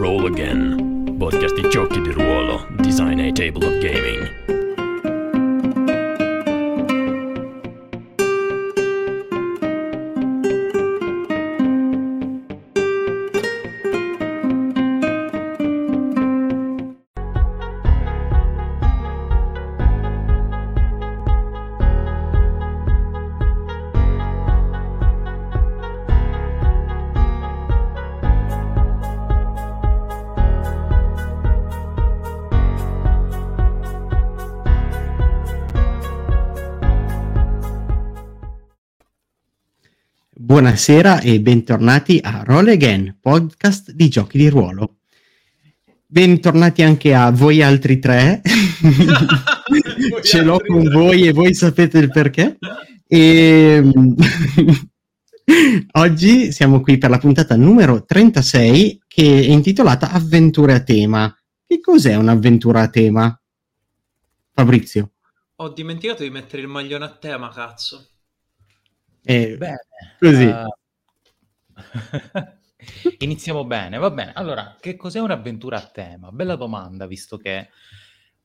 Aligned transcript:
Roll 0.00 0.24
Again, 0.32 1.16
podcast 1.18 1.54
di 1.54 1.68
giochi 1.68 2.00
di 2.00 2.10
ruolo, 2.10 2.66
design 2.80 3.20
a 3.20 3.30
table 3.32 3.66
of 3.66 3.82
gaming. 3.82 4.59
Buonasera 40.82 41.20
e 41.20 41.42
bentornati 41.42 42.20
a 42.22 42.42
Roll 42.42 42.68
Again, 42.68 43.18
podcast 43.20 43.92
di 43.92 44.08
giochi 44.08 44.38
di 44.38 44.48
ruolo. 44.48 45.00
Bentornati 46.06 46.80
anche 46.80 47.14
a 47.14 47.30
voi 47.30 47.60
altri 47.60 47.98
tre. 47.98 48.40
Ce 50.24 50.42
l'ho 50.42 50.58
con 50.66 50.82
tre. 50.82 50.90
voi 50.90 51.26
e 51.26 51.32
voi 51.32 51.52
sapete 51.52 51.98
il 51.98 52.08
perché. 52.08 52.56
E... 53.06 53.84
Oggi 55.92 56.50
siamo 56.50 56.80
qui 56.80 56.96
per 56.96 57.10
la 57.10 57.18
puntata 57.18 57.56
numero 57.56 58.02
36 58.02 59.02
che 59.06 59.22
è 59.22 59.50
intitolata 59.50 60.12
Avventure 60.12 60.72
a 60.72 60.82
tema. 60.82 61.30
Che 61.66 61.78
cos'è 61.78 62.14
un'avventura 62.14 62.80
a 62.80 62.88
tema? 62.88 63.38
Fabrizio. 64.54 65.10
Ho 65.56 65.68
dimenticato 65.68 66.22
di 66.22 66.30
mettere 66.30 66.62
il 66.62 66.68
maglione 66.68 67.04
a 67.04 67.10
tema, 67.10 67.50
cazzo. 67.50 68.06
Eh, 69.22 69.56
bene. 69.56 69.78
Così. 70.18 70.46
Uh... 70.46 70.68
Iniziamo 73.18 73.64
bene, 73.64 73.98
va 73.98 74.10
bene. 74.10 74.32
Allora, 74.34 74.76
che 74.80 74.96
cos'è 74.96 75.20
un'avventura 75.20 75.76
a 75.76 75.86
tema? 75.86 76.32
Bella 76.32 76.56
domanda, 76.56 77.06
visto 77.06 77.36
che 77.36 77.68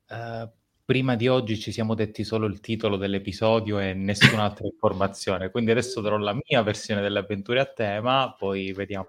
uh, 0.09 0.49
prima 0.83 1.15
di 1.15 1.27
oggi 1.27 1.57
ci 1.57 1.71
siamo 1.71 1.95
detti 1.95 2.23
solo 2.23 2.45
il 2.45 2.59
titolo 2.59 2.97
dell'episodio 2.97 3.79
e 3.79 3.93
nessun'altra 3.93 4.65
informazione. 4.67 5.49
Quindi 5.49 5.71
adesso 5.71 6.01
darò 6.01 6.17
la 6.17 6.33
mia 6.33 6.61
versione 6.63 7.01
delle 7.01 7.19
avventure 7.19 7.59
a 7.61 7.65
tema, 7.65 8.35
poi 8.37 8.71
vediamo 8.73 9.07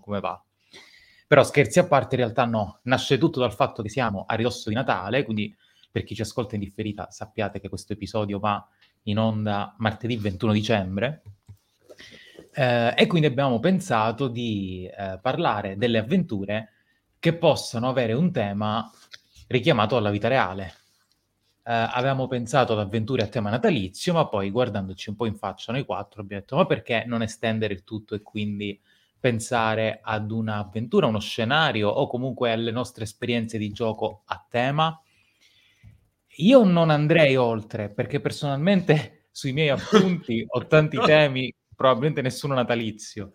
come 0.00 0.20
va. 0.20 0.42
Però 1.26 1.42
scherzi 1.42 1.78
a 1.78 1.86
parte, 1.86 2.14
in 2.14 2.22
realtà 2.22 2.44
no. 2.44 2.80
Nasce 2.84 3.18
tutto 3.18 3.40
dal 3.40 3.52
fatto 3.52 3.82
che 3.82 3.88
siamo 3.88 4.24
a 4.26 4.34
ridosso 4.34 4.68
di 4.68 4.74
Natale, 4.74 5.24
quindi 5.24 5.54
per 5.90 6.04
chi 6.04 6.14
ci 6.14 6.22
ascolta 6.22 6.54
in 6.54 6.60
differita 6.60 7.10
sappiate 7.10 7.60
che 7.60 7.68
questo 7.68 7.92
episodio 7.92 8.38
va 8.38 8.64
in 9.04 9.18
onda 9.18 9.74
martedì 9.78 10.16
21 10.16 10.52
dicembre. 10.52 11.22
Eh, 12.52 12.94
e 12.96 13.06
quindi 13.06 13.26
abbiamo 13.26 13.60
pensato 13.60 14.28
di 14.28 14.86
eh, 14.86 15.18
parlare 15.22 15.76
delle 15.76 15.98
avventure 15.98 16.72
che 17.18 17.34
possano 17.34 17.88
avere 17.88 18.12
un 18.12 18.32
tema 18.32 18.90
richiamato 19.48 19.96
alla 19.96 20.10
vita 20.10 20.28
reale. 20.28 20.74
Eh, 21.62 21.72
avevamo 21.72 22.26
pensato 22.26 22.72
ad 22.72 22.80
avventure 22.80 23.22
a 23.22 23.26
tema 23.26 23.50
natalizio, 23.50 24.12
ma 24.12 24.26
poi 24.26 24.50
guardandoci 24.50 25.10
un 25.10 25.16
po' 25.16 25.26
in 25.26 25.36
faccia 25.36 25.72
noi 25.72 25.84
quattro 25.84 26.22
abbiamo 26.22 26.42
detto 26.42 26.56
ma 26.56 26.66
perché 26.66 27.04
non 27.06 27.22
estendere 27.22 27.74
il 27.74 27.84
tutto 27.84 28.14
e 28.14 28.22
quindi 28.22 28.80
pensare 29.20 30.00
ad 30.02 30.30
un'avventura, 30.30 31.06
uno 31.06 31.20
scenario 31.20 31.90
o 31.90 32.06
comunque 32.08 32.52
alle 32.52 32.70
nostre 32.70 33.04
esperienze 33.04 33.58
di 33.58 33.70
gioco 33.70 34.22
a 34.26 34.44
tema? 34.48 34.98
Io 36.36 36.64
non 36.64 36.90
andrei 36.90 37.36
oltre, 37.36 37.90
perché 37.90 38.20
personalmente 38.20 39.26
sui 39.32 39.52
miei 39.52 39.70
appunti 39.70 40.44
ho 40.46 40.66
tanti 40.66 40.98
temi, 41.04 41.52
probabilmente 41.74 42.22
nessuno 42.22 42.54
natalizio, 42.54 43.32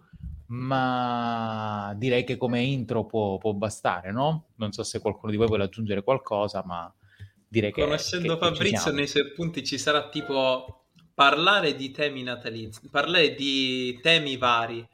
ma 0.48 1.94
direi 1.98 2.24
che 2.24 2.38
come 2.38 2.62
intro 2.62 3.06
può, 3.06 3.38
può 3.38 3.54
bastare, 3.54 4.12
no? 4.12 4.50
Non 4.56 4.72
so 4.72 4.84
se 4.84 5.00
qualcuno 5.00 5.32
di 5.32 5.38
voi 5.38 5.48
vuole 5.48 5.64
aggiungere 5.64 6.04
qualcosa, 6.04 6.64
ma 6.66 6.94
direi 7.48 7.72
che... 7.72 7.82
Conoscendo 7.82 8.38
che, 8.38 8.46
Fabrizio, 8.46 8.92
che 8.92 8.98
nei 8.98 9.08
suoi 9.08 9.24
appunti 9.24 9.64
ci 9.64 9.78
sarà 9.78 10.10
tipo 10.10 10.86
parlare 11.14 11.76
di 11.76 11.92
temi 11.92 12.24
natalizi, 12.24 12.90
parlare 12.90 13.34
di 13.34 14.00
temi 14.02 14.38
vari. 14.38 14.88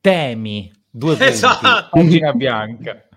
Temi, 0.00 0.70
due 0.88 1.16
punti, 1.16 1.32
esatto. 1.32 1.88
pagina 1.90 2.32
bianca. 2.32 3.08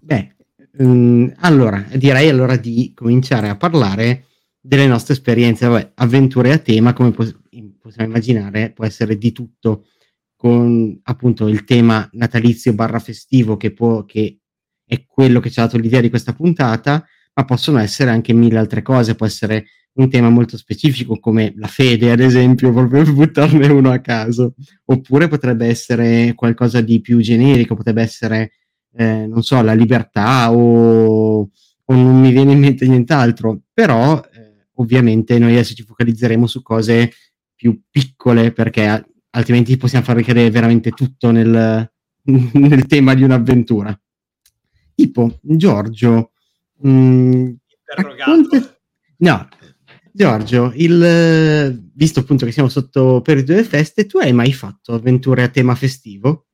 Beh, 0.00 0.34
um, 0.78 1.32
allora 1.38 1.84
direi 1.94 2.28
allora 2.28 2.56
di 2.56 2.92
cominciare 2.94 3.48
a 3.48 3.56
parlare 3.56 4.26
delle 4.60 4.86
nostre 4.86 5.14
esperienze, 5.14 5.66
vabbè, 5.66 5.92
avventure 5.96 6.52
a 6.52 6.58
tema, 6.58 6.92
come 6.92 7.10
pos- 7.10 7.36
possiamo 7.80 8.08
immaginare, 8.08 8.72
può 8.72 8.84
essere 8.84 9.16
di 9.16 9.32
tutto, 9.32 9.86
con 10.36 10.98
appunto 11.04 11.48
il 11.48 11.64
tema 11.64 12.08
natalizio 12.12 12.72
barra 12.74 13.00
festivo 13.00 13.56
che, 13.56 13.72
può, 13.72 14.04
che 14.04 14.38
è 14.84 15.04
quello 15.06 15.40
che 15.40 15.50
ci 15.50 15.58
ha 15.58 15.64
dato 15.64 15.78
l'idea 15.78 16.00
di 16.00 16.10
questa 16.10 16.32
puntata, 16.32 17.04
ma 17.34 17.44
possono 17.44 17.78
essere 17.78 18.10
anche 18.10 18.32
mille 18.32 18.58
altre 18.58 18.82
cose, 18.82 19.14
può 19.14 19.26
essere 19.26 19.66
un 19.94 20.08
tema 20.08 20.30
molto 20.30 20.56
specifico 20.56 21.18
come 21.18 21.52
la 21.56 21.66
fede, 21.66 22.12
ad 22.12 22.20
esempio, 22.20 22.72
proprio 22.72 23.02
per 23.02 23.12
buttarne 23.14 23.66
uno 23.68 23.90
a 23.90 23.98
caso, 23.98 24.54
oppure 24.84 25.28
potrebbe 25.28 25.66
essere 25.66 26.34
qualcosa 26.34 26.80
di 26.80 27.00
più 27.00 27.18
generico, 27.18 27.74
potrebbe 27.74 28.02
essere 28.02 28.52
eh, 28.92 29.26
non 29.26 29.42
so, 29.42 29.60
la 29.62 29.74
libertà 29.74 30.52
o, 30.52 31.40
o, 31.40 31.94
non 31.94 32.20
mi 32.20 32.30
viene 32.32 32.52
in 32.52 32.58
mente 32.58 32.86
nient'altro, 32.86 33.60
però 33.72 34.20
eh, 34.20 34.68
ovviamente 34.74 35.38
noi 35.38 35.52
adesso 35.52 35.74
ci 35.74 35.84
focalizzeremo 35.84 36.46
su 36.46 36.62
cose 36.62 37.12
più 37.54 37.80
piccole 37.90 38.52
perché 38.52 39.04
altrimenti 39.30 39.76
possiamo 39.76 40.04
far 40.04 40.16
ricadere 40.16 40.50
veramente 40.50 40.90
tutto 40.90 41.30
nel, 41.30 41.90
nel 42.24 42.86
tema 42.86 43.14
di 43.14 43.22
un'avventura. 43.22 43.98
Tipo, 44.94 45.38
Giorgio, 45.42 46.32
mh, 46.80 46.90
mm, 46.90 47.50
racconta... 47.94 48.78
no, 49.18 49.48
Giorgio, 50.12 50.72
il, 50.74 51.90
visto 51.94 52.20
appunto 52.20 52.44
che 52.44 52.50
siamo 52.50 52.68
sotto 52.68 53.20
periodo 53.20 53.52
delle 53.52 53.64
feste, 53.64 54.06
tu 54.06 54.18
hai 54.18 54.32
mai 54.32 54.52
fatto 54.52 54.94
avventure 54.94 55.44
a 55.44 55.48
tema 55.48 55.76
festivo? 55.76 56.47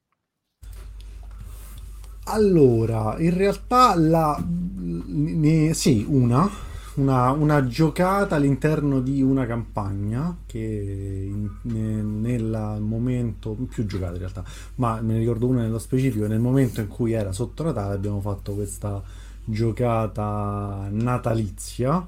Allora, 2.25 3.17
in 3.19 3.37
realtà 3.37 3.95
la... 3.97 4.43
Ne, 4.47 5.75
sì, 5.75 6.07
una, 6.09 6.49
una, 6.95 7.31
una, 7.33 7.67
giocata 7.67 8.37
all'interno 8.37 9.01
di 9.01 9.23
una 9.23 9.47
campagna 9.47 10.37
che 10.47 10.59
in, 10.59 11.51
ne, 11.63 12.03
nel 12.03 12.79
momento, 12.81 13.53
più 13.69 13.85
giocate 13.85 14.15
in 14.15 14.19
realtà, 14.19 14.45
ma 14.77 15.01
ne 15.01 15.19
ricordo 15.19 15.47
una 15.47 15.63
nello 15.63 15.79
specifico, 15.79 16.27
nel 16.27 16.41
momento 16.41 16.81
in 16.81 16.89
cui 16.89 17.13
era 17.13 17.33
sotto 17.33 17.63
Natale 17.63 17.95
abbiamo 17.95 18.21
fatto 18.21 18.55
questa 18.55 19.03
giocata 19.45 20.89
natalizia. 20.91 22.07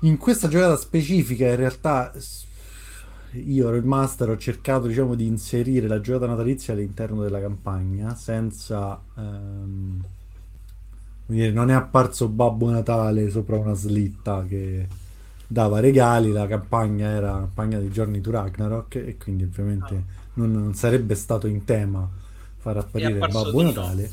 In 0.00 0.18
questa 0.18 0.48
giocata 0.48 0.76
specifica 0.76 1.48
in 1.48 1.56
realtà 1.56 2.12
io 3.36 3.68
ero 3.68 3.76
il 3.76 3.84
master, 3.84 4.30
ho 4.30 4.36
cercato 4.36 4.86
diciamo 4.86 5.14
di 5.14 5.26
inserire 5.26 5.86
la 5.86 6.00
giocata 6.00 6.26
natalizia 6.26 6.72
all'interno 6.72 7.22
della 7.22 7.40
campagna 7.40 8.14
senza... 8.14 9.00
Ehm, 9.16 10.04
non 11.28 11.70
è 11.70 11.74
apparso 11.74 12.28
Babbo 12.28 12.70
Natale 12.70 13.30
sopra 13.30 13.56
una 13.56 13.74
slitta 13.74 14.44
che 14.48 14.86
dava 15.46 15.80
regali, 15.80 16.30
la 16.30 16.46
campagna 16.46 17.08
era 17.08 17.32
la 17.32 17.38
campagna 17.38 17.78
dei 17.78 17.90
giorni 17.90 18.20
to 18.20 18.30
Ragnarok 18.30 18.94
e 18.96 19.16
quindi 19.16 19.44
ovviamente 19.44 19.94
ah. 19.94 20.02
non, 20.34 20.52
non, 20.52 20.74
sarebbe 20.74 21.16
stato 21.16 21.48
in 21.48 21.64
tema 21.64 22.08
far 22.58 22.76
apparire 22.76 23.18
Babbo 23.18 23.40
Odino 23.40 23.62
Natale. 23.72 24.10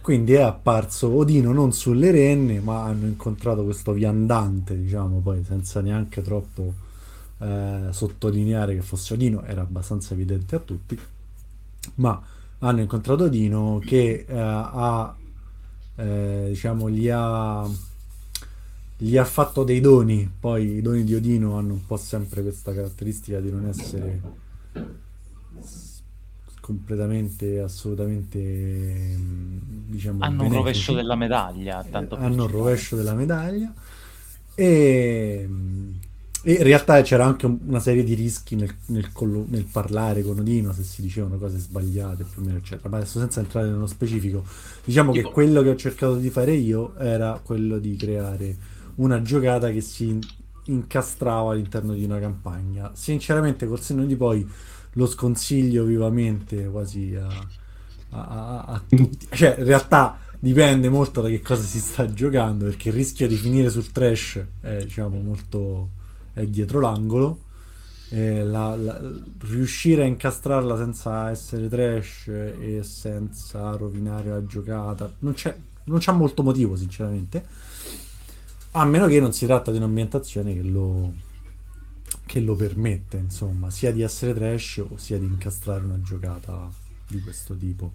Quindi 0.00 0.32
è 0.32 0.40
apparso 0.40 1.08
Odino 1.14 1.52
non 1.52 1.72
sulle 1.72 2.10
renne, 2.10 2.60
ma 2.60 2.84
hanno 2.84 3.06
incontrato 3.06 3.64
questo 3.64 3.92
viandante, 3.92 4.78
diciamo, 4.78 5.20
poi 5.20 5.44
senza 5.44 5.80
neanche 5.80 6.22
troppo 6.22 6.88
eh, 7.40 7.88
sottolineare 7.90 8.74
che 8.74 8.82
fosse 8.82 9.14
Odino 9.14 9.42
era 9.44 9.62
abbastanza 9.62 10.12
evidente 10.14 10.56
a 10.56 10.58
tutti, 10.58 10.98
ma 11.96 12.22
hanno 12.58 12.80
incontrato 12.80 13.24
Odino 13.24 13.80
che 13.82 14.26
eh, 14.28 14.38
ha, 14.38 15.16
eh, 15.96 16.44
diciamo, 16.48 16.90
gli 16.90 17.08
ha, 17.08 17.66
gli 18.96 19.16
ha 19.16 19.24
fatto 19.24 19.64
dei 19.64 19.80
doni, 19.80 20.30
poi 20.38 20.76
i 20.76 20.82
doni 20.82 21.02
di 21.04 21.14
Odino 21.14 21.56
hanno 21.56 21.72
un 21.72 21.86
po' 21.86 21.96
sempre 21.96 22.42
questa 22.42 22.74
caratteristica 22.74 23.40
di 23.40 23.50
non 23.50 23.66
essere 23.66 24.20
completamente, 26.60 27.60
assolutamente, 27.60 29.16
diciamo, 29.86 30.22
hanno 30.22 30.44
un 30.44 30.52
rovescio 30.52 30.92
della 30.92 31.16
medaglia, 31.16 31.84
tanto 31.90 32.16
hanno 32.16 32.44
un 32.44 32.50
rovescio 32.50 32.96
della 32.96 33.14
medaglia. 33.14 33.72
E 34.54 35.48
E 36.42 36.52
in 36.54 36.62
realtà 36.62 37.02
c'era 37.02 37.26
anche 37.26 37.44
un- 37.44 37.58
una 37.66 37.80
serie 37.80 38.02
di 38.02 38.14
rischi 38.14 38.56
nel, 38.56 38.74
nel 38.86 39.12
collo- 39.12 39.44
nel 39.48 39.64
parlare 39.70 40.22
con 40.22 40.38
Odino 40.38 40.72
se 40.72 40.82
si 40.84 41.02
dicevano 41.02 41.36
cose 41.36 41.58
sbagliate, 41.58 42.24
più 42.24 42.40
o 42.40 42.44
meno, 42.46 42.56
eccetera. 42.58 42.88
Ma 42.88 42.96
adesso 42.96 43.18
senza 43.18 43.40
entrare 43.40 43.68
nello 43.68 43.86
specifico, 43.86 44.42
diciamo 44.84 45.12
che 45.12 45.18
Tipo- 45.18 45.32
quello 45.32 45.62
che 45.62 45.68
ho 45.68 45.76
cercato 45.76 46.16
di 46.16 46.30
fare 46.30 46.52
io 46.54 46.96
era 46.96 47.38
quello 47.44 47.78
di 47.78 47.94
creare 47.96 48.56
una 48.96 49.20
giocata 49.20 49.70
che 49.70 49.82
si 49.82 50.08
in- 50.08 50.20
incastrava 50.64 51.52
all'interno 51.52 51.92
di 51.92 52.04
una 52.04 52.18
campagna. 52.18 52.90
Sinceramente, 52.94 53.66
col 53.66 53.80
senno 53.80 54.06
di 54.06 54.16
poi 54.16 54.46
lo 54.94 55.06
sconsiglio 55.06 55.84
vivamente 55.84 56.64
quasi 56.70 57.14
a, 57.16 57.26
a- 57.26 57.44
a- 58.10 58.64
a 58.64 58.82
tutti. 58.88 59.26
Cioè, 59.36 59.56
in 59.58 59.64
realtà 59.64 60.18
dipende 60.38 60.88
molto 60.88 61.20
da 61.20 61.28
che 61.28 61.42
cosa 61.42 61.62
si 61.62 61.78
sta 61.80 62.10
giocando, 62.12 62.64
perché 62.64 62.88
il 62.88 62.94
rischio 62.94 63.28
di 63.28 63.36
finire 63.36 63.68
sul 63.70 63.90
trash 63.92 64.42
è, 64.60 64.78
diciamo, 64.84 65.20
molto 65.20 65.90
è 66.32 66.46
dietro 66.46 66.80
l'angolo. 66.80 67.40
La- 68.12 68.74
la- 68.74 69.00
riuscire 69.42 70.02
a 70.02 70.06
incastrarla 70.06 70.76
senza 70.76 71.30
essere 71.30 71.68
trash 71.68 72.26
e 72.26 72.80
senza 72.82 73.70
rovinare 73.76 74.30
la 74.30 74.44
giocata 74.44 75.12
non 75.20 75.32
c'è, 75.34 75.56
non 75.84 75.98
c'ha 76.00 76.10
molto 76.12 76.42
motivo, 76.42 76.74
sinceramente. 76.74 77.44
A 78.72 78.84
meno 78.84 79.06
che 79.06 79.20
non 79.20 79.32
si 79.32 79.46
tratta 79.46 79.70
di 79.70 79.76
un'ambientazione 79.76 80.54
che 80.54 80.62
lo, 80.62 81.12
che 82.26 82.40
lo 82.40 82.56
permette, 82.56 83.16
insomma, 83.16 83.70
sia 83.70 83.92
di 83.92 84.02
essere 84.02 84.34
trash 84.34 84.84
o 84.88 84.96
sia 84.96 85.18
di 85.18 85.26
incastrare 85.26 85.84
una 85.84 86.00
giocata 86.00 86.68
di 87.06 87.20
questo 87.20 87.54
tipo. 87.56 87.92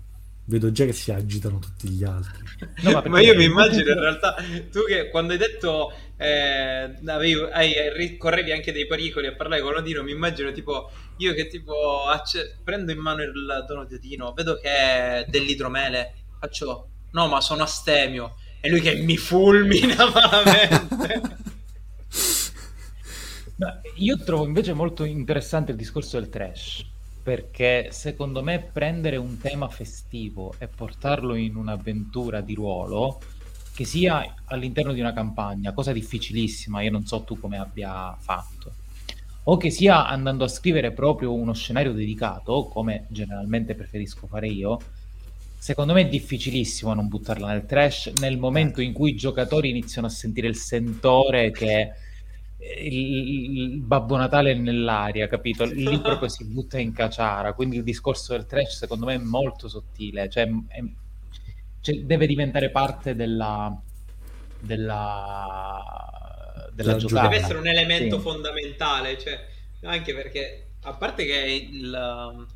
Vedo 0.47 0.71
già 0.71 0.85
che 0.85 0.93
si 0.93 1.11
agitano 1.11 1.57
tutti 1.59 1.89
gli 1.89 2.03
altri. 2.03 2.43
No, 2.83 2.91
ma 2.91 3.03
ma, 3.09 3.19
io 3.19 3.35
mi 3.35 3.45
immagino 3.45 3.91
in 3.91 3.99
realtà 3.99 4.35
tu 4.71 4.83
che 4.85 5.09
quando 5.09 5.33
hai 5.33 5.39
detto 5.39 5.91
eh, 6.17 6.95
avevi- 7.05 7.49
hai- 7.51 8.17
correvi 8.17 8.51
anche 8.51 8.71
dei 8.71 8.85
pericoli 8.85 9.27
a 9.27 9.35
parlare 9.35 9.61
con 9.61 9.75
Odino 9.75 10.03
mi 10.03 10.11
immagino 10.11 10.51
tipo 10.51 10.91
io 11.17 11.33
che 11.33 11.47
tipo 11.47 12.05
acce- 12.05 12.59
prendo 12.63 12.91
in 12.91 12.99
mano 12.99 13.23
il 13.23 13.65
dono 13.67 13.85
di 13.85 13.95
Odino 13.95 14.33
vedo 14.33 14.55
che 14.57 14.69
è 14.69 15.25
dell'idromele 15.27 16.13
faccio 16.39 16.89
no 17.11 17.27
ma 17.27 17.41
sono 17.41 17.63
astemio. 17.63 18.35
E 18.61 18.69
lui 18.69 18.81
che 18.81 18.95
mi 18.95 19.17
fulmina 19.17 20.09
malamente. 20.13 21.21
Io 23.97 24.17
trovo 24.23 24.45
invece 24.45 24.73
molto 24.73 25.03
interessante 25.05 25.71
il 25.71 25.77
discorso 25.77 26.19
del 26.19 26.29
trash, 26.29 26.85
perché 27.25 27.87
secondo 27.89 28.43
me 28.43 28.59
prendere 28.71 29.15
un 29.15 29.39
tema 29.39 29.67
festivo 29.67 30.53
e 30.59 30.67
portarlo 30.67 31.33
in 31.33 31.55
un'avventura 31.55 32.41
di 32.41 32.53
ruolo, 32.53 33.19
che 33.73 33.83
sia 33.83 34.35
all'interno 34.45 34.93
di 34.93 34.99
una 34.99 35.11
campagna, 35.11 35.73
cosa 35.73 35.91
difficilissima, 35.91 36.83
io 36.83 36.91
non 36.91 37.07
so 37.07 37.23
tu 37.23 37.39
come 37.39 37.57
abbia 37.57 38.15
fatto, 38.19 38.73
o 39.45 39.57
che 39.57 39.71
sia 39.71 40.05
andando 40.05 40.43
a 40.43 40.47
scrivere 40.47 40.91
proprio 40.91 41.33
uno 41.33 41.53
scenario 41.53 41.93
dedicato, 41.93 42.65
come 42.65 43.07
generalmente 43.09 43.73
preferisco 43.73 44.27
fare 44.27 44.47
io, 44.47 44.79
secondo 45.57 45.93
me 45.93 46.01
è 46.01 46.07
difficilissimo 46.07 46.93
non 46.93 47.07
buttarla 47.07 47.47
nel 47.47 47.65
trash 47.65 48.11
nel 48.19 48.37
momento 48.37 48.81
in 48.81 48.93
cui 48.93 49.13
i 49.13 49.15
giocatori 49.15 49.71
iniziano 49.71 50.05
a 50.05 50.11
sentire 50.11 50.47
il 50.47 50.57
sentore 50.57 51.49
che 51.49 51.79
eh, 51.81 51.93
il, 52.57 53.57
il 53.59 53.81
Babbo 53.81 54.15
Natale 54.17 54.51
è 54.51 54.55
nell'aria, 54.55 55.27
capito? 55.27 55.65
Lì 55.65 56.01
proprio 56.01 56.29
si 56.29 56.45
butta 56.45 56.79
in 56.79 56.93
caciara, 56.93 57.53
quindi 57.53 57.77
il 57.77 57.83
discorso 57.83 58.33
del 58.33 58.45
trash 58.45 58.77
secondo 58.77 59.05
me 59.05 59.15
è 59.15 59.17
molto 59.17 59.67
sottile, 59.67 60.29
cioè, 60.29 60.47
è- 60.67 60.83
cioè, 61.81 62.03
deve 62.03 62.25
diventare 62.27 62.71
parte 62.71 63.15
della, 63.15 63.79
della, 64.57 65.83
della 66.73 66.93
Della 66.93 66.95
giocata. 66.95 67.27
deve 67.29 67.35
essere 67.37 67.59
un 67.59 67.67
elemento 67.67 68.17
Sì. 68.17 68.21
fondamentale, 68.23 69.17
cioè, 69.19 69.45
anche 69.83 70.13
perché 70.13 70.75
a 70.81 70.93
parte 70.95 71.25
che 71.25 71.67
il, 71.71 72.47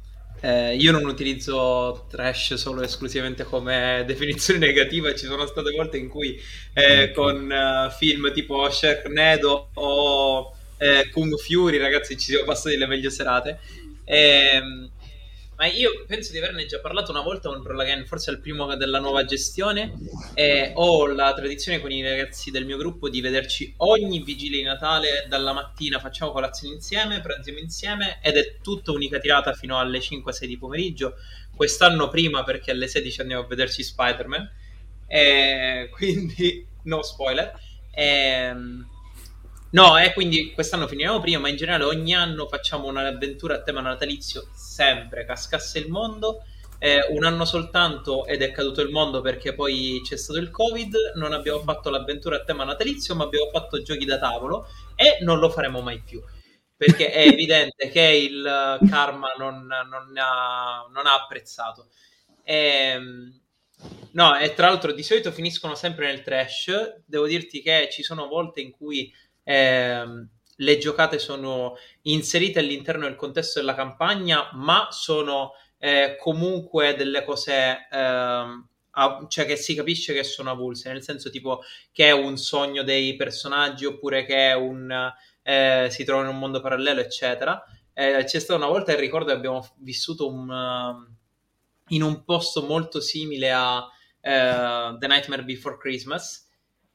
eh, 0.41 0.75
io 0.75 0.91
non 0.91 1.05
utilizzo 1.05 2.05
trash 2.09 2.53
solo 2.55 2.81
e 2.81 2.85
esclusivamente 2.85 3.43
come 3.43 4.03
definizione 4.05 4.59
negativa, 4.67 5.13
ci 5.15 5.25
sono 5.25 5.45
state 5.45 5.71
volte 5.71 5.97
in 5.97 6.07
cui 6.07 6.39
eh, 6.73 7.09
Ok. 7.09 7.11
con 7.13 7.51
eh, 7.51 7.91
film 7.97 8.31
tipo 8.33 8.69
Sharknado 8.69 9.69
o 9.73 10.55
eh, 10.77 11.09
Kung 11.11 11.37
Fury, 11.37 11.77
ragazzi, 11.77 12.17
ci 12.17 12.31
siamo 12.31 12.45
passati 12.45 12.77
le 12.77 12.87
meglio 12.87 13.09
serate. 13.09 13.59
Ehm, 14.05 14.89
ma 15.59 15.65
io 15.65 16.05
penso 16.07 16.31
di 16.31 16.37
averne 16.37 16.65
già 16.65 16.79
parlato 16.79 17.11
una 17.11 17.19
volta 17.19 17.49
con 17.49 17.61
Roll 17.61 17.81
Again, 17.81 18.05
forse 18.05 18.29
al 18.29 18.39
primo 18.39 18.77
della 18.77 18.99
nuova 18.99 19.25
gestione. 19.25 19.93
E 20.33 20.71
ho 20.73 21.05
la 21.07 21.33
tradizione 21.33 21.81
con 21.81 21.91
i 21.91 22.01
ragazzi 22.01 22.49
del 22.49 22.65
mio 22.65 22.77
gruppo 22.77 23.09
di 23.09 23.19
vederci 23.19 23.73
ogni 23.79 24.23
vigilia 24.23 24.59
di 24.59 24.63
Natale 24.63 25.25
dalla 25.27 25.51
mattina, 25.51 25.99
facciamo 25.99 26.31
colazione 26.31 26.75
insieme, 26.75 27.19
pranziamo 27.19 27.59
insieme 27.59 28.19
ed 28.21 28.37
è 28.37 28.59
tutta 28.61 28.93
unica 28.93 29.19
tirata 29.19 29.51
fino 29.51 29.77
alle 29.77 29.99
5-6 29.99 30.45
di 30.45 30.57
pomeriggio. 30.57 31.15
Quest'anno 31.53 32.07
prima 32.07 32.45
perché 32.45 32.71
alle 32.71 32.87
16 32.87 33.19
andiamo 33.19 33.43
a 33.43 33.47
vederci 33.47 33.83
Spider-Man. 33.83 34.49
E 35.07 35.89
quindi 35.91 36.65
no 36.83 37.03
spoiler. 37.03 37.51
Ehm, 37.91 38.88
No, 39.71 39.97
e 39.97 40.13
quindi 40.13 40.51
quest'anno 40.51 40.87
finiamo 40.87 41.19
prima, 41.19 41.39
ma 41.39 41.49
in 41.49 41.55
generale 41.55 41.83
ogni 41.83 42.15
anno 42.15 42.47
facciamo 42.47 42.87
un'avventura 42.87 43.55
a 43.55 43.61
tema 43.61 43.81
natalizio, 43.81 44.47
sempre 44.53 45.25
cascasse 45.25 45.77
il 45.79 45.89
mondo. 45.89 46.43
Eh, 46.81 47.05
un 47.09 47.25
anno 47.25 47.43
soltanto 47.43 48.25
ed 48.25 48.41
è 48.41 48.51
caduto 48.51 48.79
il 48.81 48.89
mondo 48.89 49.19
perché 49.19 49.53
poi 49.53 49.99
c'è 50.01 50.15
stato 50.17 50.39
il 50.39 50.49
Covid, 50.49 50.95
non 51.15 51.33
abbiamo 51.33 51.59
fatto 51.59 51.89
l'avventura 51.89 52.37
a 52.37 52.43
tema 52.43 52.63
natalizio, 52.63 53.15
ma 53.15 53.25
abbiamo 53.25 53.49
fatto 53.51 53.81
giochi 53.81 54.05
da 54.05 54.17
tavolo 54.17 54.65
e 54.95 55.17
non 55.23 55.39
lo 55.39 55.49
faremo 55.49 55.81
mai 55.81 56.01
più. 56.01 56.21
Perché 56.75 57.11
è 57.11 57.27
evidente 57.27 57.89
che 57.89 58.01
il 58.01 58.79
karma 58.89 59.33
non, 59.37 59.67
non 59.67 60.17
ha, 60.17 60.87
non 60.91 61.05
ha 61.05 61.13
apprezzato. 61.13 61.89
Ehm, 62.43 63.39
no, 64.13 64.37
e 64.37 64.53
tra 64.53 64.67
l'altro 64.67 64.91
di 64.93 65.03
solito 65.03 65.31
finiscono 65.31 65.75
sempre 65.75 66.07
nel 66.07 66.21
trash. 66.23 67.01
Devo 67.05 67.27
dirti 67.27 67.61
che 67.61 67.89
ci 67.91 68.03
sono 68.03 68.27
volte 68.27 68.61
in 68.61 68.71
cui 68.71 69.13
ehm, 69.43 70.27
le 70.57 70.77
giocate 70.77 71.19
sono 71.19 71.75
inserite 72.03 72.59
all'interno 72.59 73.05
del 73.05 73.15
contesto 73.15 73.59
della 73.59 73.75
campagna, 73.75 74.49
ma 74.53 74.87
sono 74.91 75.53
eh, 75.77 76.17
comunque 76.19 76.95
delle 76.95 77.23
cose, 77.23 77.87
ehm, 77.89 78.67
a- 78.91 79.25
cioè 79.29 79.45
che 79.45 79.55
si 79.55 79.75
capisce 79.75 80.13
che 80.13 80.23
sono 80.25 80.51
avulse, 80.51 80.91
nel 80.91 81.01
senso 81.03 81.29
tipo 81.29 81.61
che 81.91 82.07
è 82.07 82.11
un 82.11 82.37
sogno 82.37 82.83
dei 82.83 83.15
personaggi 83.15 83.85
oppure 83.85 84.25
che 84.25 84.51
un, 84.53 84.91
eh, 85.43 85.87
si 85.89 86.03
trova 86.03 86.23
in 86.23 86.29
un 86.29 86.37
mondo 86.39 86.59
parallelo, 86.61 86.99
eccetera. 86.99 87.63
Eh, 87.93 88.23
c'è 88.25 88.39
stata 88.39 88.55
una 88.59 88.67
volta, 88.67 88.91
il 88.91 88.97
ricordo, 88.97 89.27
che 89.27 89.37
abbiamo 89.37 89.65
vissuto 89.77 90.27
un, 90.27 90.49
um, 90.49 91.15
in 91.89 92.03
un 92.03 92.23
posto 92.23 92.63
molto 92.63 92.99
simile 93.01 93.51
a 93.51 93.85
eh, 94.21 94.95
The 94.99 95.07
Nightmare 95.07 95.43
Before 95.43 95.77
Christmas 95.77 96.48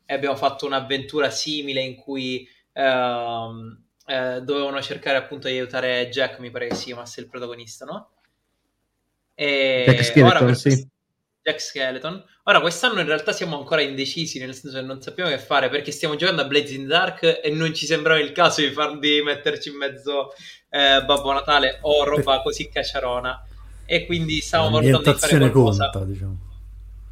abbiamo 0.07 0.37
fatto 0.37 0.67
un'avventura 0.67 1.31
simile 1.31 1.81
in 1.81 1.97
cui 1.97 2.49
ehm, 2.73 3.83
eh, 4.07 4.41
dovevano 4.43 4.81
cercare 4.83 5.17
appunto 5.17 5.49
di 5.49 5.55
aiutare 5.55 6.09
Jack, 6.11 6.39
mi 6.39 6.51
pare 6.51 6.69
che 6.69 6.75
si 6.75 6.87
chiamasse 6.87 7.21
il 7.21 7.29
protagonista, 7.29 7.85
no? 7.85 8.11
E 9.35 9.85
Jack 9.87 10.05
Skeleton, 10.05 10.55
sì. 10.55 10.69
quest- 10.69 10.89
Jack 11.43 11.61
Skeleton. 11.61 12.25
Ora, 12.45 12.61
quest'anno 12.61 13.01
in 13.01 13.07
realtà 13.07 13.33
siamo 13.33 13.59
ancora 13.59 13.81
indecisi, 13.83 14.39
nel 14.39 14.55
senso 14.55 14.79
che 14.79 14.85
non 14.85 15.01
sappiamo 15.01 15.31
che 15.31 15.39
fare 15.39 15.69
perché 15.69 15.91
stiamo 15.91 16.17
giocando 16.17 16.43
a 16.43 16.49
the 16.49 16.87
Dark 16.87 17.41
e 17.43 17.51
non 17.51 17.75
ci 17.75 17.87
sembrava 17.87 18.21
il 18.21 18.33
caso 18.33 18.61
di, 18.61 18.71
far, 18.71 18.99
di 18.99 19.23
metterci 19.23 19.71
in 19.71 19.77
mezzo 19.77 20.33
eh, 20.71 21.03
Babbo 21.05 21.33
Natale 21.33 21.79
o 21.83 22.05
roba 22.05 22.41
così 22.43 22.69
cacciarona. 22.69 23.47
E 23.87 24.07
quindi 24.07 24.41
stavamo 24.41 24.79
valutando 24.79 25.13
di 25.13 25.19
fare 25.19 25.39
qualcosa. 25.39 25.91
conta, 25.91 26.07
diciamo. 26.07 26.44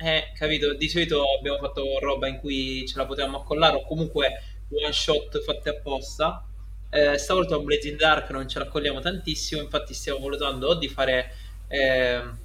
Eh, 0.04 0.32
capito, 0.36 0.74
di 0.74 0.88
solito 0.88 1.22
abbiamo 1.38 1.58
fatto 1.58 2.00
roba 2.00 2.26
in 2.26 2.40
cui 2.40 2.84
ce 2.88 2.98
la 2.98 3.06
potevamo 3.06 3.38
accollare 3.38 3.76
o 3.76 3.86
comunque 3.86 4.42
one 4.70 4.92
shot 4.92 5.40
fatte 5.44 5.68
apposta. 5.68 6.44
Eh, 6.90 7.16
stavolta 7.18 7.54
con 7.54 7.64
Blazing 7.64 7.96
Dark 7.96 8.28
non 8.30 8.48
ce 8.48 8.58
la 8.58 8.64
accogliamo 8.64 8.98
tantissimo, 8.98 9.62
infatti 9.62 9.94
stiamo 9.94 10.18
valutando 10.18 10.66
o 10.66 10.74
di 10.74 10.88
fare 10.88 11.32
ehm, 11.68 12.38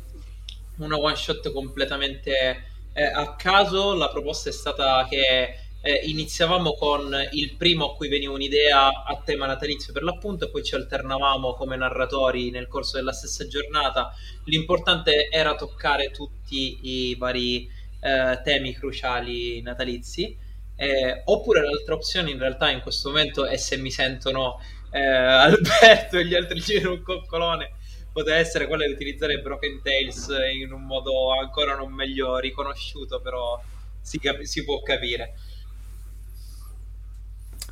una 0.77 0.97
one 0.99 1.15
shot 1.15 1.51
completamente 1.51 2.63
eh, 2.93 3.03
a 3.03 3.35
caso. 3.35 3.95
La 3.95 4.09
proposta 4.09 4.49
è 4.49 4.53
stata 4.53 5.07
che 5.09 5.57
eh, 5.81 6.01
iniziavamo 6.05 6.74
con 6.74 7.15
il 7.31 7.55
primo 7.55 7.91
a 7.91 7.96
cui 7.96 8.10
veniva 8.10 8.34
un'idea 8.34 9.03
a 9.03 9.22
tema 9.24 9.46
natalizio 9.46 9.93
per 9.93 10.03
l'appunto 10.03 10.46
e 10.46 10.50
poi 10.50 10.63
ci 10.63 10.75
alternavamo 10.75 11.53
come 11.53 11.77
narratori 11.77 12.50
nel 12.50 12.67
corso 12.67 12.98
della 12.98 13.13
stessa 13.13 13.48
giornata. 13.48 14.13
L'importante 14.46 15.29
era 15.29 15.55
toccare 15.55 16.12
tutti 16.12 16.79
i 16.81 17.15
vari 17.15 17.69
eh, 18.01 18.41
temi 18.43 18.74
cruciali 18.74 19.62
natalizi. 19.62 20.46
Eh, 20.75 21.22
oppure 21.25 21.62
l'altra 21.62 21.96
opzione 21.96 22.29
in 22.29 22.38
realtà 22.38 22.69
in 22.69 22.81
questo 22.81 23.10
momento 23.10 23.46
è 23.46 23.57
se 23.57 23.77
mi 23.77 23.89
sentono 23.89 24.60
eh, 24.91 25.00
Alberto 25.01 26.17
e 26.17 26.25
gli 26.25 26.36
altri 26.36 26.60
girano 26.60 26.93
un 26.93 27.01
coccolone 27.01 27.72
poteva 28.13 28.38
essere 28.38 28.67
quella 28.67 28.86
di 28.86 28.91
utilizzare 28.91 29.39
Broken 29.39 29.81
Tales 29.81 30.27
in 30.53 30.72
un 30.72 30.84
modo 30.84 31.31
ancora 31.31 31.75
non 31.75 31.91
meglio 31.91 32.38
riconosciuto 32.38 33.19
però 33.22 33.60
si, 34.00 34.19
cap- 34.19 34.41
si 34.41 34.63
può 34.63 34.81
capire 34.81 35.34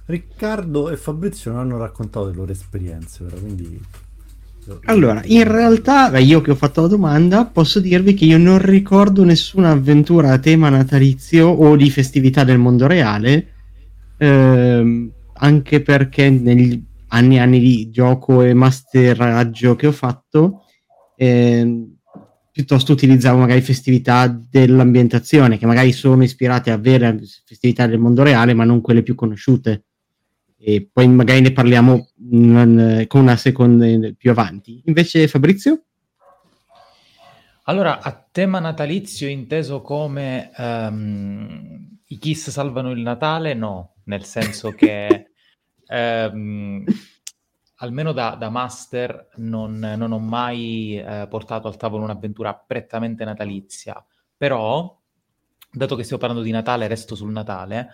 Riccardo 0.07 0.89
e 0.91 0.97
Fabrizio 0.97 1.51
non 1.51 1.61
hanno 1.61 1.77
raccontato 1.77 2.27
le 2.27 2.35
loro 2.35 2.51
esperienze, 2.51 3.23
però, 3.23 3.37
quindi... 3.37 3.81
Allora, 4.85 5.21
in 5.25 5.43
realtà, 5.43 6.09
beh, 6.09 6.21
io 6.21 6.41
che 6.41 6.51
ho 6.51 6.55
fatto 6.55 6.81
la 6.81 6.87
domanda, 6.87 7.45
posso 7.45 7.79
dirvi 7.79 8.15
che 8.15 8.25
io 8.25 8.37
non 8.37 8.59
ricordo 8.59 9.23
nessuna 9.23 9.71
avventura 9.71 10.31
a 10.31 10.39
tema 10.39 10.69
natalizio 10.69 11.47
o 11.47 11.75
di 11.75 11.89
festività 11.91 12.43
del 12.43 12.57
mondo 12.57 12.87
reale, 12.87 13.53
ehm, 14.17 15.11
anche 15.33 15.81
perché 15.81 16.29
negli 16.29 16.83
anni 17.09 17.35
e 17.35 17.39
anni 17.39 17.59
di 17.59 17.89
gioco 17.91 18.41
e 18.41 18.53
masteraggio 18.53 19.75
che 19.75 19.87
ho 19.87 19.91
fatto, 19.91 20.63
ehm, 21.15 21.95
piuttosto 22.51 22.91
utilizzavo 22.91 23.39
magari 23.39 23.61
festività 23.61 24.27
dell'ambientazione, 24.27 25.57
che 25.57 25.65
magari 25.65 25.91
sono 25.91 26.23
ispirate 26.23 26.71
a 26.71 26.77
vere 26.77 27.19
festività 27.45 27.85
del 27.85 27.99
mondo 27.99 28.23
reale, 28.23 28.53
ma 28.53 28.63
non 28.63 28.81
quelle 28.81 29.03
più 29.03 29.13
conosciute. 29.13 29.83
E 30.57 30.89
poi 30.91 31.07
magari 31.07 31.41
ne 31.41 31.51
parliamo 31.51 32.09
mm, 32.21 33.03
con 33.07 33.21
una 33.21 33.35
seconda 33.35 33.85
più 34.17 34.31
avanti. 34.31 34.81
Invece, 34.85 35.27
Fabrizio? 35.27 35.83
Allora, 37.67 37.99
a 37.99 38.27
tema 38.31 38.59
natalizio 38.59 39.27
inteso 39.27 39.81
come 39.81 40.51
um, 40.55 41.97
i 42.07 42.17
Kiss 42.19 42.49
salvano 42.51 42.91
il 42.91 42.99
Natale, 42.99 43.55
no, 43.55 43.95
nel 44.03 44.23
senso 44.23 44.71
che 44.71 45.31
um, 45.87 46.83
almeno 47.77 48.11
da, 48.11 48.35
da 48.35 48.49
master 48.49 49.29
non, 49.37 49.79
non, 49.79 50.11
ho 50.11 50.19
mai 50.19 50.97
eh, 50.97 51.25
portato 51.27 51.67
al 51.67 51.75
tavolo 51.75 52.03
un'avventura 52.03 52.53
prettamente 52.53 53.25
natalizia, 53.25 54.03
però, 54.37 55.01
dato 55.71 55.95
che 55.95 56.03
stiamo 56.03 56.21
parlando 56.21 56.45
di 56.45 56.51
Natale, 56.51 56.87
resto 56.87 57.15
sul 57.15 57.31
Natale, 57.31 57.89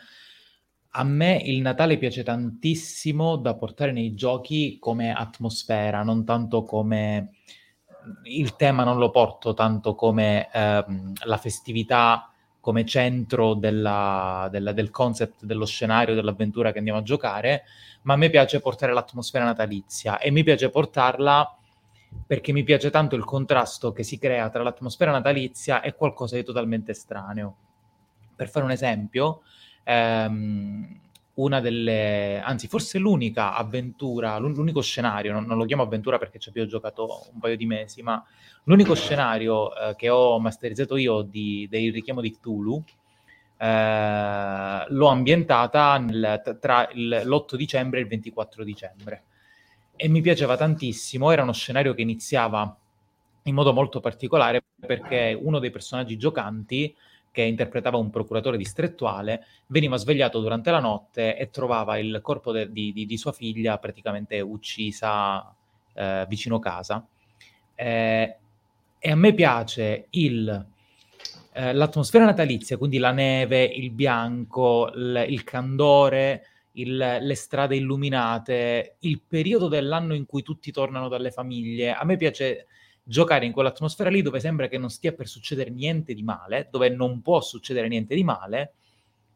a 0.91 1.03
me 1.03 1.41
il 1.43 1.61
Natale 1.61 1.97
piace 1.97 2.23
tantissimo 2.23 3.37
da 3.37 3.55
portare 3.55 3.91
nei 3.91 4.13
giochi 4.13 4.77
come 4.79 5.13
atmosfera, 5.13 6.03
non 6.03 6.25
tanto 6.25 6.63
come... 6.63 7.31
Il 8.23 8.55
tema 8.55 8.83
non 8.83 8.97
lo 8.97 9.11
porto 9.11 9.53
tanto 9.53 9.93
come 9.93 10.49
ehm, 10.51 11.13
la 11.25 11.37
festività 11.37 12.31
come 12.59 12.83
centro 12.83 13.53
della, 13.53 14.47
della, 14.51 14.71
del 14.71 14.89
concept 14.89 15.45
dello 15.45 15.65
scenario, 15.65 16.15
dell'avventura 16.15 16.71
che 16.71 16.79
andiamo 16.79 16.99
a 16.99 17.03
giocare, 17.03 17.63
ma 18.03 18.13
a 18.13 18.17
me 18.17 18.29
piace 18.29 18.59
portare 18.59 18.93
l'atmosfera 18.93 19.45
natalizia 19.45 20.19
e 20.19 20.31
mi 20.31 20.43
piace 20.43 20.69
portarla 20.69 21.57
perché 22.25 22.51
mi 22.51 22.63
piace 22.63 22.89
tanto 22.89 23.15
il 23.15 23.23
contrasto 23.23 23.91
che 23.91 24.03
si 24.03 24.17
crea 24.17 24.49
tra 24.49 24.63
l'atmosfera 24.63 25.11
natalizia 25.11 25.81
e 25.81 25.95
qualcosa 25.95 26.35
di 26.35 26.43
totalmente 26.43 26.91
estraneo. 26.91 27.55
Per 28.35 28.49
fare 28.49 28.65
un 28.65 28.71
esempio, 28.71 29.41
ehm, 29.83 30.99
una 31.33 31.59
delle, 31.59 32.39
anzi 32.39 32.67
forse 32.67 32.99
l'unica 32.99 33.55
avventura, 33.55 34.37
l'unico 34.37 34.81
scenario, 34.81 35.31
non, 35.31 35.45
non, 35.45 35.57
lo 35.57 35.65
chiamo 35.65 35.83
avventura 35.83 36.17
perché 36.17 36.39
ci 36.39 36.49
abbiamo 36.49 36.67
giocato 36.67 37.27
un 37.33 37.39
paio 37.39 37.55
di 37.55 37.65
mesi, 37.65 38.01
ma 38.01 38.23
l'unico 38.65 38.93
scenario 38.95 39.73
eh, 39.75 39.95
che 39.95 40.09
ho 40.09 40.39
masterizzato 40.39 40.97
io 40.97 41.21
di, 41.21 41.67
del 41.69 41.91
richiamo 41.91 42.21
di 42.21 42.31
Cthulhu 42.31 42.83
eh, 43.57 44.85
l'ho 44.87 45.07
ambientata 45.07 45.97
nel, 45.97 46.57
tra 46.59 46.89
il, 46.93 47.21
l'8 47.25 47.55
dicembre 47.55 47.99
e 47.99 48.01
il 48.01 48.07
24 48.07 48.63
dicembre. 48.63 49.23
E 49.95 50.07
mi 50.07 50.21
piaceva 50.21 50.57
tantissimo, 50.57 51.31
era 51.31 51.43
uno 51.43 51.53
scenario 51.53 51.93
che 51.93 52.01
iniziava 52.01 52.75
in 53.43 53.53
modo 53.53 53.71
molto 53.71 53.99
particolare 53.99 54.63
perché 54.79 55.37
uno 55.39 55.59
dei 55.59 55.69
personaggi 55.69 56.17
giocanti 56.17 56.95
che 57.31 57.41
interpretava 57.43 57.97
un 57.97 58.09
procuratore 58.09 58.57
distrettuale, 58.57 59.45
veniva 59.67 59.97
svegliato 59.97 60.39
durante 60.39 60.69
la 60.69 60.79
notte 60.79 61.37
e 61.37 61.49
trovava 61.49 61.97
il 61.97 62.19
corpo 62.21 62.51
de- 62.51 62.71
di, 62.71 62.91
di, 62.91 63.05
di, 63.05 63.17
sua 63.17 63.31
figlia 63.31 63.77
praticamente 63.77 64.39
uccisa 64.41 65.53
eh, 65.93 66.25
vicino 66.27 66.59
casa. 66.59 67.05
Eh, 67.73 68.35
e 68.99 69.11
a 69.11 69.15
me 69.15 69.33
piace 69.33 70.07
il 70.11 70.65
eh, 71.53 71.73
l'atmosfera 71.73 72.25
natalizia, 72.25 72.77
quindi 72.77 72.97
la 72.97 73.11
neve, 73.11 73.63
il 73.63 73.91
bianco, 73.91 74.89
l- 74.93 75.25
il 75.27 75.43
candore, 75.43 76.45
il, 76.73 76.95
le 76.95 77.35
strade 77.35 77.75
illuminate, 77.75 78.95
il 78.99 79.19
periodo 79.25 79.67
dell'anno 79.67 80.13
in 80.13 80.25
cui 80.25 80.43
tutti 80.43 80.71
tornano 80.71 81.09
dalle 81.09 81.31
famiglie. 81.31 81.91
A 81.91 82.05
me 82.05 82.15
piace 82.15 82.67
giocare 83.03 83.45
in 83.45 83.51
quell'atmosfera 83.51 84.09
lì 84.09 84.21
dove 84.21 84.39
sembra 84.39 84.67
che 84.67 84.77
non 84.77 84.89
stia 84.89 85.11
per 85.11 85.27
succedere 85.27 85.69
niente 85.69 86.13
di 86.13 86.23
male, 86.23 86.67
dove 86.71 86.89
non 86.89 87.21
può 87.21 87.41
succedere 87.41 87.87
niente 87.87 88.15
di 88.15 88.23
male, 88.23 88.73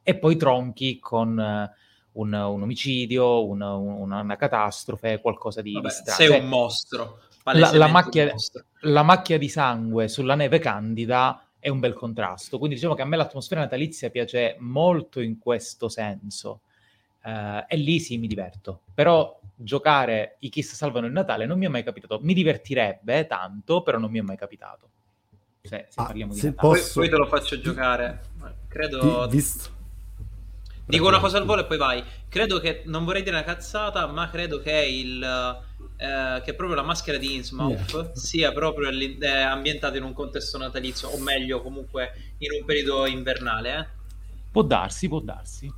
e 0.04 0.16
poi 0.16 0.38
tronchi 0.38 1.00
con 1.00 1.30
uh, 1.38 2.20
un, 2.22 2.34
un, 2.34 2.62
omicidio, 2.62 3.46
un, 3.46 3.62
un, 3.62 4.12
una 4.12 4.36
catastrofe, 4.36 5.20
qualcosa 5.20 5.62
di, 5.62 5.74
Vabbè, 5.74 5.88
di 5.88 5.94
strano. 5.94 6.18
Sei 6.18 6.28
cioè, 6.28 6.40
un 6.40 6.48
mostro. 6.48 7.20
La, 7.44 7.72
la, 7.74 7.88
macchia, 7.88 8.34
la 8.82 9.04
macchia 9.04 9.38
di 9.38 9.50
sangue 9.50 10.08
sulla 10.08 10.36
neve 10.36 10.60
candida 10.60 11.48
è 11.60 11.70
un 11.70 11.80
bel 11.80 11.94
contrasto. 11.94 12.58
Quindi 12.58 12.76
diciamo 12.76 12.96
che 12.96 13.02
a 13.02 13.06
me 13.06 13.18
l'atmosfera 13.18 13.62
natalizia 13.62 14.10
piace 14.10 14.56
molto 14.60 15.20
in 15.20 15.40
questo 15.40 15.90
senso. 15.90 16.62
Uh, 17.24 17.64
e 17.68 17.76
lì 17.78 18.00
sì 18.00 18.18
mi 18.20 18.28
diverto. 18.28 18.82
Però 18.94 19.40
giocare 19.56 20.38
i 20.40 20.50
Kiss 20.50 20.74
salvano 20.74 21.08
il 21.08 21.14
Natale 21.14 21.46
non 21.46 21.58
mi 21.58 21.66
è 21.66 21.70
mai 21.70 21.84
capitato. 21.84 22.20
Mi 22.22 22.34
divertirebbe 22.34 23.26
tanto, 23.28 23.82
però 23.82 23.98
non 23.98 24.12
mi 24.12 24.20
è 24.20 24.22
mai 24.22 24.38
capitato. 24.38 24.90
Se, 25.62 25.88
se 25.90 26.02
ah, 26.02 26.06
parliamo 26.06 26.34
di 26.34 26.40
se 26.40 26.50
Natale. 26.50 26.74
Posso... 26.74 27.00
Poi, 27.00 27.10
poi, 27.10 27.10
te 27.10 27.18
lo 27.18 27.28
faccio 27.28 27.60
giocare. 27.60 28.22
Credo... 28.68 29.28
Visto... 29.28 29.74
Dico 30.88 31.08
una 31.08 31.20
cosa 31.20 31.40
al 31.40 31.46
volo 31.46 31.62
e 31.62 31.66
poi 31.66 31.78
vai. 31.78 32.04
Credo 32.30 32.60
che, 32.60 32.84
non 32.86 33.06
vorrei 33.06 33.24
dire 33.24 33.36
una 33.36 33.46
cazzata, 33.46 34.06
ma 34.06 34.30
credo 34.30 34.60
che 34.60 34.86
il 34.86 35.64
eh, 35.98 36.42
che 36.44 36.54
proprio 36.54 36.76
la 36.76 36.84
maschera 36.84 37.18
di 37.18 37.36
Innsmouth 37.36 37.92
yeah. 37.94 38.12
sia 38.14 38.52
proprio 38.52 38.90
eh, 38.90 39.28
ambientata 39.28 39.96
in 39.96 40.04
un 40.04 40.14
contesto 40.14 40.58
natalizio, 40.58 41.08
o 41.10 41.18
meglio, 41.20 41.62
comunque 41.62 42.12
in 42.40 42.50
un 42.60 42.66
periodo 42.66 43.06
invernale. 43.06 43.78
Eh? 43.78 43.88
Può 44.52 44.62
darsi, 44.64 45.08
può 45.08 45.20
darsi. 45.20 45.72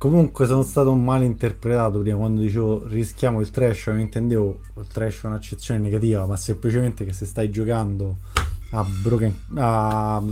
Comunque 0.00 0.46
sono 0.46 0.62
stato 0.62 0.94
mal 0.94 1.22
interpretato 1.22 1.98
prima 1.98 2.16
quando 2.16 2.40
dicevo 2.40 2.86
rischiamo 2.86 3.42
il 3.42 3.50
trash, 3.50 3.88
non 3.88 4.00
intendevo 4.00 4.60
il 4.78 4.86
trash 4.86 5.24
è 5.24 5.26
un'accezione 5.26 5.78
negativa, 5.78 6.24
ma 6.24 6.38
semplicemente 6.38 7.04
che 7.04 7.12
se 7.12 7.26
stai 7.26 7.50
giocando 7.50 8.16
a 8.70 8.82
Broken 8.82 9.34
a 9.56 10.22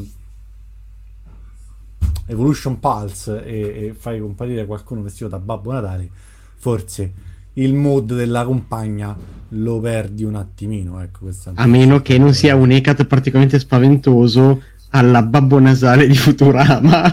Evolution 2.29 2.81
Pulse 2.81 3.45
e, 3.45 3.61
e 3.89 3.93
fai 3.93 4.21
comparire 4.21 4.65
qualcuno 4.65 5.03
vestito 5.03 5.29
da 5.29 5.39
Babbo 5.39 5.71
Natale, 5.71 6.09
forse 6.57 7.13
il 7.53 7.75
mood 7.75 8.15
della 8.15 8.47
compagna 8.47 9.15
lo 9.51 9.81
perdi 9.81 10.25
un 10.25 10.37
attimino. 10.37 10.99
Ecco, 11.03 11.29
a 11.53 11.67
meno 11.67 12.01
che 12.01 12.17
non 12.17 12.33
sia 12.33 12.57
un 12.57 12.71
Ecat 12.71 13.05
particolarmente 13.05 13.59
spaventoso 13.59 14.63
alla 14.90 15.23
babbo 15.23 15.59
nasale 15.59 16.07
di 16.07 16.16
Futurama. 16.16 17.12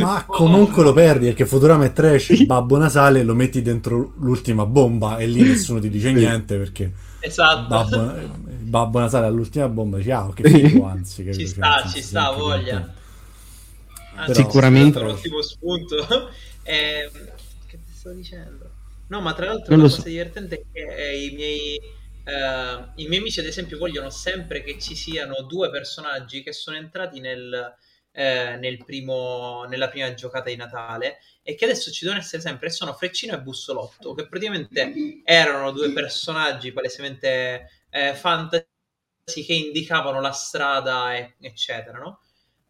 Ma 0.00 0.24
comunque 0.26 0.82
lo 0.82 0.92
perdi 0.92 1.26
perché 1.26 1.46
Futurama 1.46 1.84
è 1.84 1.92
trash, 1.92 2.30
il 2.30 2.46
babbo 2.46 2.76
nasale 2.76 3.22
lo 3.22 3.34
metti 3.34 3.62
dentro 3.62 4.12
l'ultima 4.18 4.66
bomba 4.66 5.16
e 5.18 5.26
lì 5.26 5.42
nessuno 5.42 5.80
ti 5.80 5.88
dice 5.88 6.12
niente 6.12 6.56
perché 6.56 6.92
esatto. 7.20 7.68
babbo, 7.68 8.12
babbo 8.60 8.98
nasale 8.98 9.26
all'ultima 9.26 9.68
bomba, 9.68 10.02
ciao, 10.02 10.30
che 10.30 10.48
figo 10.48 10.84
anzi. 10.84 11.24
Che 11.24 11.32
ci 11.32 11.46
sta, 11.46 11.84
ci 11.86 12.02
sta, 12.02 12.30
voglia. 12.32 12.92
Anzi, 14.16 14.34
Sicuramente. 14.34 14.98
Un 14.98 15.08
ottimo 15.08 15.42
spunto. 15.42 15.96
eh, 16.62 17.10
che 17.66 17.78
ti 17.84 17.92
sto 17.92 18.10
dicendo? 18.12 18.70
No, 19.06 19.20
ma 19.20 19.34
tra 19.34 19.46
l'altro 19.46 19.76
la 19.76 19.82
cosa 19.82 20.00
so. 20.00 20.08
divertente 20.08 20.56
è 20.56 20.62
che 20.72 21.10
eh, 21.10 21.24
i 21.24 21.34
miei, 21.34 21.80
eh, 22.24 22.92
i 22.96 23.06
miei 23.06 23.20
amici, 23.20 23.40
ad 23.40 23.46
esempio, 23.46 23.78
vogliono 23.78 24.10
sempre 24.10 24.62
che 24.62 24.78
ci 24.78 24.96
siano 24.96 25.42
due 25.42 25.70
personaggi 25.70 26.42
che 26.42 26.52
sono 26.52 26.76
entrati 26.76 27.20
nel, 27.20 27.76
eh, 28.12 28.56
nel 28.56 28.82
primo, 28.84 29.64
nella 29.64 29.88
prima 29.88 30.12
giocata 30.14 30.48
di 30.48 30.56
Natale 30.56 31.18
e 31.42 31.54
che 31.54 31.64
adesso 31.64 31.90
ci 31.90 32.04
devono 32.04 32.22
essere 32.22 32.40
sempre, 32.40 32.70
sono 32.70 32.94
Freccino 32.94 33.34
e 33.34 33.40
Bussolotto, 33.40 34.14
che 34.14 34.26
praticamente 34.28 34.92
erano 35.24 35.72
due 35.72 35.92
personaggi 35.92 36.72
palesemente 36.72 37.68
eh, 37.90 38.14
fantasy 38.14 38.66
che 39.44 39.52
indicavano 39.52 40.20
la 40.20 40.32
strada, 40.32 41.14
e, 41.14 41.34
eccetera, 41.40 41.98
no? 41.98 42.20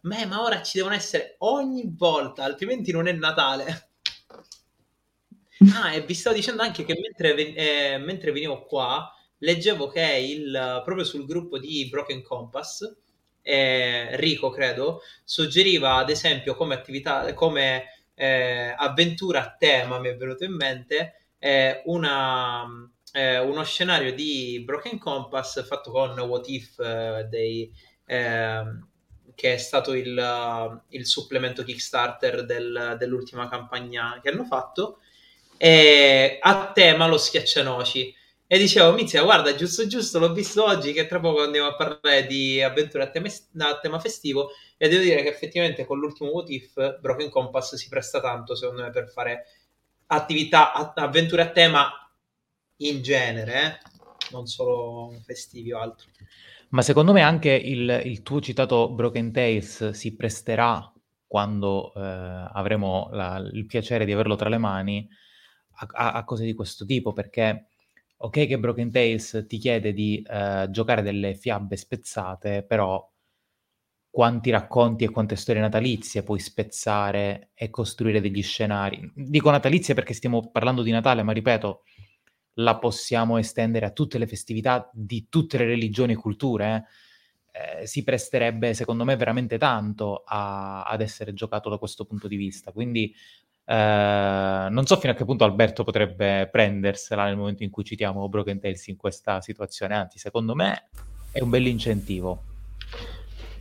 Ma, 0.00 0.24
ma 0.26 0.42
ora 0.42 0.62
ci 0.62 0.76
devono 0.76 0.94
essere 0.94 1.36
ogni 1.38 1.84
volta, 1.96 2.44
altrimenti 2.44 2.92
non 2.92 3.06
è 3.06 3.12
Natale. 3.12 3.88
Ah, 5.74 5.94
e 5.94 6.02
vi 6.02 6.14
stavo 6.14 6.34
dicendo 6.36 6.62
anche 6.62 6.84
che 6.84 6.94
mentre, 7.00 7.34
eh, 7.54 7.98
mentre 7.98 8.32
venivo 8.32 8.64
qua, 8.64 9.13
leggevo 9.44 9.88
che 9.88 10.00
il, 10.02 10.82
proprio 10.84 11.04
sul 11.04 11.26
gruppo 11.26 11.58
di 11.58 11.86
Broken 11.88 12.22
Compass, 12.22 12.96
eh, 13.42 14.16
Rico 14.16 14.48
credo, 14.48 15.02
suggeriva 15.22 15.96
ad 15.96 16.08
esempio 16.08 16.56
come 16.56 16.74
attività, 16.74 17.32
come 17.34 17.84
eh, 18.14 18.74
avventura 18.76 19.40
a 19.44 19.54
tema, 19.56 19.98
mi 19.98 20.08
è 20.08 20.16
venuto 20.16 20.44
in 20.44 20.54
mente, 20.54 21.26
eh, 21.38 21.82
una, 21.84 22.64
eh, 23.12 23.38
uno 23.38 23.62
scenario 23.64 24.14
di 24.14 24.62
Broken 24.64 24.98
Compass 24.98 25.66
fatto 25.66 25.90
con 25.90 26.18
What 26.18 26.48
If 26.48 26.78
eh, 26.78 27.26
dei, 27.28 27.70
ehm, 28.06 28.88
che 29.34 29.54
è 29.54 29.56
stato 29.58 29.92
il, 29.92 30.82
il 30.88 31.06
supplemento 31.06 31.64
Kickstarter 31.64 32.46
del, 32.46 32.96
dell'ultima 32.98 33.48
campagna 33.48 34.20
che 34.22 34.30
hanno 34.30 34.44
fatto, 34.44 35.00
e 35.58 36.38
a 36.40 36.72
tema 36.72 37.06
lo 37.06 37.18
schiaccianoci. 37.18 38.22
E 38.54 38.58
dicevo, 38.58 38.92
Mizia, 38.92 39.24
guarda, 39.24 39.52
giusto 39.56 39.84
giusto, 39.88 40.20
l'ho 40.20 40.32
visto 40.32 40.62
oggi 40.62 40.92
che 40.92 41.08
tra 41.08 41.18
poco 41.18 41.42
andiamo 41.42 41.66
a 41.66 41.74
parlare 41.74 42.24
di 42.24 42.62
avventure 42.62 43.02
a 43.02 43.10
tema, 43.10 43.28
a 43.58 43.80
tema 43.80 43.98
festivo 43.98 44.50
e 44.76 44.88
devo 44.88 45.02
dire 45.02 45.22
che 45.22 45.28
effettivamente 45.28 45.84
con 45.84 45.98
l'ultimo 45.98 46.30
What 46.30 47.00
Broken 47.00 47.30
Compass 47.30 47.74
si 47.74 47.88
presta 47.88 48.20
tanto, 48.20 48.54
secondo 48.54 48.82
me, 48.82 48.90
per 48.90 49.10
fare 49.10 49.46
attività, 50.06 50.72
avventure 50.94 51.42
a 51.42 51.50
tema 51.50 51.90
in 52.76 53.02
genere, 53.02 53.60
eh? 53.60 53.78
non 54.30 54.46
solo 54.46 55.20
festivi 55.24 55.72
o 55.72 55.80
altro. 55.80 56.06
Ma 56.68 56.82
secondo 56.82 57.12
me 57.12 57.22
anche 57.22 57.50
il, 57.50 58.02
il 58.04 58.22
tuo 58.22 58.40
citato 58.40 58.88
Broken 58.88 59.32
Tales 59.32 59.90
si 59.90 60.14
presterà 60.14 60.92
quando 61.26 61.92
eh, 61.92 62.00
avremo 62.00 63.08
la, 63.10 63.38
il 63.52 63.66
piacere 63.66 64.04
di 64.04 64.12
averlo 64.12 64.36
tra 64.36 64.48
le 64.48 64.58
mani 64.58 65.08
a, 65.78 65.88
a, 65.90 66.12
a, 66.12 66.24
cose 66.24 66.44
di 66.44 66.54
questo 66.54 66.84
tipo, 66.84 67.12
perché 67.12 67.70
ok 68.24 68.46
che 68.46 68.58
Broken 68.58 68.90
Tales 68.90 69.44
ti 69.46 69.58
chiede 69.58 69.92
di 69.92 70.22
eh, 70.22 70.66
giocare 70.70 71.02
delle 71.02 71.34
fiabe 71.34 71.76
spezzate, 71.76 72.62
però 72.62 73.06
quanti 74.08 74.50
racconti 74.50 75.04
e 75.04 75.10
quante 75.10 75.36
storie 75.36 75.60
natalizie 75.60 76.22
puoi 76.22 76.38
spezzare 76.38 77.50
e 77.52 77.68
costruire 77.68 78.22
degli 78.22 78.42
scenari. 78.42 79.12
Dico 79.14 79.50
natalizie 79.50 79.92
perché 79.92 80.14
stiamo 80.14 80.50
parlando 80.50 80.82
di 80.82 80.90
Natale, 80.90 81.22
ma 81.22 81.32
ripeto, 81.32 81.82
la 82.58 82.78
possiamo 82.78 83.36
estendere 83.36 83.86
a 83.86 83.90
tutte 83.90 84.16
le 84.16 84.26
festività 84.26 84.88
di 84.92 85.26
tutte 85.28 85.58
le 85.58 85.66
religioni 85.66 86.12
e 86.12 86.16
culture, 86.16 86.74
eh? 86.74 87.82
Eh, 87.82 87.86
si 87.86 88.02
presterebbe 88.02 88.74
secondo 88.74 89.04
me 89.04 89.14
veramente 89.14 89.58
tanto 89.58 90.24
a, 90.26 90.82
ad 90.82 91.00
essere 91.00 91.34
giocato 91.34 91.68
da 91.68 91.78
questo 91.78 92.04
punto 92.04 92.26
di 92.26 92.34
vista. 92.34 92.72
Quindi 92.72 93.14
eh, 93.66 94.66
non 94.70 94.86
so 94.86 94.96
fino 94.98 95.12
a 95.12 95.16
che 95.16 95.24
punto 95.24 95.44
Alberto 95.44 95.84
potrebbe 95.84 96.48
prendersela 96.50 97.24
nel 97.24 97.36
momento 97.36 97.62
in 97.62 97.70
cui 97.70 97.84
citiamo 97.84 98.28
Broken 98.28 98.60
Tales 98.60 98.86
in 98.88 98.96
questa 98.96 99.40
situazione, 99.40 99.94
anzi 99.94 100.18
secondo 100.18 100.54
me 100.54 100.88
è 101.32 101.40
un 101.40 101.50
bel 101.50 101.66
incentivo. 101.66 102.42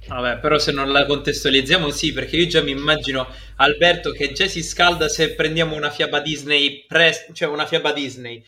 Vabbè, 0.05 0.39
però 0.39 0.57
se 0.57 0.73
non 0.73 0.91
la 0.91 1.05
contestualizziamo, 1.05 1.89
sì, 1.89 2.11
perché 2.11 2.35
io 2.35 2.47
già 2.47 2.61
mi 2.61 2.71
immagino 2.71 3.25
Alberto 3.55 4.11
che 4.11 4.33
già 4.33 4.47
si 4.47 4.61
scalda 4.61 5.07
se 5.07 5.33
prendiamo 5.33 5.75
una 5.75 5.89
fiaba 5.89 6.19
Disney, 6.19 6.85
pre- 6.85 7.27
cioè 7.31 7.47
una 7.47 7.65
fiaba 7.65 7.93
Disney 7.93 8.43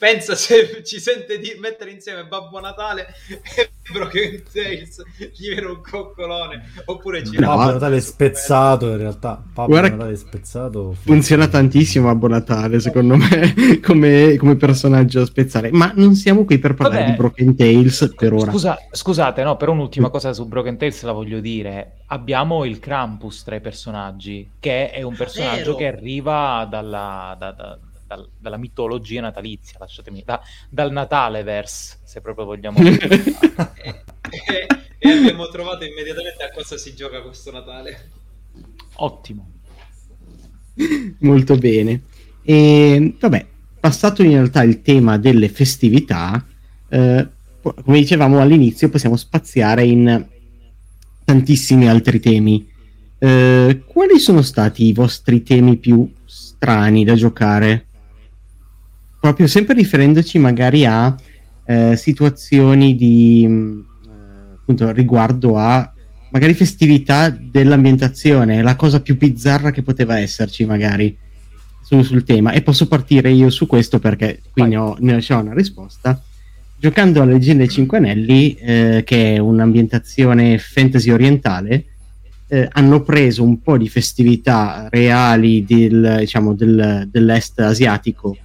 pensa 0.00 0.34
se 0.34 0.82
ci 0.82 0.98
sente 0.98 1.38
di 1.38 1.58
mettere 1.60 1.90
insieme 1.90 2.24
Babbo 2.24 2.58
Natale 2.58 3.08
e 3.54 3.68
Broken 3.92 4.42
Tales 4.50 5.02
gli 5.36 5.50
viene 5.50 5.66
un 5.66 5.82
coccolone 5.82 6.72
oppure 6.86 7.22
ci 7.22 7.38
no, 7.38 7.54
Babbo 7.54 7.72
Natale 7.72 8.00
spezzato 8.00 8.88
in 8.88 8.96
realtà. 8.96 9.42
Babbo 9.52 9.70
Guarda, 9.70 9.90
Natale 9.90 10.16
spezzato 10.16 10.96
funziona 10.98 11.48
tantissimo 11.48 12.06
Babbo 12.06 12.28
Natale 12.28 12.80
secondo 12.80 13.16
me 13.16 13.78
come, 13.84 14.36
come, 14.36 14.56
personaggio 14.56 15.26
spezzare. 15.26 15.70
Ma 15.70 15.92
non 15.94 16.14
siamo 16.14 16.46
qui 16.46 16.58
per 16.58 16.72
parlare 16.72 17.00
Vabbè, 17.00 17.10
di 17.10 17.16
Broken 17.18 17.54
Tales 17.54 18.14
per 18.16 18.32
ora. 18.32 18.50
Scusa, 18.50 18.78
scusate 18.90 19.42
no 19.42 19.58
però 19.58 19.72
un'ultima 19.72 20.08
cosa 20.08 20.32
su 20.32 20.48
Broken 20.48 20.78
Tales 20.78 21.02
la 21.02 21.12
voglio 21.12 21.40
dire. 21.40 21.98
Abbiamo 22.06 22.64
il 22.64 22.78
Krampus 22.78 23.44
tra 23.44 23.56
i 23.56 23.60
personaggi 23.60 24.52
che 24.58 24.90
è 24.90 25.02
un 25.02 25.14
personaggio 25.14 25.74
Vero. 25.74 25.76
che 25.76 25.86
arriva 25.88 26.66
dalla, 26.70 27.36
da, 27.38 27.50
da 27.50 27.78
dal, 28.10 28.28
dalla 28.36 28.56
mitologia 28.56 29.20
natalizia, 29.20 29.78
lasciatemi, 29.78 30.24
da, 30.24 30.42
dal 30.68 30.90
Natale 30.90 31.44
verse, 31.44 31.98
se 32.02 32.20
proprio 32.20 32.44
vogliamo 32.44 32.82
dire. 32.82 33.06
e, 33.78 34.02
e, 34.28 34.66
e 34.98 35.08
abbiamo 35.08 35.48
trovato 35.48 35.84
immediatamente 35.84 36.42
a 36.42 36.50
cosa 36.50 36.76
si 36.76 36.92
gioca 36.96 37.22
questo 37.22 37.52
Natale. 37.52 38.10
Ottimo. 38.94 39.48
Molto 41.20 41.56
bene. 41.56 42.02
E 42.42 43.14
vabbè, 43.16 43.46
passato 43.78 44.24
in 44.24 44.30
realtà 44.32 44.64
il 44.64 44.82
tema 44.82 45.16
delle 45.16 45.48
festività, 45.48 46.44
eh, 46.88 47.28
come 47.62 47.98
dicevamo 47.98 48.40
all'inizio, 48.40 48.88
possiamo 48.88 49.16
spaziare 49.16 49.84
in 49.84 50.26
tantissimi 51.24 51.88
altri 51.88 52.18
temi. 52.18 52.68
Eh, 53.18 53.82
quali 53.86 54.18
sono 54.18 54.42
stati 54.42 54.86
i 54.86 54.92
vostri 54.92 55.44
temi 55.44 55.76
più 55.76 56.10
strani 56.24 57.04
da 57.04 57.14
giocare? 57.14 57.84
Proprio 59.20 59.46
sempre 59.46 59.74
riferendoci 59.74 60.38
magari 60.38 60.86
a 60.86 61.14
eh, 61.66 61.94
situazioni 61.96 62.96
di 62.96 63.44
mm, 63.46 63.80
eh, 63.80 64.54
appunto 64.54 64.90
riguardo 64.90 65.56
a 65.56 65.92
magari 66.30 66.54
festività 66.54 67.28
dell'ambientazione, 67.28 68.62
la 68.62 68.76
cosa 68.76 69.00
più 69.00 69.16
bizzarra 69.16 69.70
che 69.70 69.82
poteva 69.82 70.18
esserci 70.18 70.64
magari 70.64 71.16
sul, 71.82 72.04
sul 72.04 72.24
tema. 72.24 72.52
E 72.52 72.62
posso 72.62 72.88
partire 72.88 73.30
io 73.30 73.50
su 73.50 73.66
questo 73.66 73.98
perché 73.98 74.40
qui 74.50 74.62
ne 74.62 74.76
ho, 74.76 74.96
ne 75.00 75.14
ho, 75.28 75.38
una 75.38 75.54
risposta. 75.54 76.20
Giocando 76.76 77.20
a 77.20 77.24
Leggende 77.26 77.64
dei 77.64 77.68
Cinque 77.68 77.98
Anelli 77.98 78.54
eh, 78.54 79.02
che 79.04 79.34
è 79.34 79.38
un'ambientazione 79.38 80.56
fantasy 80.56 81.10
orientale 81.10 81.84
eh, 82.48 82.68
hanno 82.72 83.02
preso 83.02 83.42
un 83.42 83.60
po' 83.60 83.76
di 83.76 83.88
festività 83.88 84.88
reali 84.90 85.64
del, 85.64 86.16
diciamo, 86.20 86.54
del, 86.54 87.06
dell'est 87.10 87.60
asiatico 87.60 88.36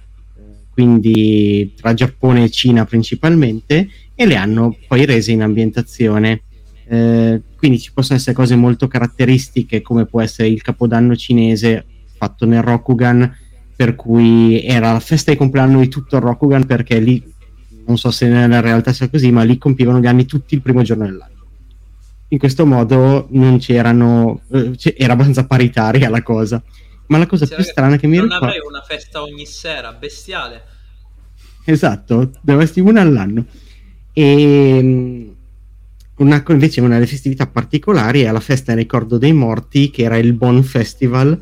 quindi 0.76 1.72
tra 1.74 1.94
Giappone 1.94 2.44
e 2.44 2.50
Cina 2.50 2.84
principalmente, 2.84 3.88
e 4.14 4.26
le 4.26 4.36
hanno 4.36 4.76
poi 4.86 5.06
rese 5.06 5.32
in 5.32 5.40
ambientazione. 5.40 6.42
Eh, 6.86 7.40
quindi 7.56 7.78
ci 7.78 7.92
possono 7.94 8.18
essere 8.18 8.36
cose 8.36 8.56
molto 8.56 8.86
caratteristiche 8.86 9.80
come 9.80 10.04
può 10.04 10.20
essere 10.20 10.48
il 10.48 10.60
capodanno 10.60 11.16
cinese 11.16 11.86
fatto 12.18 12.44
nel 12.44 12.60
Rokugan, 12.60 13.34
per 13.74 13.94
cui 13.94 14.62
era 14.62 14.92
la 14.92 15.00
festa 15.00 15.30
di 15.30 15.38
compleanno 15.38 15.80
di 15.80 15.88
tutto 15.88 16.16
il 16.16 16.22
Rokugan 16.22 16.66
perché 16.66 16.98
lì, 16.98 17.24
non 17.86 17.96
so 17.96 18.10
se 18.10 18.28
nella 18.28 18.60
realtà 18.60 18.92
sia 18.92 19.08
così, 19.08 19.32
ma 19.32 19.44
lì 19.44 19.56
compivano 19.56 19.98
gli 19.98 20.06
anni 20.06 20.26
tutti 20.26 20.54
il 20.54 20.60
primo 20.60 20.82
giorno 20.82 21.06
dell'anno. 21.06 21.44
In 22.28 22.38
questo 22.38 22.66
modo 22.66 23.28
non 23.30 23.56
c'erano, 23.56 24.42
eh, 24.52 24.94
era 24.94 25.14
abbastanza 25.14 25.46
paritaria 25.46 26.10
la 26.10 26.22
cosa. 26.22 26.62
Ma 27.06 27.18
la 27.18 27.26
cosa 27.26 27.46
più 27.46 27.62
strana 27.62 27.96
che 27.96 28.06
mi 28.06 28.20
ricordo... 28.20 28.34
Non 28.34 28.44
avrei 28.44 28.60
una 28.66 28.82
festa 28.82 29.22
ogni 29.22 29.46
sera, 29.46 29.92
bestiale. 29.92 30.62
Esatto, 31.64 32.32
dovresti 32.40 32.80
una 32.80 33.00
all'anno. 33.00 33.44
E 34.12 34.78
mm, 34.82 35.28
una, 36.16 36.42
invece 36.48 36.80
una 36.80 36.94
delle 36.94 37.06
festività 37.06 37.46
particolari 37.46 38.22
è 38.22 38.30
la 38.30 38.40
festa 38.40 38.72
in 38.72 38.78
ricordo 38.78 39.18
dei 39.18 39.32
morti, 39.32 39.90
che 39.90 40.02
era 40.02 40.16
il 40.16 40.32
Bon 40.32 40.62
Festival, 40.62 41.38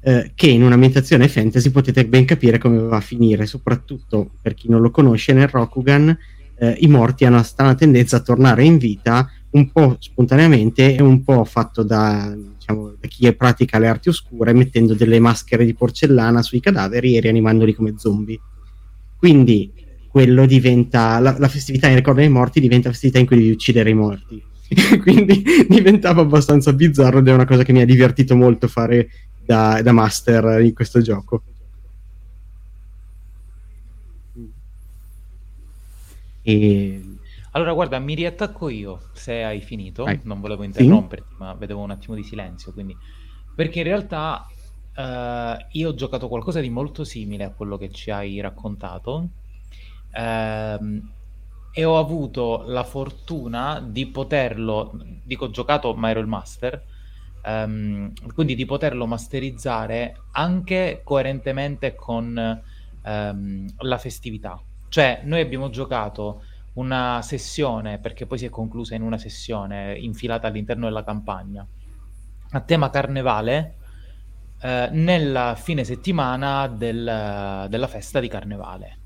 eh, 0.00 0.32
che 0.34 0.48
in 0.48 0.62
un'ambientazione 0.62 1.28
fantasy 1.28 1.70
potete 1.70 2.06
ben 2.06 2.24
capire 2.24 2.58
come 2.58 2.78
va 2.78 2.96
a 2.96 3.00
finire, 3.00 3.46
soprattutto 3.46 4.30
per 4.40 4.54
chi 4.54 4.68
non 4.68 4.80
lo 4.80 4.90
conosce, 4.90 5.32
nel 5.32 5.48
Rokugan 5.48 6.16
eh, 6.56 6.76
i 6.80 6.88
morti 6.88 7.24
hanno 7.24 7.36
una 7.36 7.44
strana 7.44 7.74
tendenza 7.74 8.18
a 8.18 8.20
tornare 8.20 8.64
in 8.64 8.78
vita 8.78 9.30
un 9.54 9.70
po' 9.70 9.96
spontaneamente 10.00 10.96
e 10.96 11.02
un 11.02 11.22
po' 11.22 11.44
fatto 11.44 11.82
da 11.82 12.34
diciamo, 12.36 12.94
da 13.00 13.08
chi 13.08 13.32
pratica 13.34 13.78
le 13.78 13.88
arti 13.88 14.08
oscure, 14.08 14.52
mettendo 14.52 14.94
delle 14.94 15.20
maschere 15.20 15.64
di 15.64 15.74
porcellana 15.74 16.42
sui 16.42 16.60
cadaveri 16.60 17.16
e 17.16 17.20
rianimandoli 17.20 17.74
come 17.74 17.94
zombie. 17.96 18.40
Quindi 19.16 19.72
quello 20.08 20.46
diventa 20.46 21.18
la, 21.18 21.36
la 21.38 21.48
festività 21.48 21.88
in 21.88 21.96
ricordo 21.96 22.20
dei 22.20 22.28
morti 22.28 22.60
diventa 22.60 22.88
la 22.88 22.92
festività 22.92 23.18
in 23.20 23.26
cui 23.26 23.36
devi 23.36 23.50
uccidere 23.50 23.90
i 23.90 23.94
morti. 23.94 24.42
Quindi 25.00 25.44
diventava 25.68 26.22
abbastanza 26.22 26.72
bizzarro 26.72 27.18
ed 27.18 27.28
è 27.28 27.32
una 27.32 27.46
cosa 27.46 27.62
che 27.62 27.72
mi 27.72 27.80
ha 27.80 27.86
divertito 27.86 28.34
molto 28.34 28.66
fare 28.66 29.08
da, 29.44 29.80
da 29.82 29.92
master 29.92 30.60
in 30.62 30.74
questo 30.74 31.00
gioco. 31.00 31.42
E 36.42 37.13
allora, 37.56 37.72
guarda, 37.72 38.00
mi 38.00 38.14
riattacco 38.14 38.68
io, 38.68 39.10
se 39.12 39.44
hai 39.44 39.60
finito. 39.60 40.02
Vai. 40.02 40.18
Non 40.24 40.40
volevo 40.40 40.64
interromperti, 40.64 41.28
sì? 41.28 41.36
ma 41.38 41.54
vedevo 41.54 41.82
un 41.82 41.90
attimo 41.90 42.16
di 42.16 42.24
silenzio, 42.24 42.72
quindi... 42.72 42.96
Perché 43.54 43.78
in 43.78 43.84
realtà 43.84 44.44
uh, 44.96 45.64
io 45.70 45.88
ho 45.88 45.94
giocato 45.94 46.26
qualcosa 46.26 46.58
di 46.58 46.68
molto 46.68 47.04
simile 47.04 47.44
a 47.44 47.52
quello 47.52 47.76
che 47.76 47.92
ci 47.92 48.10
hai 48.10 48.40
raccontato 48.40 49.28
uh, 50.12 51.02
e 51.72 51.84
ho 51.84 51.96
avuto 51.96 52.64
la 52.66 52.82
fortuna 52.82 53.80
di 53.80 54.06
poterlo... 54.08 54.98
Dico 55.22 55.50
giocato, 55.50 55.94
ma 55.94 56.10
ero 56.10 56.18
il 56.18 56.26
master. 56.26 56.84
Um, 57.46 58.12
quindi 58.32 58.56
di 58.56 58.64
poterlo 58.64 59.06
masterizzare 59.06 60.22
anche 60.32 61.02
coerentemente 61.04 61.94
con 61.94 62.62
um, 63.04 63.66
la 63.76 63.98
festività. 63.98 64.60
Cioè, 64.88 65.20
noi 65.24 65.40
abbiamo 65.40 65.70
giocato 65.70 66.42
una 66.74 67.20
sessione, 67.22 67.98
perché 67.98 68.26
poi 68.26 68.38
si 68.38 68.46
è 68.46 68.50
conclusa 68.50 68.94
in 68.94 69.02
una 69.02 69.18
sessione 69.18 69.96
infilata 69.96 70.48
all'interno 70.48 70.86
della 70.86 71.04
campagna, 71.04 71.66
a 72.50 72.60
tema 72.60 72.90
carnevale, 72.90 73.76
eh, 74.60 74.88
nella 74.92 75.54
fine 75.56 75.84
settimana 75.84 76.66
del, 76.68 77.66
della 77.68 77.86
festa 77.86 78.20
di 78.20 78.28
carnevale. 78.28 78.98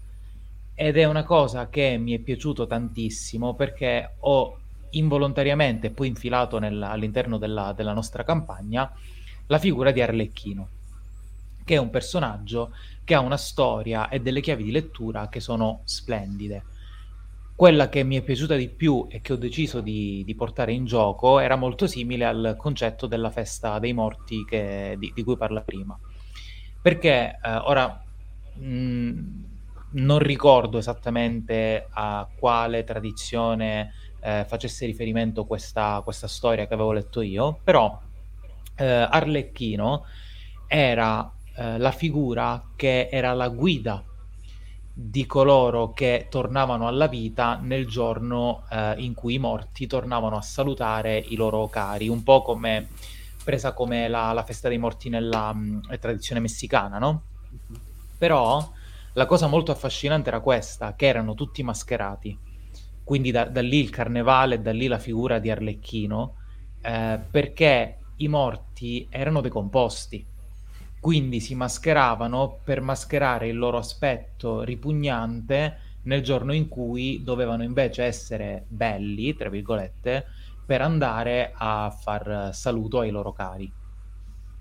Ed 0.74 0.96
è 0.96 1.04
una 1.04 1.24
cosa 1.24 1.68
che 1.68 1.96
mi 1.98 2.12
è 2.14 2.20
piaciuto 2.20 2.66
tantissimo 2.66 3.54
perché 3.54 4.14
ho 4.20 4.58
involontariamente 4.90 5.90
poi 5.90 6.08
infilato 6.08 6.58
nel, 6.58 6.80
all'interno 6.82 7.36
della, 7.36 7.72
della 7.72 7.92
nostra 7.92 8.22
campagna 8.22 8.90
la 9.48 9.58
figura 9.58 9.90
di 9.90 10.00
Arlecchino, 10.00 10.68
che 11.64 11.74
è 11.74 11.78
un 11.78 11.90
personaggio 11.90 12.72
che 13.04 13.14
ha 13.14 13.20
una 13.20 13.36
storia 13.36 14.08
e 14.08 14.20
delle 14.20 14.40
chiavi 14.40 14.62
di 14.62 14.70
lettura 14.70 15.28
che 15.28 15.40
sono 15.40 15.80
splendide. 15.84 16.62
Quella 17.58 17.88
che 17.88 18.04
mi 18.04 18.16
è 18.16 18.22
piaciuta 18.22 18.54
di 18.54 18.68
più 18.68 19.08
e 19.10 19.20
che 19.20 19.32
ho 19.32 19.36
deciso 19.36 19.80
di, 19.80 20.22
di 20.24 20.36
portare 20.36 20.72
in 20.72 20.84
gioco 20.84 21.40
era 21.40 21.56
molto 21.56 21.88
simile 21.88 22.24
al 22.24 22.54
concetto 22.56 23.08
della 23.08 23.32
festa 23.32 23.80
dei 23.80 23.92
morti 23.92 24.44
che, 24.44 24.94
di, 24.96 25.10
di, 25.12 25.24
cui 25.24 25.36
parla 25.36 25.62
prima. 25.62 25.98
Perché 26.80 27.36
eh, 27.42 27.56
ora 27.56 28.00
mh, 28.54 28.64
mm, 28.64 29.18
non 29.94 30.20
ricordo 30.20 30.78
esattamente 30.78 31.88
a 31.90 32.28
quale 32.38 32.84
tradizione 32.84 33.92
eh, 34.20 34.44
facesse 34.46 34.86
riferimento 34.86 35.44
questa, 35.44 36.00
questa, 36.04 36.28
storia 36.28 36.68
che 36.68 36.74
avevo 36.74 36.92
letto 36.92 37.22
io, 37.22 37.58
però 37.64 38.00
eh, 38.76 38.86
Arlecchino 38.86 40.04
era 40.68 41.28
eh, 41.56 41.76
la 41.76 41.90
figura 41.90 42.70
che 42.76 43.08
era 43.10 43.32
la 43.32 43.48
guida 43.48 44.04
di 45.00 45.26
coloro 45.26 45.92
che 45.92 46.26
tornavano 46.28 46.88
alla 46.88 47.06
vita 47.06 47.58
nel 47.62 47.86
giorno 47.86 48.64
eh, 48.68 48.94
in 48.98 49.14
cui 49.14 49.34
i 49.34 49.38
morti 49.38 49.86
tornavano 49.86 50.36
a 50.36 50.42
salutare 50.42 51.18
i 51.18 51.36
loro 51.36 51.68
cari, 51.68 52.08
un 52.08 52.22
po' 52.24 52.42
come 52.42 52.88
presa 53.44 53.72
come 53.72 54.08
la, 54.08 54.32
la 54.32 54.42
festa 54.42 54.68
dei 54.68 54.78
morti 54.78 55.08
nella 55.08 55.52
mh, 55.52 55.60
mm, 55.60 55.94
tradizione 56.00 56.40
messicana, 56.40 56.98
no? 56.98 57.22
Però 58.18 58.72
la 59.12 59.26
cosa 59.26 59.46
molto 59.46 59.70
affascinante 59.70 60.28
era 60.30 60.40
questa, 60.40 60.96
che 60.96 61.06
erano 61.06 61.34
tutti 61.34 61.62
mascherati 61.62 62.46
quindi 63.08 63.30
da, 63.30 63.44
da, 63.46 63.62
lì 63.62 63.78
il 63.78 63.88
carnevale, 63.88 64.60
da 64.60 64.70
lì 64.70 64.86
la 64.86 64.98
figura 64.98 65.38
di 65.38 65.50
Arlecchino, 65.50 66.34
eh, 66.82 67.18
perché 67.30 68.00
i 68.16 68.28
morti 68.28 69.06
erano 69.08 69.40
decomposti, 69.40 70.26
quindi 71.00 71.40
si 71.40 71.54
mascheravano 71.54 72.60
per 72.64 72.80
mascherare 72.80 73.48
il 73.48 73.56
loro 73.56 73.78
aspetto 73.78 74.62
ripugnante 74.62 75.78
nel 76.02 76.22
giorno 76.22 76.52
in 76.52 76.68
cui 76.68 77.22
dovevano 77.22 77.62
invece 77.62 78.04
essere 78.04 78.64
belli, 78.68 79.34
tra 79.34 79.48
virgolette, 79.48 80.26
per 80.64 80.82
andare 80.82 81.52
a 81.54 81.90
far 81.90 82.50
saluto 82.52 83.00
ai 83.00 83.10
loro 83.10 83.32
cari. 83.32 83.70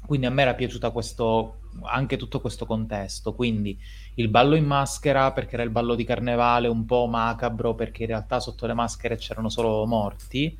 Quindi 0.05 0.25
a 0.25 0.29
me 0.29 0.41
era 0.41 0.53
piaciuta 0.53 0.91
questo, 0.91 1.59
anche 1.83 2.17
tutto 2.17 2.39
questo 2.39 2.65
contesto, 2.65 3.33
quindi 3.33 3.77
il 4.15 4.29
ballo 4.29 4.55
in 4.55 4.65
maschera 4.65 5.31
perché 5.31 5.55
era 5.55 5.63
il 5.63 5.69
ballo 5.69 5.95
di 5.95 6.05
carnevale 6.05 6.67
un 6.67 6.85
po' 6.85 7.07
macabro 7.07 7.75
perché 7.75 8.03
in 8.03 8.09
realtà 8.09 8.39
sotto 8.39 8.65
le 8.65 8.73
maschere 8.73 9.17
c'erano 9.17 9.49
solo 9.49 9.85
morti 9.85 10.57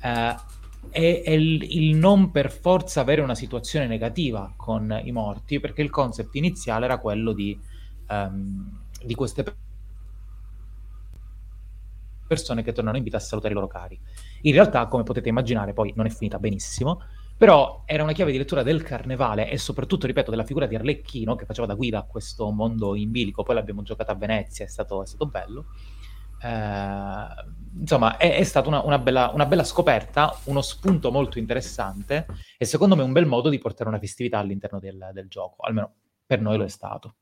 eh, 0.00 0.36
e, 0.90 1.22
e 1.24 1.34
il, 1.34 1.62
il, 1.62 1.96
non 1.96 2.30
per 2.30 2.50
forza 2.50 3.00
avere 3.00 3.20
una 3.20 3.34
situazione 3.34 3.86
negativa 3.86 4.52
con 4.56 5.00
i 5.04 5.12
morti 5.12 5.60
perché 5.60 5.82
il 5.82 5.90
concept 5.90 6.34
iniziale 6.36 6.86
era 6.86 6.98
quello 6.98 7.32
di, 7.32 7.58
um, 8.08 8.80
di 9.02 9.14
queste 9.14 9.44
persone 12.26 12.62
che 12.62 12.72
tornano 12.72 12.96
in 12.96 13.02
vita 13.02 13.16
a 13.16 13.20
salutare 13.20 13.52
i 13.52 13.56
loro 13.56 13.68
cari. 13.68 13.98
In 14.42 14.52
realtà, 14.52 14.86
come 14.86 15.02
potete 15.02 15.28
immaginare, 15.28 15.72
poi 15.72 15.92
non 15.96 16.06
è 16.06 16.10
finita 16.10 16.38
benissimo 16.38 17.02
però 17.38 17.84
era 17.86 18.02
una 18.02 18.10
chiave 18.10 18.32
di 18.32 18.38
lettura 18.38 18.64
del 18.64 18.82
carnevale 18.82 19.48
e 19.48 19.58
soprattutto, 19.58 20.08
ripeto, 20.08 20.28
della 20.28 20.42
figura 20.42 20.66
di 20.66 20.74
Arlecchino 20.74 21.36
che 21.36 21.44
faceva 21.44 21.68
da 21.68 21.74
guida 21.74 22.00
a 22.00 22.02
questo 22.02 22.50
mondo 22.50 22.96
in 22.96 23.12
bilico. 23.12 23.44
Poi 23.44 23.54
l'abbiamo 23.54 23.82
giocata 23.82 24.10
a 24.10 24.16
Venezia, 24.16 24.64
è 24.64 24.68
stato, 24.68 25.04
è 25.04 25.06
stato 25.06 25.26
bello. 25.26 25.66
Eh, 26.40 27.26
insomma, 27.80 28.16
è, 28.16 28.36
è 28.36 28.44
stata 28.44 28.68
una, 28.68 28.82
una, 28.82 28.98
bella, 28.98 29.30
una, 29.32 29.46
bella, 29.46 29.64
scoperta, 29.64 30.36
uno 30.44 30.60
spunto 30.62 31.10
molto 31.10 31.38
interessante 31.38 32.26
e 32.56 32.64
secondo 32.64 32.96
me 32.96 33.02
un 33.02 33.12
bel 33.12 33.26
modo 33.26 33.48
di 33.48 33.58
portare 33.58 33.88
una 33.88 33.98
festività 33.98 34.38
all'interno 34.38 34.78
del, 34.78 35.10
del 35.12 35.28
gioco. 35.28 35.62
Almeno 35.62 35.94
per 36.26 36.40
noi 36.40 36.58
lo 36.58 36.64
è 36.64 36.68
stato. 36.68 37.16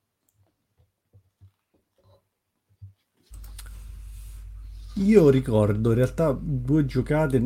Io 4.99 5.29
ricordo 5.29 5.91
in 5.91 5.97
realtà 5.97 6.35
due 6.41 6.87
giocate 6.87 7.43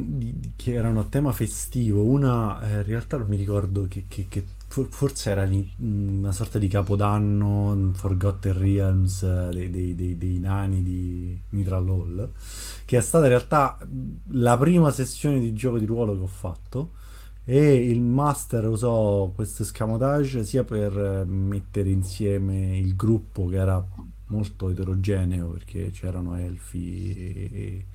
che 0.55 0.73
erano 0.73 1.01
a 1.01 1.05
tema 1.05 1.33
festivo. 1.33 2.05
Una 2.05 2.61
eh, 2.63 2.77
in 2.77 2.83
realtà 2.85 3.17
non 3.17 3.27
mi 3.27 3.37
ricordo 3.37 3.87
che, 3.89 4.05
che- 4.09 4.27
che 4.29 4.45
forse 4.89 5.31
era 5.31 5.45
ni- 5.45 5.69
una 5.79 6.33
sorta 6.33 6.59
di 6.59 6.69
capodanno, 6.69 7.91
Forgotten 7.95 8.57
Realms 8.57 9.23
eh, 9.23 9.49
dei, 9.53 9.71
dei- 9.71 9.95
dei- 9.95 10.17
dei 10.19 10.39
nani 10.39 10.83
di 10.83 11.39
Mitral 11.51 11.89
Hall, 11.89 12.33
che 12.85 12.97
è 12.99 13.01
stata 13.01 13.25
in 13.25 13.31
realtà 13.31 13.79
la 14.29 14.57
prima 14.57 14.91
sessione 14.91 15.41
di 15.41 15.53
gioco 15.55 15.79
di 15.79 15.87
ruolo 15.87 16.15
che 16.15 16.23
ho 16.23 16.27
fatto. 16.27 16.91
E 17.45 17.75
il 17.91 18.01
master 18.01 18.67
usò 18.69 19.29
questo 19.35 19.63
escamotage 19.65 20.45
sia 20.45 20.63
per 20.63 20.97
eh, 20.97 21.25
mettere 21.25 21.91
insieme 21.91 22.79
il 22.79 22.95
gruppo 22.95 23.47
che 23.49 23.57
era 23.57 23.85
molto 24.27 24.71
eterogeneo 24.71 25.49
perché 25.49 25.91
c'erano 25.91 26.37
elfi 26.37 27.13
e, 27.17 27.51
e, 27.53 27.87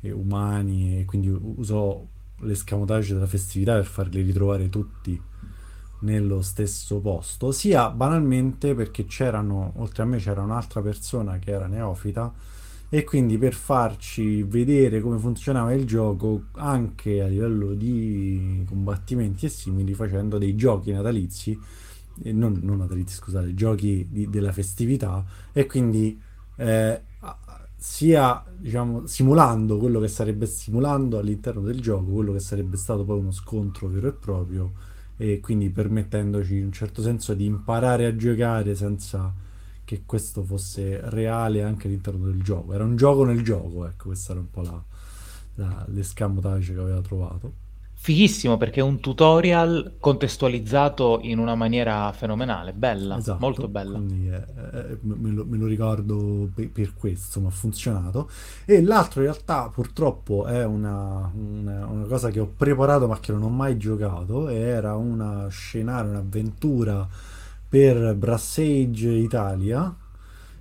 e 0.00 0.10
umani 0.10 0.98
e 1.00 1.04
quindi 1.04 1.28
usò 1.28 2.04
l'escamotage 2.40 3.14
della 3.14 3.26
festività 3.26 3.74
per 3.74 3.84
farli 3.86 4.22
ritrovare 4.22 4.68
tutti 4.68 5.20
nello 6.00 6.42
stesso 6.42 7.00
posto, 7.00 7.52
sia 7.52 7.90
banalmente 7.90 8.74
perché 8.74 9.04
c'erano, 9.06 9.72
oltre 9.76 10.02
a 10.02 10.06
me 10.06 10.18
c'era 10.18 10.42
un'altra 10.42 10.80
persona 10.80 11.38
che 11.38 11.50
era 11.50 11.66
neofita 11.66 12.32
e 12.90 13.04
quindi 13.04 13.36
per 13.36 13.52
farci 13.52 14.42
vedere 14.42 15.00
come 15.00 15.18
funzionava 15.18 15.74
il 15.74 15.84
gioco 15.84 16.44
anche 16.52 17.20
a 17.20 17.26
livello 17.26 17.74
di 17.74 18.64
combattimenti 18.66 19.46
e 19.46 19.50
simili 19.50 19.92
facendo 19.92 20.38
dei 20.38 20.54
giochi 20.54 20.92
natalizi 20.92 21.58
non, 22.24 22.58
non 22.62 22.78
natalizi, 22.78 23.14
scusate, 23.16 23.54
giochi 23.54 24.06
di, 24.10 24.28
della 24.28 24.52
festività 24.52 25.24
e 25.52 25.66
quindi 25.66 26.20
eh, 26.56 27.02
sia 27.76 28.44
diciamo, 28.56 29.06
simulando 29.06 29.78
quello 29.78 30.00
che 30.00 30.08
sarebbe 30.08 30.46
simulando 30.46 31.18
all'interno 31.18 31.60
del 31.60 31.80
gioco 31.80 32.10
quello 32.10 32.32
che 32.32 32.40
sarebbe 32.40 32.76
stato 32.76 33.04
poi 33.04 33.18
uno 33.18 33.30
scontro 33.30 33.88
vero 33.88 34.08
e 34.08 34.12
proprio 34.12 34.72
e 35.18 35.40
quindi 35.40 35.68
permettendoci 35.68 36.56
in 36.56 36.64
un 36.64 36.72
certo 36.72 37.02
senso 37.02 37.34
di 37.34 37.44
imparare 37.44 38.06
a 38.06 38.16
giocare 38.16 38.74
senza 38.74 39.34
che 39.84 40.04
questo 40.06 40.42
fosse 40.42 41.00
reale 41.10 41.62
anche 41.62 41.88
all'interno 41.88 42.26
del 42.26 42.42
gioco. 42.42 42.72
Era 42.72 42.84
un 42.84 42.96
gioco 42.96 43.24
nel 43.24 43.42
gioco 43.42 43.86
ecco 43.86 44.06
questa 44.06 44.32
era 44.32 44.40
un 44.40 44.50
po' 44.50 44.62
la, 44.62 44.82
la, 45.56 45.84
l'escamotage 45.88 46.72
che 46.72 46.80
aveva 46.80 47.00
trovato 47.02 47.66
Fighissimo 48.00 48.56
perché 48.56 48.78
è 48.78 48.82
un 48.82 49.00
tutorial 49.00 49.96
contestualizzato 49.98 51.18
in 51.22 51.38
una 51.38 51.56
maniera 51.56 52.10
fenomenale, 52.12 52.72
bella, 52.72 53.18
esatto, 53.18 53.38
molto 53.40 53.66
bella. 53.66 53.98
Eh, 53.98 54.34
eh, 54.34 54.98
me, 55.00 55.30
lo, 55.32 55.44
me, 55.44 55.56
lo, 55.58 55.66
ricordo 55.66 56.48
per, 56.54 56.70
per 56.70 56.94
questo, 56.94 57.40
ma 57.40 57.48
ha 57.48 57.50
funzionato. 57.50 58.30
E 58.64 58.80
l'altro 58.82 59.20
in 59.20 59.26
realtà 59.26 59.68
purtroppo 59.68 60.46
è 60.46 60.64
una, 60.64 61.28
una, 61.34 61.86
una, 61.86 62.04
cosa 62.04 62.30
che 62.30 62.38
ho 62.38 62.50
preparato 62.56 63.08
ma 63.08 63.18
che 63.18 63.32
non 63.32 63.42
ho 63.42 63.50
mai 63.50 63.76
giocato, 63.76 64.48
era 64.48 64.94
una 64.94 65.48
scenario, 65.48 66.10
un'avventura 66.10 67.06
per 67.68 68.14
Brassage 68.14 69.10
Italia 69.10 69.92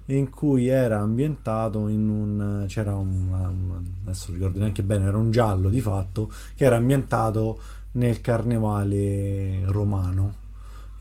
in 0.08 0.30
cui 0.30 0.67
era 0.67 1.00
ambientato 1.00 1.88
in 1.88 2.08
un 2.08 2.65
c'era 2.67 2.96
un, 2.96 3.84
adesso 4.04 4.32
ricordo 4.32 4.60
neanche 4.60 4.84
bene 4.84 5.06
era 5.06 5.17
un 5.17 5.32
giallo 5.32 5.70
di 5.70 5.82
fatto 5.82 6.32
che 6.56 6.63
era 6.63 6.78
ambientato 6.78 7.60
nel 7.93 8.22
carnevale 8.22 9.63
romano 9.65 10.46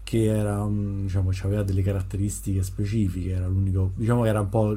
che 0.03 0.25
era 0.25 0.67
diciamo 0.69 1.31
aveva 1.43 1.63
delle 1.63 1.83
caratteristiche 1.83 2.63
specifiche 2.63 3.31
era 3.31 3.47
l'unico 3.47 3.93
diciamo 3.95 4.23
che 4.23 4.29
era 4.29 4.41
un 4.41 4.49
po' 4.49 4.77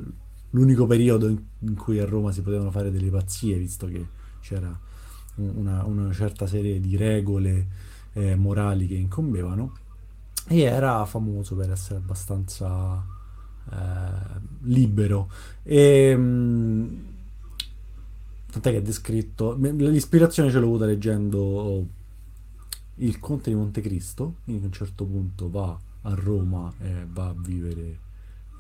l'unico 0.52 0.86
periodo 0.86 1.28
in, 1.28 1.76
cui 1.76 2.00
a 2.00 2.06
Roma 2.06 2.32
si 2.32 2.42
potevano 2.42 2.72
fare 2.72 2.92
delle 2.92 3.10
pazzie 3.10 3.58
visto 3.58 3.88
che 3.88 4.06
c'era 4.42 4.78
una, 5.36 5.84
una 5.86 6.12
certa 6.14 6.46
serie 6.46 6.80
di 6.80 6.96
regole 6.98 7.68
eh, 8.14 8.36
morali 8.36 8.88
che 8.88 8.96
incombevano 8.96 9.74
e 10.48 10.62
era 10.62 11.04
famoso 11.06 11.56
per 11.56 11.72
essere 11.72 12.00
abbastanza 12.00 13.18
libero. 14.64 15.30
E, 15.64 16.16
mh, 16.16 16.22
mm, 16.22 17.00
tant'è 18.52 18.72
che 18.72 18.78
è 18.78 18.82
descritto. 18.82 19.56
L'ispirazione 19.56 20.52
ce 20.52 20.60
l'ho 20.60 20.66
avuta 20.68 20.86
leggendo 20.86 21.86
Il 22.96 23.20
Conte 23.20 23.50
di 23.50 23.56
Montecristo. 23.56 24.36
Quindi 24.44 24.64
a 24.64 24.68
un 24.68 24.74
certo 24.74 25.06
punto 25.06 25.50
va 25.50 25.78
a 26.04 26.14
Roma 26.14 26.72
e 26.80 27.06
va 27.08 27.28
a 27.28 27.36
vivere. 27.36 28.08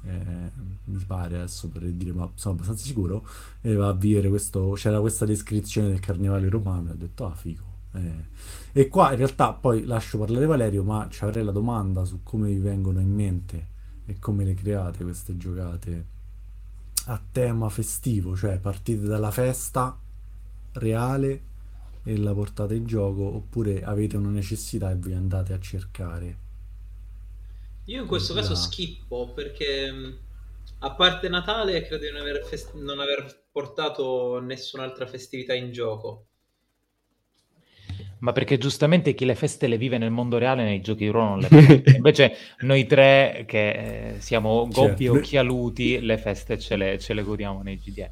Eh, 0.02 0.52
mi 0.86 1.04
pare 1.06 1.36
adesso 1.36 1.67
per 1.67 1.84
dire, 1.84 2.13
ma 2.13 2.30
sono 2.36 2.56
abbastanza 2.56 2.86
sicuro. 2.86 3.26
E 3.62 3.74
va 3.74 3.89
a 3.89 3.93
vivere 3.93 4.30
questo. 4.30 4.72
C'era 4.76 5.00
questa 5.00 5.26
descrizione 5.26 5.89
del 5.89 6.00
carnevale 6.00 6.50
romano. 6.50 6.89
E 6.89 6.91
ho 6.93 6.95
detto, 6.95 7.26
ah, 7.26 7.34
figo. 7.34 7.67
Eh. 7.93 8.24
E 8.72 8.88
qua 8.88 9.12
in 9.12 9.17
realtà 9.17 9.52
poi 9.52 9.84
lascio 9.84 10.19
parlare 10.19 10.45
Valerio, 10.45 10.84
ma 10.84 11.08
ci 11.10 11.24
avrei 11.24 11.43
la 11.43 11.52
domanda 11.52 12.06
su 12.06 12.19
come 12.22 12.50
vi 12.50 12.60
vengono 12.60 13.00
in 13.00 13.12
mente 13.12 13.78
e 14.10 14.19
come 14.19 14.43
le 14.45 14.54
create 14.56 15.04
queste 15.04 15.38
giocate 15.38 16.06
a 17.08 17.22
tema 17.32 17.69
festivo, 17.69 18.36
cioè 18.36 18.60
partite 18.60 19.06
dalla 19.06 19.32
festa 19.32 19.98
reale 20.74 21.41
e 22.04 22.17
la 22.17 22.34
portate 22.34 22.76
in 22.76 22.86
gioco 22.86 23.24
oppure 23.24 23.84
avete 23.84 24.17
una 24.17 24.30
necessità 24.30 24.91
e 24.91 24.95
vi 24.95 25.13
andate 25.13 25.54
a 25.54 25.60
cercare? 25.60 26.38
Io 27.88 28.02
in 28.02 28.08
questo 28.08 28.34
caso 28.34 28.56
La- 28.56 28.56
schippo 28.56 29.34
perché 29.34 29.91
a 30.80 30.95
parte 30.95 31.28
Natale 31.28 31.82
credo 31.86 32.06
di 32.06 32.10
non 32.10 32.22
aver, 32.22 32.45
fest- 32.45 32.74
non 32.76 33.00
aver 33.02 33.48
portato 33.52 34.39
nessun'altra 34.39 35.06
festività 35.08 35.54
in 35.54 35.74
gioco. 35.74 36.29
Ma 38.19 38.32
perché 38.34 38.58
giustamente 38.58 39.13
chi 39.13 39.25
le 39.25 39.36
feste 39.36 39.67
le 39.67 39.77
vive 39.77 39.97
nel 39.97 40.12
mondo 40.12 40.38
reale, 40.38 40.63
nei 40.63 40.82
giochi 40.82 41.05
di 41.05 41.10
ruolo 41.10 41.29
non 41.29 41.39
le 41.39 41.47
vive. 41.49 41.84
Invece 41.95 42.36
noi 42.60 42.86
tre, 42.86 43.45
che 43.47 43.69
eh, 43.69 44.19
siamo 44.19 44.67
gobbi 44.69 45.05
Certo. 45.05 45.19
occhialuti, 45.19 46.01
le 46.01 46.17
feste 46.17 46.60
ce 46.60 46.75
le, 46.75 46.99
ce 46.99 47.13
le 47.13 47.23
godiamo 47.23 47.62
nei 47.62 47.77
GDR. 47.77 48.10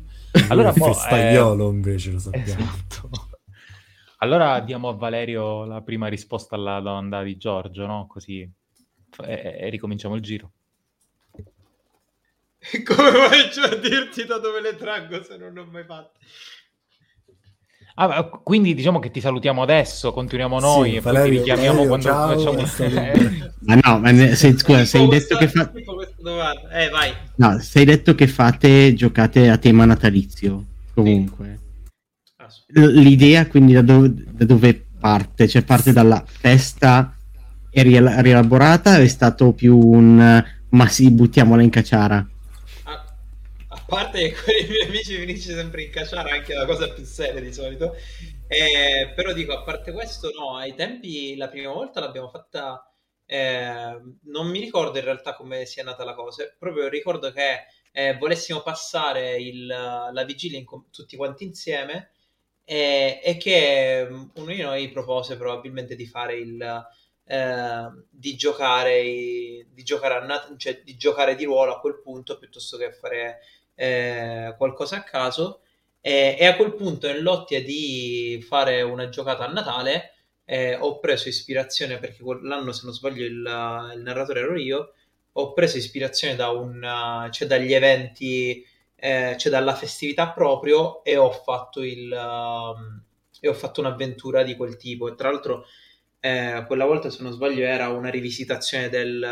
Allora, 0.50 0.70
il 0.70 0.76
mo, 0.78 0.86
festaiolo 0.86 1.70
invece 1.70 2.12
lo 2.12 2.20
sappiamo. 2.20 2.46
Esatto. 2.46 3.10
Allora 4.20 4.60
diamo 4.62 4.90
a 4.90 4.94
Valerio 4.94 5.66
la 5.66 5.82
prima 5.82 6.08
risposta 6.08 6.56
alla 6.56 6.80
domanda 6.80 7.22
di 7.22 7.38
Giorgio, 7.38 7.86
no? 7.86 8.08
Così 8.08 8.50
e, 9.24 9.58
e 9.60 9.70
ricominciamo 9.70 10.16
il 10.16 10.22
giro. 10.22 10.52
Come 12.84 13.12
faccio 13.12 13.62
a 13.62 13.76
dirti 13.76 14.26
da 14.26 14.40
dove 14.40 14.62
le 14.62 14.76
traggo 14.76 15.22
se 15.24 15.38
non 15.38 15.54
ne 15.54 15.60
ho 15.60 15.66
mai 15.66 15.84
fatte? 15.84 16.20
Ah, 18.00 18.26
quindi 18.26 18.76
diciamo 18.76 19.00
che 19.00 19.10
ti 19.10 19.20
salutiamo 19.20 19.64
adesso, 19.64 20.14
continuiamo 20.14 20.60
noi 20.60 20.92
Sì, 20.92 20.96
e 20.98 21.02
poi 21.02 21.14
Valerio, 21.14 21.32
ti 21.32 21.38
richiamiamo 21.40 21.84
Valerio, 21.84 21.88
quando 21.88 22.06
ciao, 22.06 22.28
facciamo 22.28 22.60
è 22.60 22.66
stato 22.68 22.96
un 22.96 22.98
Eh, 22.98 23.52
Ma 23.62 23.76
no, 23.82 24.00
ma 24.00 24.12
ne- 24.12 24.36
se- 24.36 24.56
scusa, 24.56 24.86
se 24.86 24.98
hai 25.00 25.08
Schippo 25.08 25.16
detto 25.16 25.38
che 25.38 25.48
fa... 25.48 25.72
Eh, 26.80 26.90
vai. 26.90 27.12
No, 27.38 27.60
se 27.60 27.80
hai 27.80 27.86
detto 27.86 28.14
che 28.14 28.28
fate, 28.28 28.94
giocate 28.94 29.50
a 29.50 29.58
tema 29.58 29.86
natalizio, 29.86 30.64
comunque. 30.94 31.60
L- 32.68 33.00
L'idea 33.00 33.48
quindi 33.48 33.74
da, 33.74 33.82
dove- 33.82 34.14
da 34.32 34.46
dove 34.46 34.86
parte? 35.00 35.48
Cioè 35.48 35.64
parte 35.64 35.92
dalla 35.92 36.24
festa 36.24 37.16
riel- 37.72 38.18
rielaborata 38.20 38.98
o 38.98 39.02
è 39.02 39.08
stato 39.08 39.54
più 39.54 39.76
un 39.76 40.44
ma 40.70 40.88
sì, 40.88 41.10
buttiamola 41.10 41.64
in 41.64 41.72
cacciara? 41.72 42.28
Parte 43.88 44.32
che 44.32 44.34
con 44.34 44.54
i 44.54 44.68
miei 44.70 44.86
amici 44.88 45.16
finisce 45.18 45.54
sempre 45.54 45.84
in 45.84 45.92
cacciare 45.92 46.32
anche 46.32 46.54
la 46.54 46.66
cosa 46.66 46.90
più 46.94 47.04
seria 47.06 47.40
di 47.42 47.54
solito. 47.54 47.96
Eh, 48.48 49.12
però 49.16 49.34
dico, 49.34 49.54
a 49.54 49.64
parte 49.64 49.92
questo, 49.92 50.30
no, 50.38 50.56
ai 50.58 50.74
tempi 50.76 51.36
la 51.36 51.48
prima 51.50 51.72
volta 51.72 52.00
l'abbiamo 52.00 52.30
fatta. 52.30 52.82
eh, 53.26 54.00
non 54.24 54.48
mi 54.50 54.60
ricordo 54.60 54.98
in 55.00 55.04
realtà 55.06 55.36
come 55.36 55.66
sia 55.66 55.84
nata 55.84 56.04
la 56.06 56.14
cosa, 56.14 56.44
proprio 56.58 56.88
ricordo 56.88 57.32
che 57.32 57.66
eh, 57.92 58.16
volessimo 58.18 58.62
passare 58.62 59.36
il- 59.38 59.66
la 59.68 60.24
vigilia 60.26 60.64
com- 60.64 60.90
tutti 60.92 61.16
quanti 61.18 61.44
insieme 61.44 62.12
e, 62.64 63.20
e 63.24 63.38
che 63.38 64.06
mm, 64.10 64.24
uno 64.36 64.46
di 64.54 64.62
noi 64.62 64.90
propose 64.92 65.38
probabilmente 65.38 65.96
di 65.96 66.06
fare 66.08 66.36
il 66.38 66.86
eh, 67.30 67.88
di 68.10 68.36
giocare 68.36 69.02
di 69.74 69.84
giocare 69.84 70.16
a 70.16 70.56
cioè 70.58 70.82
di 70.84 70.96
giocare 70.98 71.36
di 71.36 71.44
ruolo 71.46 71.74
a 71.76 71.80
quel 71.80 72.02
punto 72.02 72.38
piuttosto 72.38 72.78
che 72.78 72.92
fare 72.94 73.40
eh, 73.78 74.56
qualcosa 74.58 74.98
a 74.98 75.04
caso 75.04 75.62
e, 76.02 76.36
e 76.40 76.46
a 76.46 76.56
quel 76.56 76.74
punto 76.74 77.08
nell'ottica 77.08 77.62
di 77.62 78.44
fare 78.46 78.82
una 78.82 79.10
giocata 79.10 79.46
a 79.46 79.52
Natale 79.52 80.14
eh, 80.46 80.76
ho 80.76 81.00
preso 81.00 81.30
ispirazione 81.30 81.98
perché 82.00 82.24
quell'anno 82.24 82.72
se 82.72 82.82
non 82.86 82.94
sbaglio 82.94 83.26
il, 83.26 83.34
il 83.96 84.02
narratore 84.02 84.40
ero 84.40 84.58
io 84.58 84.94
ho 85.34 85.54
preso 85.54 85.78
ispirazione 85.78 86.36
da 86.36 86.50
un, 86.50 87.30
cioè 87.32 87.48
dagli 87.48 87.74
eventi 87.74 88.66
eh, 88.96 89.36
cioè 89.38 89.52
dalla 89.52 89.76
festività 89.76 90.30
proprio 90.32 91.04
e 91.04 91.18
ho 91.18 91.32
fatto 91.32 91.84
il 91.84 92.12
um, 92.12 93.02
e 93.40 93.48
ho 93.48 93.54
fatto 93.54 93.82
un'avventura 93.82 94.44
di 94.44 94.56
quel 94.56 94.78
tipo. 94.78 95.08
E 95.08 95.16
tra 95.16 95.30
l'altro 95.30 95.66
eh, 96.20 96.64
quella 96.68 96.86
volta 96.86 97.10
se 97.10 97.22
non 97.24 97.32
sbaglio 97.32 97.64
era 97.64 97.90
una 97.90 98.10
rivisitazione 98.10 98.90
del, 98.90 99.24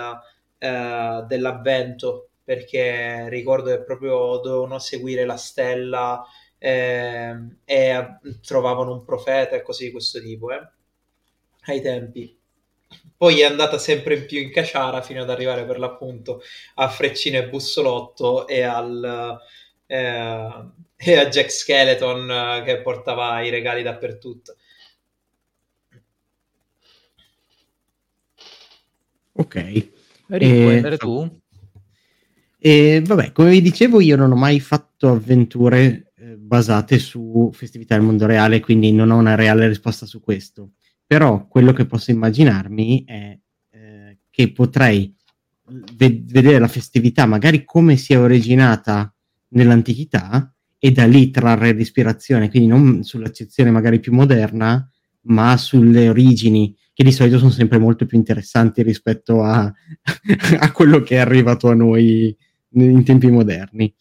eh, 0.58 1.24
dell'avvento 1.28 2.30
perché 2.46 3.28
ricordo 3.30 3.72
che 3.72 3.84
proprio 3.84 4.38
dovevano 4.38 4.80
seguire 4.80 5.26
la 5.26 5.38
stella 5.38 6.24
eh, 6.60 7.36
e 7.66 8.08
trovavano 8.46 8.94
un 8.94 9.04
profeta 9.04 9.58
e 9.58 9.64
cose 9.64 9.86
di 9.86 9.92
questo 9.92 10.22
tipo 10.22 10.52
eh, 10.54 10.70
ai 11.68 11.82
tempi 11.82 12.38
poi 13.18 13.42
è 13.42 13.46
andata 13.46 13.78
sempre 13.78 14.16
in 14.16 14.26
più 14.26 14.40
in 14.40 14.52
caciara 14.52 15.02
fino 15.02 15.22
ad 15.22 15.30
arrivare 15.30 15.66
per 15.66 15.80
l'appunto 15.80 16.42
a 16.76 16.88
Freccino 16.90 17.38
e 17.40 17.50
Bussolotto 17.50 18.48
e 18.48 18.62
al 18.62 19.40
eh, 19.88 20.70
e 20.98 21.18
a 21.18 21.28
Jack 21.28 21.52
Skeleton 21.52 22.32
eh, 22.32 22.64
che 22.66 22.82
portava 22.82 23.42
i 23.42 23.50
regali 23.50 23.84
dappertutto 23.84 24.56
Ok. 29.34 29.56
Rico, 30.28 30.60
Eh, 30.60 30.62
vuoi 30.62 30.74
andare 30.76 30.98
tu? 30.98 31.42
E 32.68 33.00
vabbè, 33.06 33.32
come 33.32 33.52
vi 33.52 33.62
dicevo, 33.62 34.02
io 34.02 34.16
non 34.16 34.32
ho 34.32 34.36
mai 34.36 34.60
fatto 34.60 35.10
avventure 35.10 36.14
eh, 36.18 36.36
basate 36.36 36.98
su 36.98 37.52
festività 37.54 37.94
del 37.94 38.04
mondo 38.04 38.26
reale, 38.26 38.60
quindi 38.60 38.92
non 38.92 39.12
ho 39.12 39.18
una 39.18 39.36
reale 39.36 39.68
risposta 39.68 40.08
su 40.08 40.20
questo. 40.20 40.72
Però 41.06 41.46
quello 41.48 41.74
che 41.74 41.86
posso 41.86 42.10
immaginarmi 42.10 43.04
è 43.06 43.40
eh, 43.70 44.18
che 44.32 44.52
potrei 44.52 45.14
ve- 45.94 46.24
vedere 46.26 46.58
la 46.58 46.68
festività 46.68 47.28
magari 47.28 47.64
come 47.66 47.98
si 47.98 48.14
è 48.14 48.20
originata 48.20 49.14
nell'antichità 49.50 50.52
e 50.80 50.92
da 50.92 51.06
lì 51.06 51.30
trarre 51.30 51.72
l'ispirazione, 51.72 52.50
quindi 52.50 52.68
non 52.68 53.04
sull'accezione 53.04 53.70
magari 53.70 54.00
più 54.00 54.12
moderna, 54.12 54.90
ma 55.28 55.56
sulle 55.58 56.10
origini, 56.10 56.76
che 56.96 57.04
di 57.04 57.12
solito 57.12 57.38
sono 57.38 57.52
sempre 57.52 57.78
molto 57.78 58.08
più 58.08 58.18
interessanti 58.18 58.82
rispetto 58.82 59.44
a, 59.44 59.72
a 60.58 60.72
quello 60.72 61.02
che 61.02 61.18
è 61.18 61.20
arrivato 61.20 61.70
a 61.70 61.76
noi 61.76 62.36
in 62.84 63.04
tempi 63.04 63.28
moderni. 63.28 63.94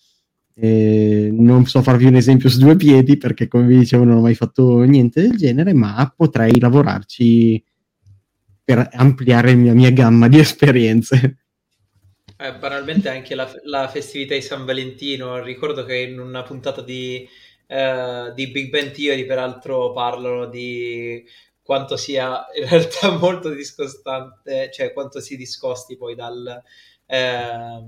Eh, 0.57 1.31
non 1.33 1.67
so 1.67 1.83
farvi 1.83 2.05
un 2.05 2.15
esempio 2.15 2.49
su 2.49 2.61
due 2.61 2.77
piedi 2.77 3.17
perché, 3.17 3.49
come 3.49 3.67
vi 3.67 3.79
dicevo, 3.79 4.05
non 4.05 4.19
ho 4.19 4.21
mai 4.21 4.35
fatto 4.35 4.83
niente 4.83 5.21
del 5.21 5.37
genere, 5.37 5.73
ma 5.73 6.13
potrei 6.17 6.59
lavorarci 6.61 7.63
per 8.65 8.89
ampliare 8.93 9.49
la 9.49 9.57
mia, 9.57 9.75
mia 9.75 9.91
gamma 9.91 10.29
di 10.29 10.39
esperienze. 10.39 11.39
Eh, 12.37 12.55
banalmente 12.55 13.09
anche 13.09 13.35
la, 13.35 13.51
la 13.65 13.89
festività 13.89 14.35
di 14.35 14.41
San 14.41 14.65
Valentino, 14.65 15.43
ricordo 15.43 15.85
che 15.85 15.97
in 15.99 16.19
una 16.19 16.43
puntata 16.43 16.83
di, 16.83 17.29
eh, 17.67 18.33
di 18.35 18.51
Big 18.51 18.71
Bang 18.71 18.91
Theory 18.91 19.27
peraltro 19.27 19.93
parlano 19.93 20.47
di 20.47 21.25
quanto 21.63 21.97
sia 21.97 22.45
in 22.59 22.69
realtà 22.69 23.11
molto 23.19 23.51
discostante, 23.51 24.71
cioè 24.73 24.93
quanto 24.93 25.21
si 25.21 25.37
discosti 25.37 25.97
poi 25.97 26.15
dal, 26.15 26.63
eh, 27.07 27.85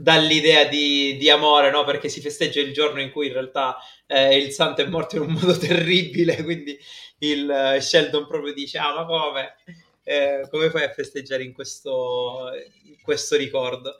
dall'idea 0.00 0.64
di, 0.64 1.16
di 1.16 1.28
amore, 1.28 1.72
no? 1.72 1.82
Perché 1.82 2.08
si 2.08 2.20
festeggia 2.20 2.60
il 2.60 2.72
giorno 2.72 3.00
in 3.00 3.10
cui 3.10 3.26
in 3.26 3.32
realtà 3.32 3.76
eh, 4.06 4.36
il 4.36 4.52
santo 4.52 4.80
è 4.80 4.86
morto 4.86 5.16
in 5.16 5.22
un 5.22 5.32
modo 5.40 5.58
terribile, 5.58 6.44
quindi 6.44 6.78
il 7.18 7.50
eh, 7.50 7.80
Sheldon 7.80 8.28
proprio 8.28 8.54
dice, 8.54 8.78
ah 8.78 8.94
ma 8.94 9.04
come? 9.04 9.56
Eh, 10.04 10.46
come 10.50 10.70
fai 10.70 10.84
a 10.84 10.92
festeggiare 10.92 11.42
in 11.42 11.52
questo, 11.52 12.50
in 12.84 12.96
questo 13.02 13.36
ricordo? 13.36 13.96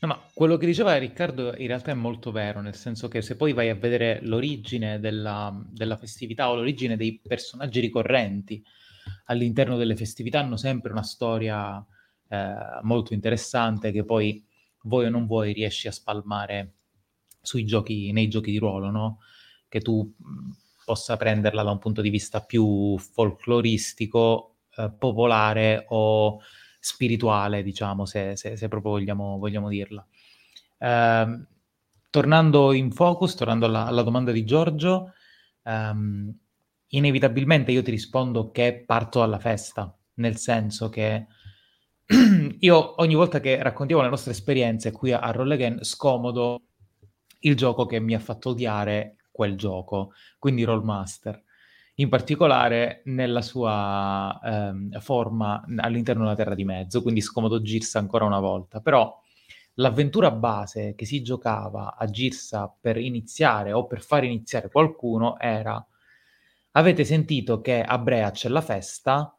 No, 0.00 0.08
ma 0.08 0.22
quello 0.34 0.58
che 0.58 0.66
diceva 0.66 0.96
Riccardo 0.96 1.56
in 1.56 1.66
realtà 1.66 1.90
è 1.90 1.94
molto 1.94 2.30
vero, 2.30 2.60
nel 2.60 2.76
senso 2.76 3.08
che 3.08 3.22
se 3.22 3.36
poi 3.36 3.54
vai 3.54 3.70
a 3.70 3.74
vedere 3.74 4.20
l'origine 4.22 5.00
della, 5.00 5.52
della 5.66 5.96
festività 5.96 6.50
o 6.50 6.54
l'origine 6.54 6.96
dei 6.96 7.18
personaggi 7.26 7.80
ricorrenti 7.80 8.62
all'interno 9.24 9.78
delle 9.78 9.96
festività 9.96 10.40
hanno 10.40 10.58
sempre 10.58 10.92
una 10.92 11.02
storia 11.02 11.84
eh, 12.28 12.54
molto 12.82 13.14
interessante 13.14 13.90
che 13.90 14.04
poi 14.04 14.46
vuoi 14.82 15.06
o 15.06 15.10
non 15.10 15.26
vuoi 15.26 15.52
riesci 15.52 15.88
a 15.88 15.92
spalmare 15.92 16.74
giochi, 17.64 18.12
nei 18.12 18.28
giochi 18.28 18.50
di 18.50 18.58
ruolo, 18.58 18.90
no? 18.90 19.18
Che 19.68 19.80
tu 19.80 20.14
possa 20.84 21.16
prenderla 21.16 21.62
da 21.62 21.70
un 21.70 21.78
punto 21.78 22.00
di 22.00 22.10
vista 22.10 22.40
più 22.40 22.96
folcloristico, 22.98 24.56
eh, 24.76 24.90
popolare 24.90 25.84
o 25.88 26.40
spirituale, 26.80 27.62
diciamo, 27.62 28.06
se, 28.06 28.36
se, 28.36 28.56
se 28.56 28.68
proprio 28.68 28.92
vogliamo, 28.92 29.38
vogliamo 29.38 29.68
dirla. 29.68 30.06
Eh, 30.78 31.46
tornando 32.10 32.72
in 32.72 32.90
focus, 32.90 33.34
tornando 33.34 33.66
alla, 33.66 33.86
alla 33.86 34.02
domanda 34.02 34.32
di 34.32 34.44
Giorgio, 34.44 35.12
ehm, 35.62 36.34
inevitabilmente 36.88 37.72
io 37.72 37.82
ti 37.82 37.90
rispondo 37.90 38.50
che 38.50 38.84
parto 38.86 39.20
dalla 39.20 39.38
festa, 39.38 39.94
nel 40.14 40.36
senso 40.36 40.88
che 40.88 41.26
io 42.60 43.00
ogni 43.02 43.14
volta 43.14 43.38
che 43.40 43.62
raccontiamo 43.62 44.02
le 44.02 44.08
nostre 44.08 44.30
esperienze 44.32 44.92
qui 44.92 45.12
a, 45.12 45.30
Roll 45.30 45.50
Again 45.50 45.84
scomodo 45.84 46.62
il 47.40 47.54
gioco 47.54 47.84
che 47.84 48.00
mi 48.00 48.14
ha 48.14 48.18
fatto 48.18 48.50
odiare 48.50 49.16
quel 49.30 49.56
gioco, 49.56 50.12
quindi 50.38 50.64
Rollmaster 50.64 51.44
in 51.96 52.08
particolare 52.08 53.02
nella 53.06 53.42
sua 53.42 54.40
ehm, 54.42 55.00
forma 55.00 55.64
all'interno 55.76 56.22
della 56.22 56.36
Terra 56.36 56.54
di 56.54 56.64
Mezzo, 56.64 57.02
quindi 57.02 57.20
scomodo 57.20 57.60
Girs 57.60 57.96
ancora 57.96 58.24
una 58.24 58.38
volta, 58.38 58.80
però 58.80 59.20
l'avventura 59.74 60.30
base 60.30 60.94
che 60.94 61.04
si 61.04 61.22
giocava 61.22 61.96
a 61.96 62.06
Girsa 62.06 62.72
per 62.80 62.96
iniziare 62.98 63.72
o 63.72 63.86
per 63.86 64.02
far 64.02 64.24
iniziare 64.24 64.70
qualcuno 64.70 65.38
era 65.38 65.84
avete 66.72 67.04
sentito 67.04 67.60
che 67.60 67.82
a 67.82 67.98
Brea 67.98 68.30
c'è 68.30 68.48
la 68.48 68.60
festa, 68.60 69.36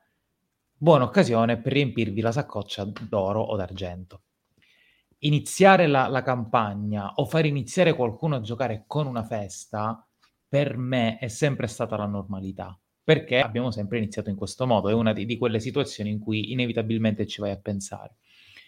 buona 0.82 1.04
occasione 1.04 1.58
per 1.58 1.74
riempirvi 1.74 2.22
la 2.22 2.32
saccoccia 2.32 2.86
d'oro 2.86 3.42
o 3.42 3.58
d'argento. 3.58 4.22
Iniziare 5.20 5.88
la, 5.88 6.08
la 6.08 6.22
campagna 6.22 7.16
o 7.16 7.26
far 7.26 7.46
iniziare 7.46 7.94
qualcuno 7.94 8.38
a 8.38 8.42
giocare 8.42 8.86
con 8.88 9.06
una 9.06 9.24
festa, 9.24 10.08
per 10.48 10.78
me 10.78 11.18
è 11.18 11.28
sempre 11.28 11.68
stata 11.68 11.98
la 11.98 12.06
normalità 12.06 12.80
perché 13.04 13.42
abbiamo 13.42 13.72
sempre 13.72 13.98
iniziato 13.98 14.30
in 14.30 14.36
questo 14.36 14.68
modo, 14.68 14.88
è 14.88 14.94
una 14.94 15.14
di, 15.14 15.26
di, 15.26 15.36
quelle 15.38 15.60
situazioni 15.60 16.12
in 16.12 16.20
cui 16.20 16.52
inevitabilmente 16.52 17.26
ci 17.26 17.42
vai 17.42 17.50
a 17.50 17.58
pensare. 17.58 18.18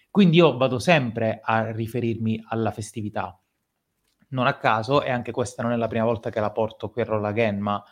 Quindi 0.10 0.38
io 0.38 0.58
vado 0.58 0.80
sempre 0.80 1.39
a 1.43 1.71
riferirmi 1.71 2.43
alla 2.47 2.71
festività. 2.71 3.39
Non 4.30 4.47
a 4.47 4.58
caso, 4.58 5.04
e 5.04 5.12
anche 5.12 5.32
questa 5.32 5.62
non 5.62 5.74
è 5.74 5.76
la 5.76 5.88
prima 5.88 6.06
volta 6.06 6.32
che 6.32 6.39
la 6.39 6.50
porto 6.50 6.89
qui 6.89 7.04
a 7.04 7.06
Roll 7.06 7.24
Again, 7.24 7.60
ma 7.60 7.84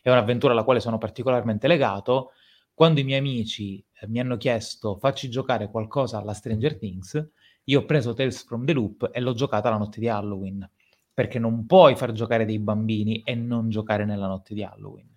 è 0.00 0.10
un'avventura 0.10 0.54
alla 0.54 0.64
quale 0.64 0.80
sono 0.80 0.96
particolarmente 0.96 1.68
legato. 1.68 2.32
Quando 2.78 3.00
i 3.00 3.02
miei 3.02 3.18
amici 3.18 3.84
eh, 3.92 4.06
mi 4.06 4.20
hanno 4.20 4.36
chiesto 4.36 4.98
facci 4.98 5.28
giocare 5.28 5.68
qualcosa 5.68 6.18
alla 6.18 6.32
Stranger 6.32 6.78
Things, 6.78 7.30
io 7.64 7.80
ho 7.80 7.84
preso 7.84 8.14
Tales 8.14 8.44
from 8.44 8.64
the 8.64 8.72
Loop 8.72 9.10
e 9.12 9.18
l'ho 9.18 9.32
giocata 9.32 9.68
la 9.68 9.78
notte 9.78 9.98
di 9.98 10.08
Halloween, 10.08 10.64
perché 11.12 11.40
non 11.40 11.66
puoi 11.66 11.96
far 11.96 12.12
giocare 12.12 12.44
dei 12.44 12.60
bambini 12.60 13.22
e 13.24 13.34
non 13.34 13.68
giocare 13.68 14.04
nella 14.04 14.28
notte 14.28 14.54
di 14.54 14.62
Halloween. 14.62 15.12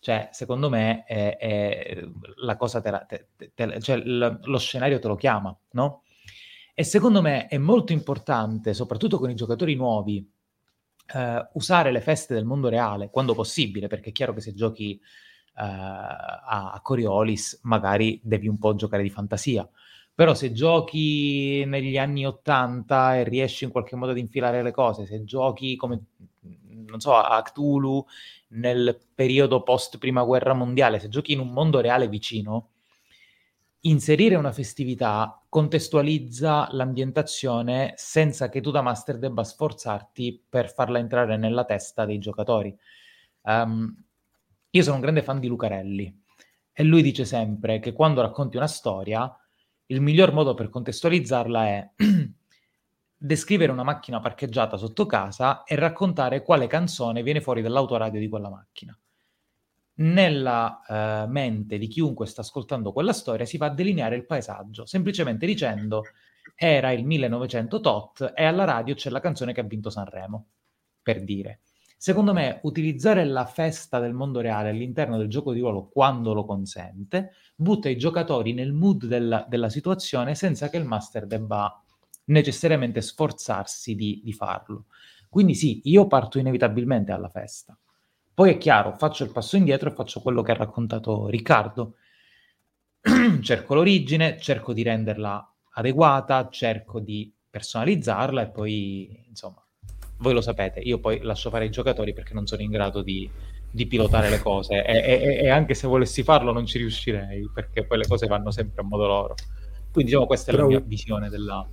Cioè, 0.00 0.30
secondo 0.32 0.68
me, 0.68 1.04
è, 1.04 1.36
è 1.36 2.04
la 2.42 2.56
cosa 2.56 2.80
te 2.80 2.90
la, 2.90 2.98
te, 3.06 3.28
te, 3.54 3.80
cioè, 3.80 3.98
l- 3.98 4.40
lo 4.42 4.58
scenario 4.58 4.98
te 4.98 5.06
lo 5.06 5.14
chiama, 5.14 5.56
no? 5.74 6.02
E 6.74 6.82
secondo 6.82 7.22
me 7.22 7.46
è 7.46 7.58
molto 7.58 7.92
importante, 7.92 8.74
soprattutto 8.74 9.20
con 9.20 9.30
i 9.30 9.36
giocatori 9.36 9.76
nuovi, 9.76 10.28
eh, 11.14 11.48
usare 11.52 11.92
le 11.92 12.00
feste 12.00 12.34
del 12.34 12.44
mondo 12.44 12.68
reale 12.68 13.08
quando 13.08 13.34
possibile, 13.34 13.86
perché 13.86 14.08
è 14.08 14.12
chiaro 14.12 14.34
che 14.34 14.40
se 14.40 14.52
giochi 14.52 15.00
a, 15.60 16.80
Coriolis 16.82 17.60
magari 17.62 18.20
devi 18.22 18.48
un 18.48 18.58
po' 18.58 18.74
giocare 18.74 19.02
di 19.02 19.10
fantasia. 19.10 19.68
Però 20.14 20.34
se 20.34 20.52
giochi 20.52 21.64
negli 21.66 21.96
anni 21.96 22.26
80 22.26 23.18
e 23.18 23.24
riesci 23.24 23.64
in 23.64 23.70
qualche 23.70 23.96
modo 23.96 24.12
ad 24.12 24.18
infilare 24.18 24.62
le 24.62 24.72
cose, 24.72 25.06
se 25.06 25.22
giochi 25.24 25.76
come, 25.76 26.06
non 26.86 27.00
so, 27.00 27.14
a 27.14 27.40
Cthulhu 27.40 28.04
nel 28.48 28.98
periodo 29.14 29.62
post 29.62 29.98
prima 29.98 30.24
guerra 30.24 30.54
mondiale, 30.54 30.98
se 30.98 31.08
giochi 31.08 31.32
in 31.32 31.40
un 31.40 31.52
mondo 31.52 31.80
reale 31.80 32.08
vicino, 32.08 32.70
inserire 33.82 34.34
una 34.34 34.52
festività 34.52 35.40
contestualizza 35.48 36.68
l'ambientazione 36.72 37.94
senza 37.96 38.48
che 38.48 38.60
tu 38.60 38.72
da 38.72 38.82
master 38.82 39.18
debba 39.18 39.44
sforzarti 39.44 40.46
per 40.48 40.72
farla 40.72 40.98
entrare 40.98 41.36
nella 41.36 41.64
testa 41.64 42.04
dei 42.04 42.18
giocatori. 42.18 42.76
Um, 43.42 44.04
io 44.70 44.82
sono 44.82 44.96
un 44.96 45.00
grande 45.00 45.22
fan 45.22 45.40
di 45.40 45.48
Lucarelli 45.48 46.22
e 46.72 46.84
lui 46.84 47.02
dice 47.02 47.24
sempre 47.24 47.80
che 47.80 47.92
quando 47.92 48.20
racconti 48.20 48.56
una 48.56 48.66
storia, 48.66 49.34
il 49.86 50.00
miglior 50.00 50.32
modo 50.32 50.54
per 50.54 50.68
contestualizzarla 50.68 51.66
è 51.66 51.90
descrivere 53.16 53.72
una 53.72 53.82
macchina 53.82 54.20
parcheggiata 54.20 54.76
sotto 54.76 55.06
casa 55.06 55.64
e 55.64 55.74
raccontare 55.74 56.42
quale 56.42 56.66
canzone 56.66 57.22
viene 57.22 57.40
fuori 57.40 57.62
dall'autoradio 57.62 58.20
di 58.20 58.28
quella 58.28 58.50
macchina. 58.50 58.96
Nella 59.94 60.80
eh, 60.86 61.26
mente 61.28 61.78
di 61.78 61.88
chiunque 61.88 62.26
sta 62.26 62.42
ascoltando 62.42 62.92
quella 62.92 63.12
storia 63.12 63.44
si 63.44 63.56
va 63.56 63.66
a 63.66 63.74
delineare 63.74 64.14
il 64.14 64.26
paesaggio, 64.26 64.86
semplicemente 64.86 65.46
dicendo 65.46 66.04
era 66.54 66.92
il 66.92 67.04
1900 67.04 67.80
tot 67.80 68.32
e 68.36 68.44
alla 68.44 68.64
radio 68.64 68.94
c'è 68.94 69.10
la 69.10 69.20
canzone 69.20 69.52
che 69.52 69.60
ha 69.60 69.64
vinto 69.64 69.90
Sanremo, 69.90 70.46
per 71.02 71.24
dire. 71.24 71.60
Secondo 72.00 72.32
me, 72.32 72.60
utilizzare 72.62 73.24
la 73.24 73.44
festa 73.44 73.98
del 73.98 74.12
mondo 74.12 74.40
reale 74.40 74.68
all'interno 74.68 75.18
del 75.18 75.26
gioco 75.26 75.52
di 75.52 75.58
ruolo 75.58 75.88
quando 75.88 76.32
lo 76.32 76.44
consente, 76.44 77.32
butta 77.56 77.88
i 77.88 77.96
giocatori 77.96 78.52
nel 78.52 78.72
mood 78.72 79.06
della, 79.06 79.44
della 79.48 79.68
situazione 79.68 80.36
senza 80.36 80.70
che 80.70 80.76
il 80.76 80.84
master 80.84 81.26
debba 81.26 81.82
necessariamente 82.26 83.00
sforzarsi 83.00 83.96
di, 83.96 84.20
di 84.22 84.32
farlo. 84.32 84.84
Quindi 85.28 85.56
sì, 85.56 85.80
io 85.86 86.06
parto 86.06 86.38
inevitabilmente 86.38 87.10
alla 87.10 87.28
festa. 87.28 87.76
Poi 88.32 88.52
è 88.52 88.58
chiaro, 88.58 88.94
faccio 88.94 89.24
il 89.24 89.32
passo 89.32 89.56
indietro 89.56 89.90
e 89.90 89.94
faccio 89.94 90.20
quello 90.20 90.42
che 90.42 90.52
ha 90.52 90.56
raccontato 90.56 91.26
Riccardo. 91.26 91.96
cerco 93.42 93.74
l'origine, 93.74 94.38
cerco 94.38 94.72
di 94.72 94.84
renderla 94.84 95.52
adeguata, 95.72 96.48
cerco 96.48 97.00
di 97.00 97.32
personalizzarla 97.50 98.42
e 98.42 98.48
poi, 98.50 99.24
insomma, 99.28 99.60
voi 100.18 100.32
lo 100.32 100.40
sapete, 100.40 100.80
io 100.80 100.98
poi 100.98 101.20
lascio 101.22 101.50
fare 101.50 101.66
i 101.66 101.70
giocatori 101.70 102.12
perché 102.12 102.34
non 102.34 102.46
sono 102.46 102.62
in 102.62 102.70
grado 102.70 103.02
di, 103.02 103.28
di 103.70 103.86
pilotare 103.86 104.28
le 104.28 104.40
cose 104.40 104.84
e, 104.84 104.96
e, 104.96 105.38
e, 105.44 105.48
anche 105.48 105.74
se 105.74 105.86
volessi 105.86 106.22
farlo 106.22 106.52
non 106.52 106.66
ci 106.66 106.78
riuscirei 106.78 107.48
perché 107.52 107.84
poi 107.84 107.98
le 107.98 108.06
cose 108.06 108.26
vanno 108.26 108.50
sempre 108.50 108.82
a 108.82 108.84
modo 108.84 109.06
loro. 109.06 109.34
Quindi 109.90 110.10
diciamo 110.10 110.26
questa 110.26 110.50
Però... 110.50 110.68
è 110.68 110.72
la 110.72 110.78
mia 110.78 110.86
visione 110.86 111.28
della, 111.28 111.66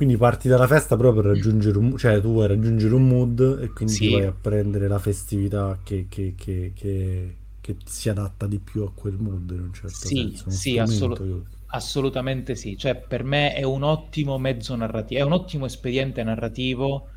quindi 0.00 0.16
parti 0.16 0.48
dalla 0.48 0.66
festa 0.66 0.96
proprio 0.96 1.22
per 1.22 1.32
raggiungere 1.32 1.76
un 1.76 1.94
cioè 1.98 2.22
tu 2.22 2.32
vuoi 2.32 2.48
raggiungere 2.48 2.94
un 2.94 3.06
mood 3.06 3.58
e 3.62 3.68
quindi 3.68 3.92
sì. 3.92 4.10
vai 4.10 4.24
a 4.24 4.32
prendere 4.32 4.88
la 4.88 4.98
festività 4.98 5.78
che, 5.82 6.06
che, 6.08 6.32
che, 6.34 6.72
che, 6.74 7.76
si 7.84 8.08
adatta 8.08 8.46
di 8.46 8.58
più 8.60 8.82
a 8.82 8.90
quel 8.94 9.18
mood 9.18 9.50
in 9.50 9.60
un 9.60 9.74
certo 9.74 10.06
sì, 10.06 10.16
senso. 10.16 10.50
Sì, 10.50 10.78
assolu- 10.78 11.44
assolutamente 11.66 12.54
sì. 12.54 12.78
Cioè, 12.78 12.96
per 12.96 13.24
me 13.24 13.52
è 13.52 13.62
un 13.62 13.82
ottimo 13.82 14.38
mezzo 14.38 14.74
narrativo, 14.74 15.20
è 15.20 15.22
un 15.22 15.32
ottimo 15.32 15.66
espediente 15.66 16.22
narrativo 16.22 17.08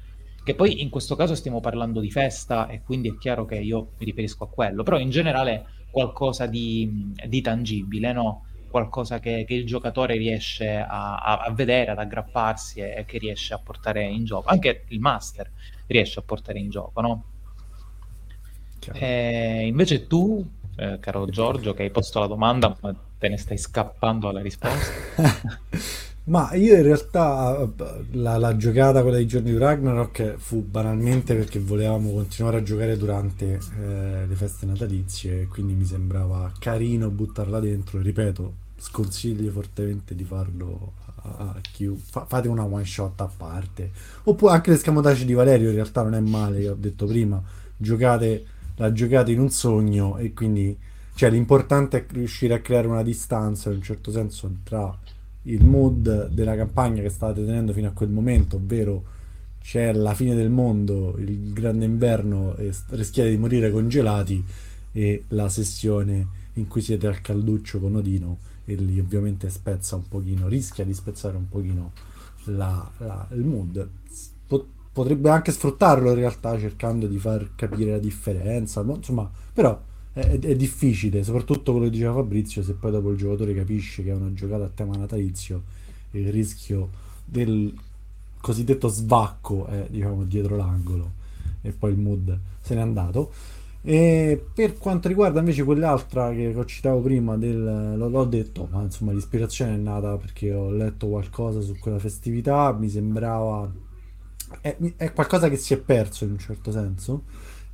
che 0.43 0.55
poi 0.55 0.81
in 0.81 0.89
questo 0.89 1.15
caso 1.15 1.35
stiamo 1.35 1.59
parlando 1.59 1.99
di 1.99 2.11
festa 2.11 2.67
e 2.67 2.81
quindi 2.81 3.09
è 3.09 3.17
chiaro 3.17 3.45
che 3.45 3.55
io 3.55 3.91
mi 3.97 4.05
riferisco 4.05 4.43
a 4.43 4.49
quello, 4.49 4.83
però 4.83 4.99
in 4.99 5.09
generale 5.09 5.65
qualcosa 5.89 6.47
di, 6.47 7.13
di 7.27 7.41
tangibile, 7.41 8.11
no? 8.11 8.45
qualcosa 8.73 9.19
che, 9.19 9.45
che 9.47 9.53
il 9.53 9.67
giocatore 9.67 10.17
riesce 10.17 10.77
a, 10.77 11.17
a, 11.17 11.41
a, 11.41 11.51
vedere, 11.51 11.91
ad 11.91 11.99
aggrapparsi 11.99 12.79
e, 12.79 13.05
che 13.05 13.19
riesce 13.19 13.53
a 13.53 13.59
portare 13.59 14.03
in 14.03 14.25
gioco. 14.25 14.49
Anche 14.49 14.85
il 14.87 14.99
master 14.99 15.51
riesce 15.85 16.19
a 16.19 16.23
portare 16.23 16.57
in 16.57 16.71
gioco, 16.71 17.01
no? 17.01 17.23
E 18.93 19.67
invece 19.67 20.07
tu, 20.07 20.43
eh, 20.75 20.97
caro 20.99 21.27
Giorgio, 21.27 21.75
che 21.75 21.83
hai 21.83 21.91
posto 21.91 22.19
la 22.19 22.25
domanda, 22.25 22.75
ma 22.81 22.93
te 23.19 23.29
ne 23.29 23.37
stai 23.37 23.59
scappando 23.59 24.27
alla 24.27 24.41
risposta. 24.41 25.61
ma 26.25 26.53
io 26.53 26.75
in 26.75 26.83
realtà 26.83 27.67
la, 28.11 28.37
la, 28.37 28.55
giocata 28.55 29.01
quella 29.01 29.17
dei 29.17 29.27
giorni 29.27 29.51
di 29.51 29.57
Ragnarok 29.57 30.35
fu 30.37 30.63
banalmente 30.63 31.35
perché 31.35 31.59
volevamo 31.59 32.11
continuare 32.13 32.57
a 32.57 32.63
giocare 32.63 32.95
durante 32.95 33.59
eh, 33.79 34.25
le 34.25 34.35
feste 34.35 34.65
natalizie, 34.65 35.47
quindi 35.47 35.73
mi 35.73 35.85
sembrava 35.85 36.51
carino 36.59 37.09
buttarla 37.09 37.59
dentro, 37.59 37.99
ripeto, 37.99 38.53
sconsiglio 38.77 39.51
fortemente 39.51 40.15
di 40.15 40.23
farlo 40.23 40.93
a, 41.23 41.55
chi 41.61 41.93
fa, 41.93 42.25
fate 42.25 42.47
una 42.47 42.63
one 42.63 42.85
shot 42.85 43.19
a 43.19 43.29
parte. 43.35 43.91
Oppure 44.23 44.53
anche 44.53 44.71
l'escamotage 44.71 45.25
di 45.25 45.33
Valerio 45.33 45.69
in 45.69 45.75
realtà 45.75 46.03
non 46.03 46.15
è 46.15 46.19
male 46.21 46.59
che 46.59 46.69
ho 46.69 46.77
detto 46.77 47.05
prima 47.05 47.41
giocate 47.75 48.45
la 48.77 48.91
giocate 48.91 49.31
in 49.31 49.39
un 49.39 49.49
sogno 49.49 50.17
e 50.17 50.33
quindi 50.33 50.75
cioè 51.15 51.29
l'importante 51.29 51.97
è 51.97 52.05
riuscire 52.11 52.55
a 52.55 52.59
creare 52.59 52.87
una 52.87 53.03
distanza 53.03 53.69
in 53.69 53.75
un 53.75 53.81
certo 53.83 54.09
senso 54.09 54.49
tra 54.63 54.97
il 55.43 55.63
mood 55.63 56.29
della 56.29 56.55
campagna 56.55 57.01
che 57.01 57.09
state 57.09 57.43
tenendo 57.43 57.73
fino 57.73 57.87
a 57.87 57.91
quel 57.91 58.09
momento 58.09 58.57
ovvero 58.57 59.03
c'è 59.61 59.93
la 59.93 60.13
fine 60.13 60.35
del 60.35 60.49
mondo 60.49 61.15
il 61.17 61.53
grande 61.53 61.85
inverno 61.85 62.55
e 62.57 62.73
rischiate 62.89 63.29
di 63.29 63.37
morire 63.37 63.71
congelati 63.71 64.43
e 64.91 65.23
la 65.29 65.49
sessione 65.49 66.41
in 66.53 66.67
cui 66.67 66.81
siete 66.81 67.07
al 67.07 67.21
calduccio 67.21 67.79
con 67.79 67.95
Odino 67.95 68.37
e 68.65 68.75
lì 68.75 68.99
ovviamente 68.99 69.49
spezza 69.49 69.95
un 69.95 70.07
pochino, 70.07 70.47
rischia 70.47 70.85
di 70.85 70.93
spezzare 70.93 71.35
un 71.35 71.49
pochino 71.49 71.91
la, 72.45 72.89
la, 72.97 73.27
il 73.31 73.43
mood. 73.43 73.87
potrebbe 74.91 75.29
anche 75.29 75.51
sfruttarlo 75.51 76.09
in 76.09 76.15
realtà 76.15 76.57
cercando 76.59 77.07
di 77.07 77.17
far 77.17 77.55
capire 77.55 77.91
la 77.91 77.97
differenza, 77.97 78.81
insomma, 78.81 79.29
però 79.51 79.81
è, 80.13 80.39
è, 80.39 80.55
difficile, 80.55 81.23
soprattutto 81.23 81.71
quello 81.71 81.87
che 81.87 81.93
diceva 81.93 82.13
Fabrizio, 82.13 82.61
se 82.63 82.73
poi 82.73 82.91
dopo 82.91 83.09
il 83.09 83.17
giocatore 83.17 83.53
capisce 83.55 84.03
che 84.03 84.11
è 84.11 84.13
una 84.13 84.31
giocata 84.33 84.65
a 84.65 84.69
tema 84.73 84.95
natalizio, 84.95 85.63
il 86.11 86.31
rischio 86.31 86.89
del 87.25 87.73
cosiddetto 88.39 88.89
svacco 88.89 89.65
è 89.65 89.87
diciamo 89.89 90.25
dietro 90.25 90.57
l'angolo 90.57 91.21
e 91.61 91.71
poi 91.71 91.91
il 91.91 91.97
mood 91.97 92.37
se 92.61 92.75
n'è 92.75 92.81
andato. 92.81 93.31
E 93.85 94.41
per 94.53 94.77
quanto 94.77 95.09
riguarda 95.09 95.39
invece 95.39 95.63
quell'altra 95.63 96.31
che 96.31 96.53
ho 96.55 96.65
citato 96.65 96.99
prima, 97.01 97.35
del, 97.35 97.95
l'ho 97.97 98.23
detto, 98.25 98.67
ma 98.71 98.81
insomma 98.83 99.11
l'ispirazione 99.11 99.73
è 99.73 99.77
nata 99.77 100.15
perché 100.17 100.53
ho 100.53 100.71
letto 100.71 101.07
qualcosa 101.07 101.59
su 101.59 101.77
quella 101.79 101.99
festività, 101.99 102.71
mi 102.71 102.87
sembrava... 102.87 103.69
È, 104.61 104.77
è 104.95 105.11
qualcosa 105.11 105.49
che 105.49 105.57
si 105.57 105.73
è 105.73 105.77
perso 105.79 106.23
in 106.23 106.31
un 106.31 106.39
certo 106.39 106.71
senso 106.71 107.23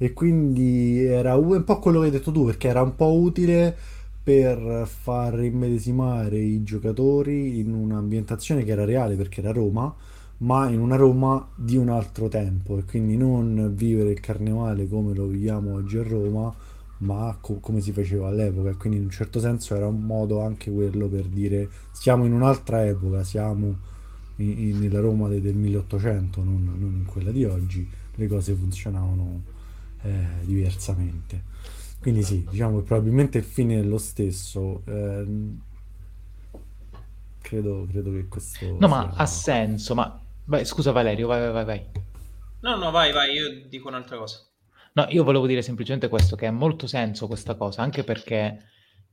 e 0.02 0.14
quindi 0.14 1.04
era 1.04 1.36
un 1.36 1.64
po' 1.66 1.80
quello 1.80 2.00
che 2.00 2.06
hai 2.06 2.12
detto 2.12 2.32
tu 2.32 2.45
perché 2.45 2.70
era 2.70 2.82
un 2.82 2.95
po' 2.95 3.12
utile 3.20 3.76
per 4.24 4.88
far 4.88 5.43
immedesimare 5.43 6.38
i 6.38 6.64
giocatori 6.64 7.60
in 7.60 7.74
un'ambientazione 7.74 8.64
che 8.64 8.72
era 8.72 8.86
reale 8.86 9.16
perché 9.16 9.41
era 9.41 9.52
Roma, 9.52 9.93
ma 10.38 10.70
in 10.70 10.80
una 10.80 10.95
Roma 10.95 11.45
di 11.56 11.76
un 11.76 11.89
altro 11.89 12.30
tempo 12.30 12.78
e 12.78 12.86
quindi 12.86 13.18
non 13.18 13.74
vivere 13.76 14.12
il 14.12 14.20
carnevale 14.22 14.88
come 14.88 15.14
lo 15.14 15.26
viviamo 15.26 15.74
oggi 15.74 15.97
a 15.97 16.04
Roma, 16.04 16.54
ma 17.00 17.38
co- 17.41 17.60
come 17.60 17.82
si 17.82 17.91
faceva 17.91 18.28
all'epoca. 18.30 18.74
Quindi 18.76 19.00
in 19.00 19.04
un 19.06 19.10
certo 19.10 19.39
senso 19.41 19.76
era 19.76 19.88
un 19.88 20.02
modo 20.02 20.41
anche 20.41 20.72
quello 20.72 21.08
per 21.08 21.26
dire 21.26 21.68
siamo 21.91 22.26
in 22.26 22.32
un'altra 22.34 22.86
epoca, 22.86 23.24
siamo 23.26 23.76
in- 24.38 24.58
in- 24.60 24.80
nella 24.80 25.00
Roma 25.02 25.28
de- 25.28 25.41
del 25.41 25.56
1800, 25.56 26.41
non, 26.43 26.64
non 26.80 26.93
in 27.00 27.06
quella 27.06 27.32
di 27.32 27.43
oggi, 27.45 27.88
le 28.16 28.28
cose 28.28 28.54
funzionavano 28.54 29.58
eh, 30.04 30.28
diversamente. 30.41 31.43
Quindi 32.00 32.24
sì, 32.24 32.45
diciamo 32.50 32.78
che 32.80 32.84
probabilmente 32.84 33.38
il 33.39 33.43
fine 33.43 33.80
è 33.80 33.84
lo 33.84 33.97
stesso. 33.97 34.84
ehm, 34.86 35.62
credo, 37.41 37.88
credo 37.89 38.12
che 38.12 38.28
questo 38.28 38.78
No, 38.80 38.88
ma 38.88 39.12
ha 39.16 39.26
senso, 39.26 39.95
ma... 39.95 40.22
Vai, 40.45 40.66
scusa 40.66 40.91
Valerio, 40.91 41.28
vai, 41.28 41.41
vai, 41.41 41.52
vai, 41.52 41.66
vai. 41.66 41.86
No, 42.62 42.76
no, 42.76 42.91
vai, 42.91 43.12
vai, 43.12 43.34
io 43.34 43.68
dico 43.68 43.88
un'altra 43.88 44.18
cosa. 44.18 44.39
No, 44.93 45.06
io 45.10 45.24
volevo 45.24 45.45
dire 45.45 45.62
semplicemente 45.62 46.08
questo, 46.08 46.36
che 46.36 46.47
ha 46.47 46.52
molto 46.52 46.88
senso 46.88 47.28
questa 47.28 47.56
cosa, 47.56 47.82
anche 47.82 48.04
perché 48.04 48.64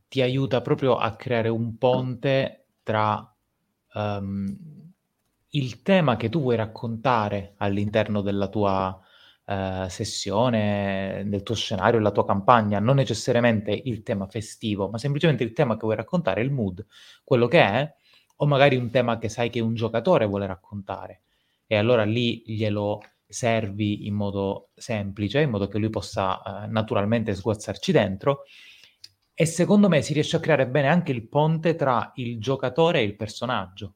ti 0.08 0.22
aiuta 0.22 0.60
proprio 0.62 0.96
a 0.96 1.14
creare 1.16 1.48
un 1.48 1.76
ponte 1.76 2.68
tra 2.82 3.36
ehm, 3.94 4.56
il 5.50 5.82
tema 5.82 6.16
che 6.16 6.28
tu 6.28 6.40
vuoi 6.40 6.56
raccontare 6.56 7.54
all'interno 7.58 8.20
della 8.20 8.48
tua 8.48 8.98
eh, 9.46 9.86
sessione, 9.88 11.24
del 11.26 11.42
tuo 11.42 11.54
scenario, 11.54 11.98
della 11.98 12.10
tua 12.10 12.26
campagna, 12.26 12.78
non 12.80 12.96
necessariamente 12.96 13.70
il 13.84 14.02
tema 14.02 14.26
festivo, 14.26 14.88
ma 14.88 14.98
semplicemente 14.98 15.44
il 15.44 15.52
tema 15.52 15.74
che 15.74 15.80
vuoi 15.82 15.96
raccontare, 15.96 16.42
il 16.42 16.50
mood, 16.50 16.84
quello 17.24 17.46
che 17.46 17.60
è, 17.60 17.94
o 18.36 18.46
magari 18.46 18.76
un 18.76 18.90
tema 18.90 19.18
che 19.18 19.28
sai 19.28 19.50
che 19.50 19.60
un 19.60 19.74
giocatore 19.74 20.26
vuole 20.26 20.46
raccontare. 20.46 21.22
E 21.66 21.76
allora 21.76 22.04
lì 22.04 22.42
glielo 22.44 23.00
servi 23.26 24.06
in 24.06 24.14
modo 24.14 24.70
semplice, 24.74 25.40
in 25.40 25.50
modo 25.50 25.68
che 25.68 25.78
lui 25.78 25.90
possa 25.90 26.64
eh, 26.64 26.66
naturalmente 26.66 27.34
sguazzarci 27.34 27.92
dentro. 27.92 28.42
E 29.34 29.46
secondo 29.46 29.88
me 29.88 30.02
si 30.02 30.12
riesce 30.12 30.36
a 30.36 30.40
creare 30.40 30.66
bene 30.66 30.88
anche 30.88 31.12
il 31.12 31.28
ponte 31.28 31.74
tra 31.74 32.12
il 32.16 32.40
giocatore 32.40 33.00
e 33.00 33.04
il 33.04 33.16
personaggio. 33.16 33.94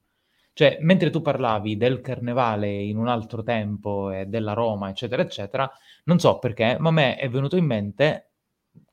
Cioè, 0.53 0.79
mentre 0.83 1.11
tu 1.11 1.23
parlavi 1.23 1.77
del 1.77 2.01
carnevale 2.01 2.71
in 2.71 2.97
un 2.99 3.09
altro 3.09 3.43
tempo 3.43 4.11
e 4.11 4.27
della 4.27 4.53
Roma, 4.53 4.91
eccetera, 4.91 5.23
eccetera, 5.23 5.71
non 6.05 6.19
so 6.19 6.39
perché, 6.39 6.77
ma 6.79 6.89
a 6.91 6.93
me 6.93 7.17
è 7.17 7.29
venuto 7.31 7.57
in 7.57 7.65
mente, 7.65 8.33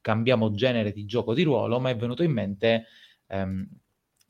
cambiamo 0.02 0.52
genere 0.52 0.92
di 0.92 1.06
gioco 1.06 1.34
di 1.34 1.44
ruolo, 1.44 1.80
ma 1.80 1.90
è 1.90 1.96
venuto 1.98 2.24
in 2.24 2.32
mente 2.32 2.86
ehm, 3.28 3.68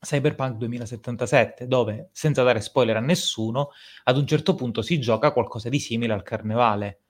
Cyberpunk 0.00 0.56
2077, 0.56 1.66
dove, 1.66 2.08
senza 2.12 2.42
dare 2.42 2.60
spoiler 2.60 2.96
a 2.96 3.00
nessuno, 3.00 3.70
ad 4.04 4.16
un 4.16 4.26
certo 4.26 4.54
punto 4.54 4.82
si 4.82 4.98
gioca 5.00 5.32
qualcosa 5.32 5.68
di 5.68 5.78
simile 5.78 6.12
al 6.14 6.22
carnevale. 6.22 7.00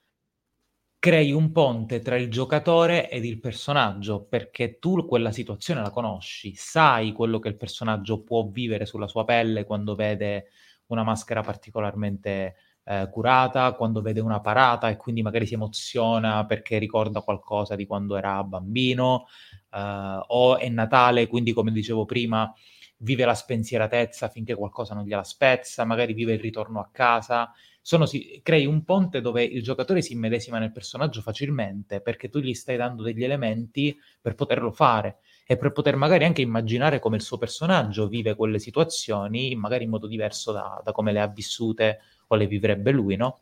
Crei 1.01 1.31
un 1.31 1.53
ponte 1.53 2.01
tra 2.01 2.17
il 2.17 2.29
giocatore 2.29 3.09
ed 3.09 3.25
il 3.25 3.39
personaggio, 3.39 4.25
perché 4.25 4.79
tu 4.81 5.07
quella 5.07 5.31
situazione 5.31 5.81
la 5.81 5.91
conosci, 5.91 6.55
sai 6.57 7.13
quello 7.13 7.39
che 7.39 7.47
il 7.49 7.57
personaggio 7.57 8.23
può 8.25 8.49
vivere 8.49 8.85
sulla 8.85 9.07
sua 9.07 9.25
pelle 9.25 9.65
quando 9.65 9.95
vede 9.95 10.47
una 10.87 11.05
maschera 11.05 11.41
particolarmente 11.43 12.57
eh, 12.83 13.09
curata, 13.13 13.75
quando 13.75 14.01
vede 14.03 14.19
una 14.21 14.41
parata 14.41 14.89
e 14.89 14.97
quindi 14.97 15.23
magari 15.23 15.47
si 15.47 15.55
emoziona 15.55 16.45
perché 16.47 16.79
ricorda 16.79 17.21
qualcosa 17.21 17.77
di 17.77 17.87
quando 17.87 18.17
era 18.17 18.43
bambino, 18.43 19.27
eh, 19.73 20.19
o 20.27 20.57
è 20.59 20.69
Natale, 20.69 21.29
quindi 21.29 21.53
come 21.53 21.71
dicevo 21.71 22.07
prima 22.07 22.53
vive 23.01 23.25
la 23.25 23.35
spensieratezza 23.35 24.29
finché 24.29 24.55
qualcosa 24.57 24.95
non 24.95 25.05
gliela 25.05 25.23
spezza, 25.23 25.85
magari 25.85 26.13
vive 26.15 26.33
il 26.33 26.41
ritorno 26.41 26.81
a 26.81 26.89
casa. 26.91 27.53
Sono, 27.89 28.05
si, 28.05 28.41
crei 28.43 28.67
un 28.67 28.85
ponte 28.85 29.23
dove 29.23 29.43
il 29.43 29.63
giocatore 29.63 30.03
si 30.03 30.13
immedesima 30.13 30.59
nel 30.59 30.73
personaggio 30.73 31.23
facilmente 31.23 32.03
perché 32.03 32.29
tu 32.29 32.39
gli 32.39 32.53
stai 32.53 32.77
dando 32.77 33.03
degli 33.03 33.25
elementi 33.25 33.99
per 34.21 34.35
poterlo 34.35 34.71
fare 34.73 35.21
e 35.47 35.57
per 35.57 35.73
poter 35.73 35.97
magari 35.97 36.27
anche 36.27 36.43
immaginare 36.43 36.99
come 36.99 37.17
il 37.17 37.23
suo 37.23 37.39
personaggio 37.39 38.07
vive 38.07 38.35
quelle 38.35 38.59
situazioni, 38.59 39.55
magari 39.55 39.85
in 39.85 39.91
modo 39.91 40.07
diverso 40.07 40.53
da, 40.53 40.83
da 40.85 40.93
come 40.93 41.13
le 41.13 41.21
ha 41.23 41.29
vissute 41.29 42.01
o 42.27 42.37
le 42.37 42.47
vivrebbe 42.47 42.91
lui, 42.91 43.17
no? 43.17 43.39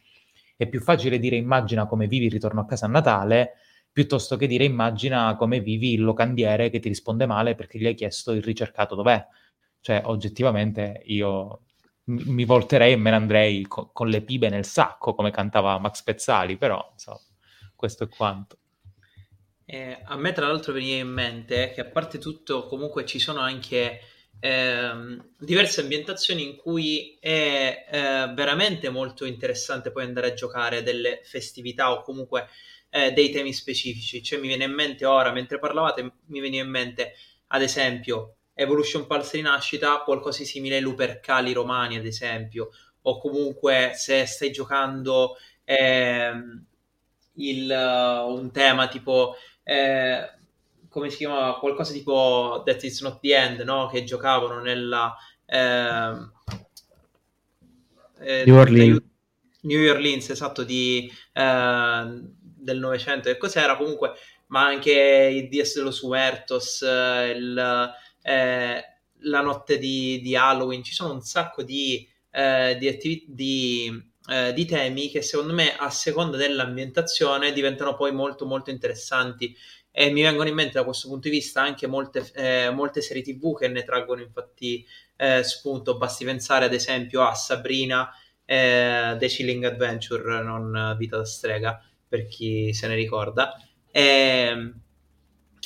È 0.56 0.68
più 0.68 0.80
facile 0.80 1.18
dire 1.18 1.34
immagina 1.34 1.86
come 1.86 2.06
vivi 2.06 2.26
il 2.26 2.30
ritorno 2.30 2.60
a 2.60 2.66
casa 2.66 2.86
a 2.86 2.88
Natale 2.88 3.54
piuttosto 3.90 4.36
che 4.36 4.46
dire 4.46 4.62
immagina 4.62 5.34
come 5.34 5.58
vivi 5.60 5.94
il 5.94 6.04
locandiere 6.04 6.70
che 6.70 6.78
ti 6.78 6.86
risponde 6.86 7.26
male 7.26 7.56
perché 7.56 7.80
gli 7.80 7.86
hai 7.86 7.94
chiesto 7.96 8.30
il 8.30 8.44
ricercato 8.44 8.94
dov'è. 8.94 9.26
Cioè, 9.80 10.02
oggettivamente 10.04 11.02
io 11.06 11.62
mi 12.06 12.44
volterei 12.44 12.92
e 12.92 12.96
me 12.96 13.10
ne 13.10 13.16
andrei 13.16 13.62
co- 13.62 13.90
con 13.92 14.08
le 14.08 14.22
pibe 14.22 14.48
nel 14.48 14.64
sacco, 14.64 15.14
come 15.14 15.30
cantava 15.30 15.78
Max 15.78 16.02
Pezzali, 16.02 16.56
però 16.56 16.90
insomma, 16.92 17.20
questo 17.74 18.04
è 18.04 18.08
quanto. 18.08 18.58
Eh, 19.64 20.00
a 20.04 20.16
me 20.16 20.32
tra 20.32 20.46
l'altro 20.46 20.72
veniva 20.72 20.98
in 20.98 21.08
mente 21.08 21.72
che 21.74 21.80
a 21.80 21.86
parte 21.86 22.18
tutto 22.18 22.66
comunque 22.66 23.04
ci 23.04 23.18
sono 23.18 23.40
anche 23.40 24.00
ehm, 24.38 25.30
diverse 25.40 25.80
ambientazioni 25.80 26.44
in 26.44 26.56
cui 26.56 27.16
è 27.20 27.86
eh, 27.90 28.32
veramente 28.32 28.90
molto 28.90 29.24
interessante 29.24 29.90
poi 29.90 30.04
andare 30.04 30.28
a 30.28 30.34
giocare 30.34 30.84
delle 30.84 31.20
festività 31.24 31.90
o 31.90 32.02
comunque 32.02 32.48
eh, 32.90 33.12
dei 33.12 33.30
temi 33.30 33.52
specifici. 33.52 34.22
Cioè 34.22 34.38
mi 34.38 34.46
viene 34.46 34.64
in 34.64 34.72
mente 34.72 35.04
ora, 35.04 35.32
mentre 35.32 35.58
parlavate, 35.58 36.12
mi 36.26 36.40
veniva 36.40 36.62
in 36.64 36.70
mente 36.70 37.14
ad 37.48 37.62
esempio 37.62 38.35
Evolution 38.58 39.06
Pulse 39.06 39.36
Rinascita, 39.36 39.98
qualcosa 39.98 40.38
di 40.38 40.46
simile 40.46 40.76
ai 40.76 40.82
Lupercali 40.82 41.52
romani, 41.52 41.96
ad 41.96 42.06
esempio, 42.06 42.70
o 43.02 43.18
comunque 43.18 43.92
se 43.94 44.24
stai 44.24 44.50
giocando 44.50 45.36
ehm, 45.64 46.64
il, 47.34 47.70
uh, 47.70 48.32
un 48.32 48.50
tema 48.50 48.88
tipo 48.88 49.36
eh, 49.62 50.30
come 50.88 51.10
si 51.10 51.18
chiamava 51.18 51.58
qualcosa 51.58 51.92
tipo 51.92 52.62
That 52.64 52.82
Is 52.82 53.02
Not 53.02 53.20
the 53.20 53.36
End, 53.36 53.60
no? 53.60 53.88
Che 53.88 54.02
giocavano 54.02 54.60
nella 54.60 55.14
ehm, 55.44 56.32
eh, 58.20 58.44
New 58.46 58.56
Orleans. 58.56 59.02
New 59.60 59.90
Orleans, 59.90 60.30
esatto, 60.30 60.62
di, 60.62 61.12
eh, 61.32 62.20
del 62.40 62.78
Novecento, 62.78 63.28
e 63.28 63.36
cos'era 63.36 63.76
comunque, 63.76 64.12
ma 64.46 64.64
anche 64.64 64.92
il 64.92 65.48
Dies 65.48 65.74
de 65.74 65.82
los 65.82 66.02
Muertos, 66.02 66.80
eh, 66.82 67.34
il, 67.36 67.92
eh, 68.26 68.84
la 69.20 69.40
notte 69.40 69.78
di, 69.78 70.20
di, 70.20 70.34
Halloween, 70.34 70.82
ci 70.82 70.92
sono 70.92 71.12
un 71.12 71.20
sacco 71.20 71.62
di, 71.62 72.06
eh, 72.32 72.76
di, 72.76 72.88
attivi- 72.88 73.24
di, 73.28 74.12
eh, 74.28 74.52
di, 74.52 74.64
temi 74.64 75.08
che 75.10 75.22
secondo 75.22 75.52
me 75.52 75.76
a 75.76 75.88
seconda 75.90 76.36
dell'ambientazione 76.36 77.52
diventano 77.52 77.94
poi 77.94 78.12
molto 78.12 78.44
molto 78.44 78.70
interessanti. 78.70 79.56
E 79.92 80.10
mi 80.10 80.22
vengono 80.22 80.48
in 80.48 80.56
mente 80.56 80.72
da 80.74 80.84
questo 80.84 81.08
punto 81.08 81.28
di 81.28 81.36
vista 81.36 81.62
anche 81.62 81.86
molte, 81.86 82.28
eh, 82.34 82.70
molte 82.70 83.00
serie 83.00 83.22
tv 83.22 83.56
che 83.56 83.68
ne 83.68 83.82
traggono 83.84 84.20
infatti 84.20 84.84
eh, 85.16 85.42
spunto, 85.42 85.96
basti 85.96 86.24
pensare 86.24 86.66
ad 86.66 86.74
esempio 86.74 87.22
a 87.22 87.32
Sabrina 87.32 88.10
The 88.44 89.26
Chilling 89.26 89.64
Adventure, 89.64 90.42
non 90.42 90.94
Vita 90.98 91.16
da 91.16 91.24
strega, 91.24 91.82
per 92.06 92.26
chi 92.26 92.74
se 92.74 92.88
ne 92.88 92.94
ricorda. 92.94 93.54
E, 93.90 94.02
ehm, 94.02 94.80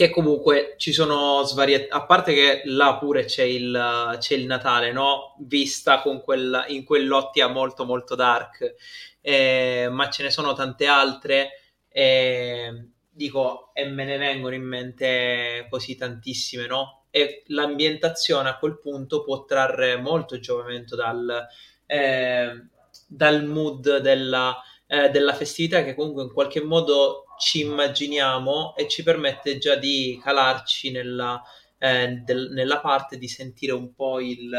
che 0.00 0.08
comunque 0.08 0.76
ci 0.78 0.94
sono 0.94 1.42
svariate 1.42 1.88
a 1.90 2.06
parte 2.06 2.32
che 2.32 2.62
là 2.64 2.96
pure 2.98 3.26
c'è 3.26 3.42
il, 3.42 4.16
c'è 4.18 4.34
il 4.34 4.46
Natale 4.46 4.92
no? 4.92 5.36
vista 5.40 6.00
quella, 6.00 6.66
in 6.68 6.84
quell'ottica 6.84 7.48
molto 7.48 7.84
molto 7.84 8.14
dark 8.14 8.76
eh, 9.20 9.88
ma 9.90 10.08
ce 10.08 10.22
ne 10.22 10.30
sono 10.30 10.54
tante 10.54 10.86
altre 10.86 11.50
eh, 11.90 12.92
dico 13.10 13.72
e 13.74 13.90
me 13.90 14.04
ne 14.04 14.16
vengono 14.16 14.54
in 14.54 14.62
mente 14.62 15.66
così 15.68 15.96
tantissime 15.96 16.66
no? 16.66 17.02
e 17.10 17.42
l'ambientazione 17.48 18.48
a 18.48 18.56
quel 18.56 18.78
punto 18.78 19.22
può 19.22 19.44
trarre 19.44 19.98
molto 19.98 20.38
giovamento 20.38 20.96
dal, 20.96 21.46
eh, 21.84 22.64
dal 23.06 23.44
mood 23.44 23.98
della, 23.98 24.56
eh, 24.86 25.10
della 25.10 25.34
festività 25.34 25.84
che 25.84 25.94
comunque 25.94 26.22
in 26.22 26.32
qualche 26.32 26.62
modo 26.62 27.26
ci 27.40 27.60
immaginiamo 27.60 28.74
e 28.76 28.86
ci 28.86 29.02
permette 29.02 29.58
già 29.58 29.74
di 29.76 30.20
calarci 30.22 30.90
nella, 30.90 31.42
eh, 31.78 32.20
del, 32.22 32.50
nella 32.52 32.80
parte 32.80 33.16
di 33.16 33.26
sentire 33.26 33.72
un 33.72 33.94
po' 33.94 34.20
il 34.20 34.52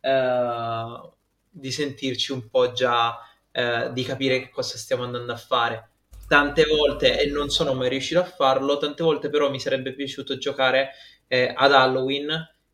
eh, 0.00 1.10
di 1.50 1.70
sentirci 1.72 2.32
un 2.32 2.48
po' 2.48 2.72
già 2.72 3.18
eh, 3.50 3.90
di 3.92 4.04
capire 4.04 4.40
che 4.40 4.50
cosa 4.50 4.76
stiamo 4.76 5.04
andando 5.04 5.32
a 5.32 5.36
fare. 5.36 5.90
Tante 6.28 6.64
volte 6.66 7.18
e 7.18 7.26
non 7.30 7.48
sono 7.48 7.72
mai 7.74 7.88
riuscito 7.88 8.20
a 8.20 8.24
farlo 8.24 8.76
tante 8.76 9.02
volte 9.02 9.30
però 9.30 9.50
mi 9.50 9.58
sarebbe 9.58 9.94
piaciuto 9.94 10.36
giocare 10.36 10.90
eh, 11.26 11.52
ad 11.56 11.72
Halloween 11.72 12.28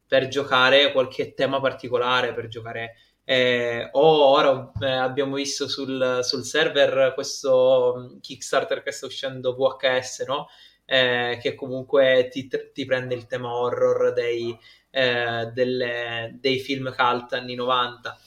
per 0.06 0.28
giocare 0.28 0.90
qualche 0.92 1.34
tema 1.34 1.60
particolare 1.60 2.34
per 2.34 2.48
giocare 2.48 2.96
eh, 3.24 3.88
o 3.92 4.30
ora 4.30 4.72
eh, 4.80 4.86
abbiamo 4.86 5.36
visto 5.36 5.68
sul, 5.68 6.20
sul, 6.22 6.44
server 6.44 7.12
questo 7.14 7.94
mm, 7.96 8.18
Kickstarter 8.20 8.82
che 8.82 8.92
sta 8.92 9.06
uscendo 9.06 9.54
VHS, 9.54 10.24
no? 10.26 10.48
eh, 10.84 11.38
che 11.40 11.54
comunque 11.54 12.28
ti, 12.30 12.48
ti, 12.72 12.84
prende 12.84 13.14
il 13.14 13.26
tema 13.26 13.54
horror 13.54 14.12
dei, 14.12 14.56
eh, 14.90 15.50
delle, 15.52 16.36
dei 16.40 16.58
film 16.60 16.94
cult 16.94 17.32
anni 17.32 17.54
90 17.54 18.18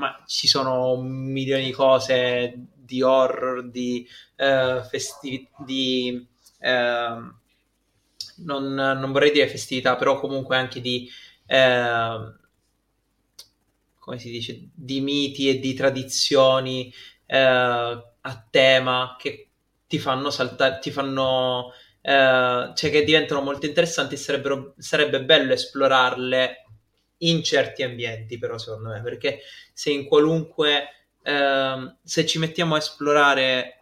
ma 0.00 0.22
ci 0.26 0.48
sono 0.48 0.96
milioni 0.96 1.66
di 1.66 1.72
cose 1.72 2.54
di 2.74 3.02
horror, 3.02 3.68
di 3.68 4.08
uh, 4.38 4.82
festivi- 4.82 5.48
di 5.58 6.26
uh, 6.58 7.34
non, 8.42 8.74
non, 8.74 9.12
vorrei 9.12 9.30
dire 9.30 9.46
festività, 9.46 9.96
però 9.96 10.18
comunque 10.18 10.56
anche 10.56 10.80
di 10.80 11.08
uh, 11.46 12.34
come 14.10 14.18
si 14.18 14.30
dice, 14.30 14.68
di 14.74 15.00
miti 15.00 15.48
e 15.48 15.60
di 15.60 15.72
tradizioni 15.72 16.92
a 17.32 18.46
tema 18.50 19.14
che 19.16 19.50
ti 19.86 20.00
fanno 20.00 20.30
saltare, 20.30 20.80
ti 20.80 20.90
fanno 20.90 21.72
cioè 22.02 22.74
che 22.74 23.04
diventano 23.04 23.40
molto 23.40 23.66
interessanti 23.66 24.14
e 24.14 24.18
sarebbe 24.78 25.22
bello 25.22 25.52
esplorarle 25.52 26.64
in 27.18 27.44
certi 27.44 27.84
ambienti, 27.84 28.36
però 28.38 28.58
secondo 28.58 28.88
me, 28.88 29.00
perché 29.00 29.42
se 29.72 29.90
in 29.90 30.06
qualunque 30.06 30.88
eh, 31.22 31.96
se 32.02 32.26
ci 32.26 32.38
mettiamo 32.40 32.74
a 32.74 32.78
esplorare 32.78 33.78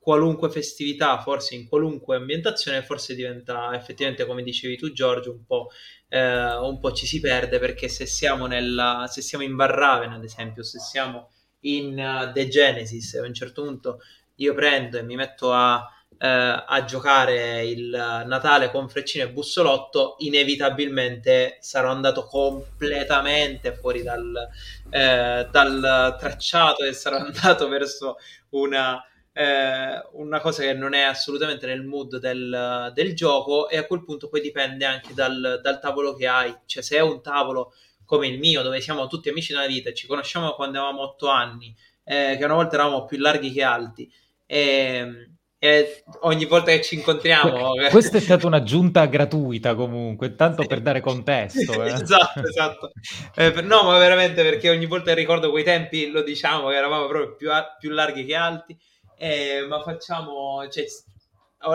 qualunque 0.00 0.50
festività, 0.50 1.20
forse 1.20 1.54
in 1.54 1.68
qualunque 1.68 2.16
ambientazione, 2.16 2.82
forse 2.82 3.14
diventa 3.14 3.74
effettivamente, 3.74 4.24
come 4.24 4.42
dicevi 4.42 4.76
tu, 4.76 4.92
Giorgio, 4.92 5.32
un 5.32 5.44
po', 5.44 5.68
eh, 6.08 6.56
un 6.56 6.80
po 6.80 6.92
ci 6.92 7.06
si 7.06 7.20
perde 7.20 7.58
perché 7.58 7.88
se 7.88 8.06
siamo, 8.06 8.46
nella, 8.46 9.06
se 9.08 9.20
siamo 9.20 9.44
in 9.44 9.54
Barraven, 9.54 10.12
ad 10.12 10.24
esempio, 10.24 10.62
se 10.62 10.78
siamo 10.78 11.30
in 11.60 11.98
uh, 11.98 12.32
The 12.32 12.48
Genesis, 12.48 13.14
a 13.14 13.26
un 13.26 13.34
certo 13.34 13.62
punto 13.62 14.00
io 14.36 14.54
prendo 14.54 14.96
e 14.96 15.02
mi 15.02 15.16
metto 15.16 15.52
a 15.52 15.86
eh, 16.22 16.28
a 16.28 16.84
giocare 16.84 17.64
il 17.64 17.88
Natale 17.88 18.70
con 18.70 18.90
freccino 18.90 19.24
e 19.24 19.30
bussolotto, 19.30 20.16
inevitabilmente 20.18 21.56
sarò 21.60 21.90
andato 21.90 22.24
completamente 22.24 23.72
fuori 23.72 24.02
dal, 24.02 24.48
eh, 24.90 25.48
dal 25.50 26.16
tracciato 26.18 26.84
e 26.84 26.92
sarò 26.92 27.16
andato 27.24 27.68
verso 27.68 28.16
una, 28.50 29.02
eh, 29.32 30.02
una 30.12 30.40
cosa 30.40 30.62
che 30.62 30.74
non 30.74 30.92
è 30.92 31.02
assolutamente 31.02 31.66
nel 31.66 31.84
mood 31.84 32.18
del, 32.18 32.90
del, 32.94 33.14
gioco 33.14 33.68
e 33.68 33.76
a 33.76 33.84
quel 33.84 34.04
punto 34.04 34.28
poi 34.28 34.40
dipende 34.40 34.84
anche 34.84 35.14
dal, 35.14 35.60
dal 35.62 35.80
tavolo 35.80 36.14
che 36.14 36.26
hai, 36.26 36.54
cioè 36.66 36.82
se 36.82 36.96
è 36.96 37.00
un 37.00 37.22
tavolo 37.22 37.72
come 38.04 38.26
il 38.26 38.38
mio 38.38 38.62
dove 38.62 38.80
siamo 38.80 39.06
tutti 39.06 39.28
amici 39.28 39.52
nella 39.52 39.66
vita 39.66 39.92
ci 39.92 40.06
conosciamo 40.06 40.52
quando 40.52 40.78
avevamo 40.78 41.02
otto 41.02 41.28
anni, 41.28 41.74
eh, 42.04 42.36
che 42.36 42.44
una 42.44 42.54
volta 42.54 42.74
eravamo 42.74 43.04
più 43.04 43.18
larghi 43.18 43.52
che 43.52 43.62
alti, 43.62 44.10
e, 44.46 44.58
ehm, 44.58 45.30
e 45.62 46.04
ogni 46.22 46.46
volta 46.46 46.70
che 46.72 46.80
ci 46.80 46.94
incontriamo. 46.94 47.74
Questa 47.90 48.16
è 48.16 48.20
stata 48.20 48.46
un'aggiunta 48.46 49.04
gratuita 49.06 49.74
comunque, 49.74 50.34
tanto 50.34 50.64
per 50.64 50.80
dare 50.80 51.02
contesto. 51.02 51.84
Eh. 51.84 51.92
esatto, 51.92 52.40
esatto. 52.40 52.92
Eh, 53.36 53.60
no, 53.60 53.82
ma 53.82 53.98
veramente 53.98 54.42
perché 54.42 54.70
ogni 54.70 54.86
volta 54.86 55.10
che 55.10 55.20
ricordo 55.20 55.50
quei 55.50 55.62
tempi 55.62 56.10
lo 56.10 56.22
diciamo 56.22 56.68
che 56.68 56.76
eravamo 56.76 57.06
proprio 57.06 57.36
più, 57.36 57.50
più 57.78 57.90
larghi 57.90 58.24
che 58.24 58.34
alti, 58.34 58.74
eh, 59.20 59.66
ma 59.68 59.82
facciamo, 59.82 60.66
cioè, 60.68 60.86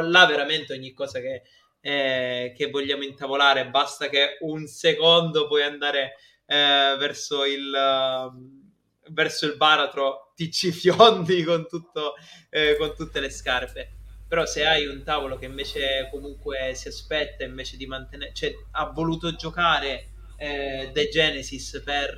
là 0.01 0.25
veramente 0.25 0.73
ogni 0.73 0.93
cosa 0.93 1.19
che, 1.19 1.43
eh, 1.79 2.53
che 2.57 2.69
vogliamo 2.71 3.03
intavolare, 3.03 3.69
basta 3.69 4.09
che 4.09 4.37
un 4.39 4.65
secondo 4.65 5.45
puoi 5.45 5.61
andare 5.61 6.15
eh, 6.47 6.95
verso 6.97 7.45
il... 7.45 7.71
Uh, 7.71 8.63
verso 9.09 9.45
il 9.45 9.55
baratro 9.55 10.31
ti 10.35 10.49
ci 10.51 10.71
fiondi 10.71 11.43
con, 11.43 11.67
tutto, 11.67 12.15
eh, 12.49 12.75
con 12.79 12.95
tutte 12.95 13.19
le 13.19 13.29
scarpe. 13.29 13.91
Però 14.27 14.43
se 14.47 14.65
hai 14.65 14.87
un 14.87 15.03
tavolo 15.03 15.37
che 15.37 15.45
invece 15.45 16.09
comunque 16.09 16.73
si 16.73 16.87
aspetta 16.87 17.43
invece 17.43 17.77
di 17.77 17.85
mantenere, 17.85 18.33
cioè 18.33 18.51
ha 18.71 18.89
voluto 18.89 19.35
giocare 19.35 20.09
eh, 20.37 20.89
The 20.91 21.09
Genesis 21.09 21.79
per 21.85 22.17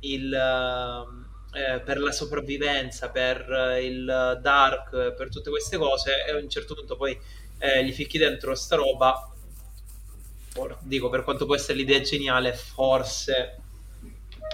il 0.00 0.34
eh, 1.56 1.80
per 1.80 1.98
la 1.98 2.12
sopravvivenza, 2.12 3.08
per 3.08 3.78
il 3.82 4.38
dark, 4.42 5.14
per 5.14 5.28
tutte 5.30 5.50
queste 5.50 5.76
cose, 5.76 6.24
e 6.26 6.32
a 6.32 6.36
un 6.36 6.48
certo 6.48 6.74
punto 6.74 6.96
poi 6.96 7.18
eh, 7.58 7.84
gli 7.84 7.92
ficchi 7.92 8.18
dentro 8.18 8.54
sta 8.54 8.76
roba. 8.76 9.30
Dico, 10.80 11.10
per 11.10 11.22
quanto 11.22 11.44
può 11.44 11.54
essere 11.54 11.78
l'idea 11.78 12.00
geniale, 12.00 12.54
forse 12.54 13.60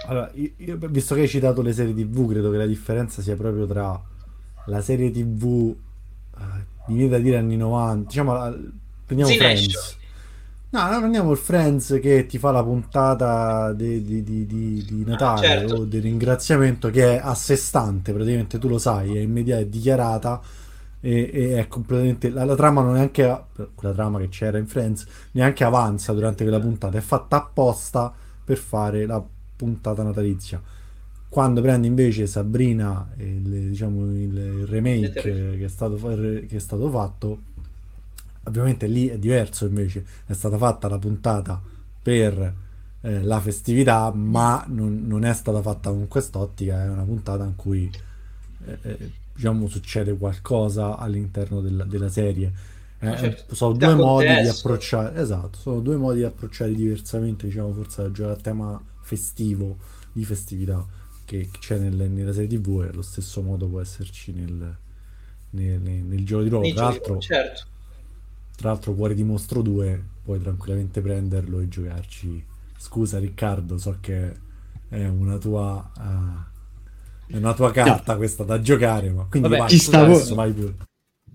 allora, 0.05 0.29
io, 0.33 0.77
visto 0.89 1.15
che 1.15 1.21
hai 1.21 1.27
citato 1.27 1.61
le 1.61 1.71
serie 1.71 1.93
TV, 1.93 2.29
credo 2.29 2.51
che 2.51 2.57
la 2.57 2.65
differenza 2.65 3.21
sia 3.21 3.35
proprio 3.35 3.65
tra 3.65 4.01
la 4.65 4.81
serie 4.81 5.11
TV, 5.11 5.73
eh, 6.37 6.43
mi 6.87 6.95
viene 6.95 7.09
da 7.09 7.19
dire 7.19 7.37
anni 7.37 7.55
90, 7.55 8.07
diciamo, 8.07 8.33
prendiamo 9.05 9.31
sì, 9.31 9.37
Friends. 9.37 9.97
No, 10.73 10.89
no, 10.89 10.97
prendiamo 10.97 11.29
il 11.29 11.37
Friends 11.37 11.99
che 12.01 12.25
ti 12.25 12.39
fa 12.39 12.49
la 12.49 12.63
puntata 12.63 13.73
di, 13.73 14.03
di, 14.03 14.23
di, 14.23 14.47
di 14.47 15.03
ah, 15.05 15.09
Natale 15.11 15.45
ah, 15.45 15.49
certo. 15.59 15.75
o 15.75 15.83
di 15.85 15.99
ringraziamento 15.99 16.89
che 16.89 17.17
è 17.17 17.21
a 17.23 17.35
sé 17.35 17.55
stante, 17.55 18.11
praticamente 18.11 18.57
tu 18.57 18.67
lo 18.67 18.79
sai, 18.79 19.15
è 19.15 19.19
immediata, 19.19 19.61
è 19.61 19.67
dichiarata 19.67 20.41
e, 20.99 21.29
e, 21.31 21.59
è 21.59 21.67
completamente... 21.67 22.31
La, 22.31 22.43
la 22.43 22.55
trama 22.55 22.81
non 22.81 22.95
è 22.95 22.97
neanche... 22.97 23.43
quella 23.75 23.93
trama 23.93 24.17
che 24.17 24.29
c'era 24.29 24.57
in 24.57 24.65
Friends, 24.65 25.05
neanche 25.33 25.63
avanza 25.63 26.11
durante 26.11 26.43
quella 26.43 26.59
puntata, 26.59 26.97
è 26.97 27.01
fatta 27.01 27.35
apposta 27.35 28.11
per 28.43 28.57
fare 28.57 29.05
la 29.05 29.23
puntata 29.55 30.01
natalizia. 30.01 30.59
Quando 31.29 31.61
prendi 31.61 31.85
invece 31.85 32.25
Sabrina, 32.25 33.11
il, 33.17 33.69
diciamo, 33.69 34.05
il 34.05 34.65
remake 34.67 35.11
che 35.11 35.65
è, 35.65 35.67
stato, 35.67 35.97
che 35.97 36.47
è 36.49 36.59
stato 36.59 36.89
fatto, 36.89 37.41
ovviamente 38.45 38.87
lì 38.87 39.07
è 39.07 39.17
diverso 39.17 39.65
invece, 39.65 40.05
è 40.25 40.33
stata 40.33 40.57
fatta 40.57 40.87
la 40.87 40.97
puntata 40.97 41.61
per 42.01 42.53
eh, 43.01 43.21
la 43.21 43.39
festività, 43.39 44.11
ma 44.13 44.63
non, 44.67 45.05
non, 45.05 45.25
è 45.25 45.33
stata 45.33 45.61
fatta 45.61 45.89
con 45.89 46.07
quest'ottica, 46.07 46.83
è 46.83 46.89
una 46.89 47.03
puntata 47.03 47.43
in 47.43 47.55
cui 47.55 47.89
eh, 48.65 48.77
eh 48.81 49.11
diciamo 49.33 49.67
succede 49.67 50.15
qualcosa 50.15 50.97
all'interno 50.97 51.59
del, 51.61 51.85
della 51.87 52.09
serie. 52.09 52.51
Eh, 52.99 53.17
certo. 53.17 53.55
Sono 53.55 53.73
due 53.73 53.95
modi 53.95 54.27
di 54.41 54.47
approcciare, 54.47 55.19
esatto, 55.19 55.57
sono 55.57 55.79
due 55.81 55.97
modi 55.97 56.19
di 56.19 56.23
approcciare 56.23 56.73
diversamente, 56.73 57.47
diciamo, 57.47 57.73
forse 57.73 58.03
a 58.03 58.11
giocare 58.11 58.35
a 58.35 58.41
tema 58.41 58.81
festivo 59.01 59.77
di 60.11 60.23
festività 60.23 60.85
che 61.25 61.49
c'è 61.59 61.77
nel, 61.77 62.09
nella 62.09 62.31
serie 62.31 62.47
tv 62.47 62.83
e 62.83 62.89
allo 62.89 63.01
stesso 63.01 63.41
modo 63.41 63.67
può 63.67 63.81
esserci 63.81 64.31
nel, 64.31 64.75
nel, 65.51 65.79
nel, 65.79 66.03
nel 66.03 66.25
gioco 66.25 66.43
di 66.43 66.49
ruolo 66.49 66.73
tra 66.73 66.83
l'altro 66.85 67.17
certo. 67.19 67.65
Tra 68.55 68.69
l'altro 68.69 68.93
Cuore 68.93 69.13
di 69.13 69.23
Mostro 69.23 69.61
2 69.61 70.03
puoi 70.23 70.39
tranquillamente 70.39 71.01
prenderlo 71.01 71.59
e 71.59 71.67
giocarci. 71.67 72.45
Scusa 72.77 73.19
Riccardo 73.19 73.77
so 73.77 73.97
che 73.99 74.33
è 74.89 75.05
una 75.05 75.37
tua 75.37 75.91
uh, 75.97 77.31
è 77.33 77.37
una 77.37 77.53
tua 77.53 77.71
carta 77.71 78.15
questa 78.15 78.43
da 78.43 78.59
giocare 78.59 79.09
ma 79.09 79.25
quindi 79.29 79.49
Vabbè, 79.49 79.61
vai, 79.61 79.77
stavo... 79.77 80.13
adesso, 80.13 80.35
vai 80.35 80.51
pure. 80.51 80.75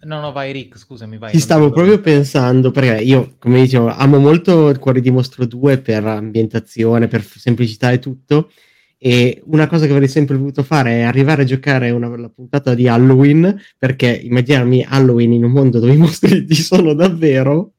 No, 0.00 0.20
no, 0.20 0.30
vai 0.30 0.52
Rick, 0.52 0.78
scusami, 0.78 1.18
vai. 1.18 1.32
Ci 1.32 1.40
stavo 1.40 1.70
proprio 1.70 2.00
pensando, 2.00 2.70
perché 2.70 3.02
io, 3.02 3.34
come 3.38 3.62
dicevo, 3.62 3.88
amo 3.88 4.18
molto 4.18 4.68
il 4.68 4.78
Cuore 4.78 5.00
di 5.00 5.10
Mostro 5.10 5.44
2 5.44 5.78
per 5.78 6.06
ambientazione, 6.06 7.08
per 7.08 7.24
semplicità 7.24 7.90
e 7.90 7.98
tutto, 7.98 8.50
e 8.98 9.40
una 9.46 9.68
cosa 9.68 9.86
che 9.86 9.92
avrei 9.92 10.08
sempre 10.08 10.36
voluto 10.36 10.62
fare 10.62 10.98
è 10.98 11.02
arrivare 11.02 11.42
a 11.42 11.44
giocare 11.44 11.90
una, 11.90 12.14
la 12.16 12.28
puntata 12.28 12.74
di 12.74 12.88
Halloween, 12.88 13.56
perché 13.78 14.10
immaginarmi 14.10 14.84
Halloween 14.88 15.32
in 15.32 15.44
un 15.44 15.52
mondo 15.52 15.78
dove 15.78 15.92
i 15.92 15.96
mostri 15.96 16.46
ci 16.50 16.62
sono 16.62 16.94
davvero 16.94 17.72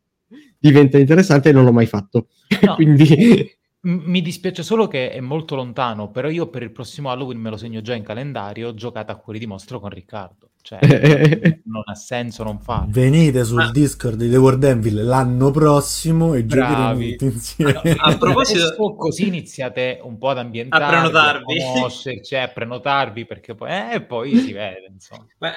diventa 0.59 0.97
interessante 0.97 1.49
e 1.49 1.51
non 1.51 1.63
l'ho 1.63 1.72
mai 1.72 1.86
fatto. 1.86 2.28
No. 2.61 2.76
Quindi... 2.76 3.57
Mi 3.82 4.22
dispiace 4.22 4.61
solo 4.61 4.88
che 4.88 5.09
è 5.11 5.22
molto 5.22 5.55
lontano, 5.55 6.11
però 6.11 6.30
io 6.30 6.49
per 6.49 6.63
il 6.63 6.72
prossimo 6.72 7.11
Halloween 7.11 7.39
me 7.39 7.49
lo 7.49 7.55
segno 7.55 7.80
già 7.80 7.95
in 7.95 8.03
calendario, 8.03 8.74
giocata 8.74 9.13
a 9.13 9.15
Cuori 9.15 9.39
di 9.39 9.47
Mostro 9.47 9.80
con 9.80 9.89
Riccardo. 9.89 10.49
Cioè, 10.62 10.80
non 11.66 11.84
ha 11.86 11.95
senso 11.95 12.43
non 12.43 12.60
farlo. 12.60 12.88
Venite 12.89 13.43
sul 13.43 13.62
ah. 13.62 13.72
Discord 13.72 14.18
di 14.18 14.30
The 14.30 14.38
World 14.38 14.64
Anvil 14.64 15.03
l'anno 15.03 15.51
prossimo 15.51 16.34
e 16.34 16.45
giocheremo 16.45 17.16
insieme. 17.20 17.95
A, 17.97 18.12
a 18.12 18.18
proposito, 18.18 18.95
così 18.95 19.28
iniziate 19.28 19.99
un 20.03 20.18
po' 20.18 20.30
ad 20.30 20.39
ambientarvi, 20.39 20.86
a 20.86 20.89
prenotarvi, 20.89 21.62
a 21.62 21.72
conoscerci, 21.72 22.36
a 22.36 22.47
prenotarvi 22.49 23.26
perché 23.26 23.55
poi, 23.55 23.70
eh, 23.72 24.01
poi 24.01 24.36
si 24.38 24.51
vede. 24.51 24.88
Insomma. 24.91 25.26
Beh, 25.38 25.53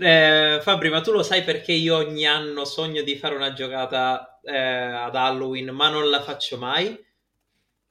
eh, 0.00 0.60
Fabri, 0.62 0.90
ma 0.90 1.00
tu 1.00 1.12
lo 1.12 1.22
sai 1.22 1.42
perché 1.42 1.72
io 1.72 1.96
ogni 1.96 2.26
anno 2.26 2.64
sogno 2.64 3.02
di 3.02 3.16
fare 3.16 3.34
una 3.34 3.52
giocata 3.52 4.40
eh, 4.42 4.56
ad 4.56 5.14
Halloween, 5.14 5.68
ma 5.68 5.90
non 5.90 6.08
la 6.08 6.22
faccio 6.22 6.56
mai? 6.56 6.98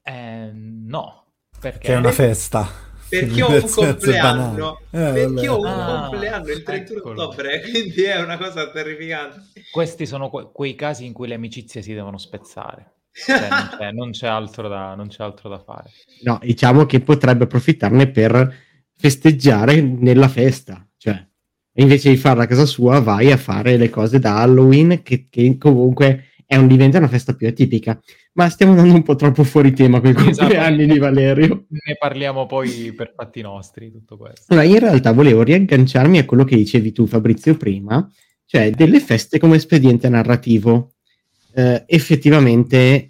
Eh, 0.01 0.51
no, 0.53 1.25
perché 1.59 1.93
è 1.93 1.95
una 1.95 2.11
festa 2.11 2.93
perché 3.19 3.41
ho 3.43 3.51
un 3.51 3.69
compleanno. 3.69 4.79
eh, 4.91 5.11
perché 5.11 5.47
ho 5.47 5.59
un 5.59 5.65
ah, 5.65 6.07
compleanno 6.09 6.47
il 6.49 6.63
31 6.63 6.99
eccolo. 6.99 7.23
ottobre 7.23 7.61
quindi 7.61 8.03
è 8.03 8.21
una 8.21 8.37
cosa 8.37 8.69
terrificante. 8.69 9.41
Questi 9.71 10.05
sono 10.05 10.29
que- 10.29 10.49
quei 10.51 10.75
casi 10.75 11.05
in 11.05 11.13
cui 11.13 11.27
le 11.27 11.35
amicizie 11.35 11.81
si 11.81 11.93
devono 11.93 12.17
spezzare. 12.17 12.93
Cioè, 13.11 13.47
non, 13.49 13.69
c'è, 13.77 13.91
non, 13.91 14.11
c'è 14.11 14.27
da, 14.67 14.95
non, 14.95 15.07
c'è, 15.07 15.23
altro 15.23 15.49
da, 15.49 15.59
fare. 15.59 15.89
No 16.23 16.39
diciamo 16.41 16.85
che 16.85 16.99
potrebbe 16.99 17.45
approfittarne 17.45 18.09
per 18.09 18.53
festeggiare 18.97 19.81
nella 19.81 20.27
festa 20.27 20.85
cioè 20.97 21.25
invece 21.75 22.09
di 22.09 22.17
farla 22.17 22.43
a 22.43 22.47
casa 22.47 22.65
sua, 22.65 22.99
vai 22.99 23.31
a 23.31 23.37
fare 23.37 23.77
le 23.77 23.89
cose 23.89 24.19
da 24.19 24.37
Halloween, 24.37 25.01
che, 25.03 25.27
che 25.29 25.57
comunque 25.57 26.29
è 26.45 26.55
un, 26.55 26.67
diventa 26.67 26.97
una 26.97 27.07
festa 27.07 27.33
più 27.33 27.47
atipica. 27.47 27.99
Ma 28.33 28.49
stiamo 28.49 28.73
andando 28.73 28.93
un 28.93 29.03
po' 29.03 29.15
troppo 29.15 29.43
fuori 29.43 29.73
tema 29.73 29.99
con 29.99 30.09
i 30.09 30.13
Esatto. 30.13 30.37
compleanni 30.37 30.85
di 30.85 30.97
Valerio. 30.99 31.65
Ne 31.69 31.95
parliamo 31.97 32.45
poi 32.45 32.93
per 32.95 33.13
fatti 33.15 33.41
nostri, 33.41 33.91
tutto 33.91 34.17
questo. 34.17 34.53
Allora, 34.53 34.67
in 34.67 34.79
realtà 34.79 35.11
volevo 35.11 35.43
riagganciarmi 35.43 36.19
a 36.19 36.25
quello 36.25 36.43
che 36.43 36.55
dicevi 36.55 36.91
tu, 36.91 37.07
Fabrizio, 37.07 37.55
prima, 37.55 38.07
cioè 38.45 38.71
delle 38.71 38.99
feste 38.99 39.39
come 39.39 39.55
espediente 39.55 40.09
narrativo. 40.09 40.93
Eh, 41.53 41.83
effettivamente, 41.87 43.09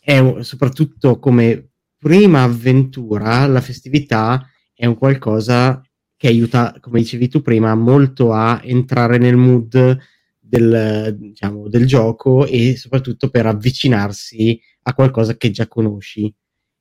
è 0.00 0.36
soprattutto 0.40 1.18
come 1.18 1.68
prima 1.98 2.42
avventura, 2.42 3.46
la 3.46 3.60
festività 3.60 4.48
è 4.74 4.86
un 4.86 4.96
qualcosa 4.96 5.80
che 6.16 6.28
aiuta, 6.28 6.76
come 6.80 7.00
dicevi 7.00 7.28
tu 7.28 7.42
prima, 7.42 7.74
molto 7.74 8.32
a 8.32 8.60
entrare 8.62 9.18
nel 9.18 9.36
mood 9.36 9.98
del, 10.48 11.16
diciamo, 11.18 11.68
del 11.68 11.86
gioco 11.86 12.46
e 12.46 12.76
soprattutto 12.76 13.28
per 13.28 13.46
avvicinarsi 13.46 14.60
a 14.82 14.94
qualcosa 14.94 15.36
che 15.36 15.50
già 15.50 15.66
conosci. 15.66 16.32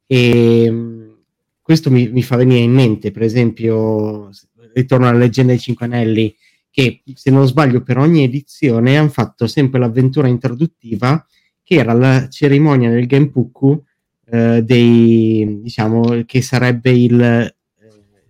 E 0.05 0.69
mh, 0.69 1.15
questo 1.61 1.89
mi, 1.89 2.09
mi 2.09 2.21
fa 2.21 2.35
venire 2.35 2.59
in 2.59 2.71
mente, 2.71 3.11
per 3.11 3.23
esempio, 3.23 4.29
ritorno 4.73 5.07
alla 5.07 5.17
leggenda 5.17 5.51
dei 5.51 5.61
Cinque 5.61 5.85
Anelli, 5.85 6.35
che 6.69 7.01
se 7.13 7.31
non 7.31 7.47
sbaglio 7.47 7.81
per 7.81 7.97
ogni 7.97 8.23
edizione 8.23 8.97
hanno 8.97 9.09
fatto 9.09 9.47
sempre 9.47 9.79
l'avventura 9.79 10.27
introduttiva, 10.27 11.25
che 11.63 11.75
era 11.75 11.93
la 11.93 12.27
cerimonia 12.29 12.91
del 12.91 13.07
Genpuku 13.07 13.83
eh, 14.27 14.63
diciamo, 14.63 16.23
che 16.25 16.41
sarebbe 16.41 16.91
il 16.91 17.19
eh, 17.21 17.55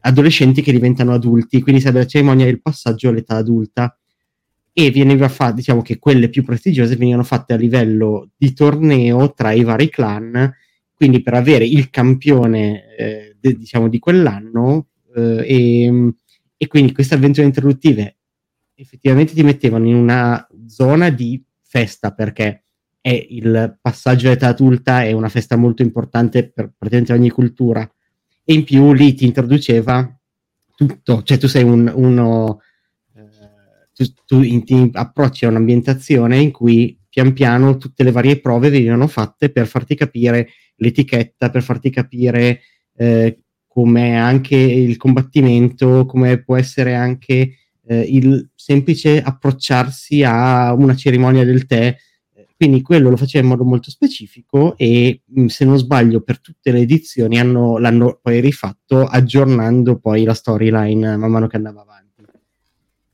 adolescenti 0.02 0.62
che 0.62 0.72
diventano 0.72 1.14
adulti, 1.14 1.62
quindi 1.62 1.82
sarebbe 1.82 2.00
la 2.00 2.08
cerimonia 2.08 2.46
del 2.46 2.62
passaggio 2.62 3.10
all'età 3.10 3.36
adulta 3.36 3.98
e 4.78 4.92
veniva 4.92 5.30
fatta, 5.30 5.54
diciamo 5.54 5.82
che 5.82 6.00
quelle 6.00 6.28
più 6.28 6.44
prestigiose 6.44 6.98
venivano 6.98 7.24
fatte 7.24 7.54
a 7.54 7.58
livello 7.58 8.32
di 8.36 8.52
torneo 8.52 9.34
tra 9.34 9.54
i 9.54 9.64
vari 9.64 9.88
clan, 9.88 10.54
quindi 10.94 11.22
per 11.22 11.34
avere 11.34 11.66
il 11.66 11.90
campione 11.90 12.94
eh, 12.98 13.38
de- 13.40 13.56
diciamo 13.56 13.88
di 13.88 14.00
quell'anno 14.00 14.88
eh, 15.16 15.46
e, 15.48 16.14
e 16.58 16.68
quindi 16.68 16.92
queste 16.92 17.16
avventure 17.16 17.46
introduttive 17.46 18.18
effettivamente 18.74 19.34
ti 19.34 19.44
mettevano 19.44 19.88
in 19.88 19.96
una 19.96 20.46
zona 20.68 21.10
di 21.10 21.42
festa 21.62 22.12
perché 22.12 22.64
è 23.00 23.28
il 23.30 23.78
passaggio 23.82 24.28
all'età 24.28 24.50
adulta 24.50 25.04
è 25.04 25.14
una 25.14 25.30
festa 25.30 25.56
molto 25.56 25.84
importante 25.84 26.52
per 26.52 26.74
praticamente 26.78 27.14
ogni 27.14 27.30
cultura. 27.30 27.90
E 28.44 28.54
in 28.54 28.66
più 28.66 28.92
lì 28.92 29.14
ti 29.14 29.24
introduceva 29.24 30.14
tutto, 30.76 31.24
cioè 31.24 31.38
tu 31.38 31.48
sei 31.48 31.64
un, 31.64 31.90
uno 31.96 32.60
tu, 33.96 34.06
tu 34.26 34.42
in- 34.42 34.66
ti 34.66 34.90
approcci 34.92 35.46
a 35.46 35.50
un'ambientazione 35.50 36.38
in 36.38 36.52
cui 36.52 37.00
pian 37.10 37.32
piano 37.32 37.78
tutte 37.78 38.04
le 38.04 38.12
varie 38.12 38.40
prove 38.40 38.70
venivano 38.70 39.08
fatte 39.08 39.50
per 39.50 39.68
farti 39.68 39.96
capire 39.96 40.50
l'etichetta, 40.76 41.50
per 41.50 41.64
farti 41.64 41.90
capire 41.90 42.62
eh, 42.98 43.40
com'è 43.66 44.12
anche 44.12 44.58
il 44.58 44.98
combattimento, 44.98 46.06
come 46.06 46.44
può 46.44 46.58
essere 46.58 46.94
anche 46.94 47.58
eh, 47.88 48.00
il 48.02 48.50
semplice 48.54 49.22
approcciarsi 49.22 50.24
a 50.24 50.74
una 50.74 50.96
cerimonia 50.96 51.46
del 51.46 51.66
tè. 51.66 51.96
Quindi 52.58 52.82
quello 52.82 53.10
lo 53.10 53.18
faceva 53.18 53.44
in 53.44 53.50
modo 53.50 53.66
molto 53.66 53.92
specifico 53.92 54.78
e 54.78 55.22
mh, 55.26 55.48
se 55.48 55.66
non 55.66 55.78
sbaglio 55.78 56.22
per 56.22 56.40
tutte 56.40 56.72
le 56.72 56.80
edizioni 56.80 57.38
hanno, 57.38 57.78
l'hanno 57.78 58.18
poi 58.22 58.40
rifatto 58.40 59.04
aggiornando 59.04 60.00
poi 60.00 60.24
la 60.24 60.34
storyline 60.34 61.18
man 61.18 61.32
mano 61.32 61.48
che 61.48 61.58
andava 61.58 61.82
avanti. 61.82 62.15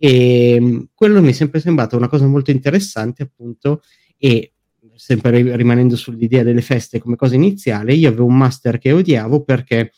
E 0.04 0.60
mh, 0.60 0.89
quello 0.95 1.22
mi 1.22 1.30
è 1.30 1.32
sempre 1.32 1.60
sembrato 1.60 1.95
una 1.95 2.08
cosa 2.08 2.26
molto 2.26 2.49
interessante 2.49 3.22
appunto 3.22 3.84
e 4.18 4.54
sempre 4.95 5.30
ri- 5.30 5.56
rimanendo 5.56 5.95
sull'idea 5.95 6.41
delle 6.41 6.64
feste 6.64 6.97
come 6.97 7.16
cosa 7.16 7.36
iniziale, 7.36 7.93
io 7.93 8.10
avevo 8.10 8.26
un 8.26 8.36
master 8.36 8.80
che 8.80 8.91
odiavo 8.93 9.43
perché 9.43 9.91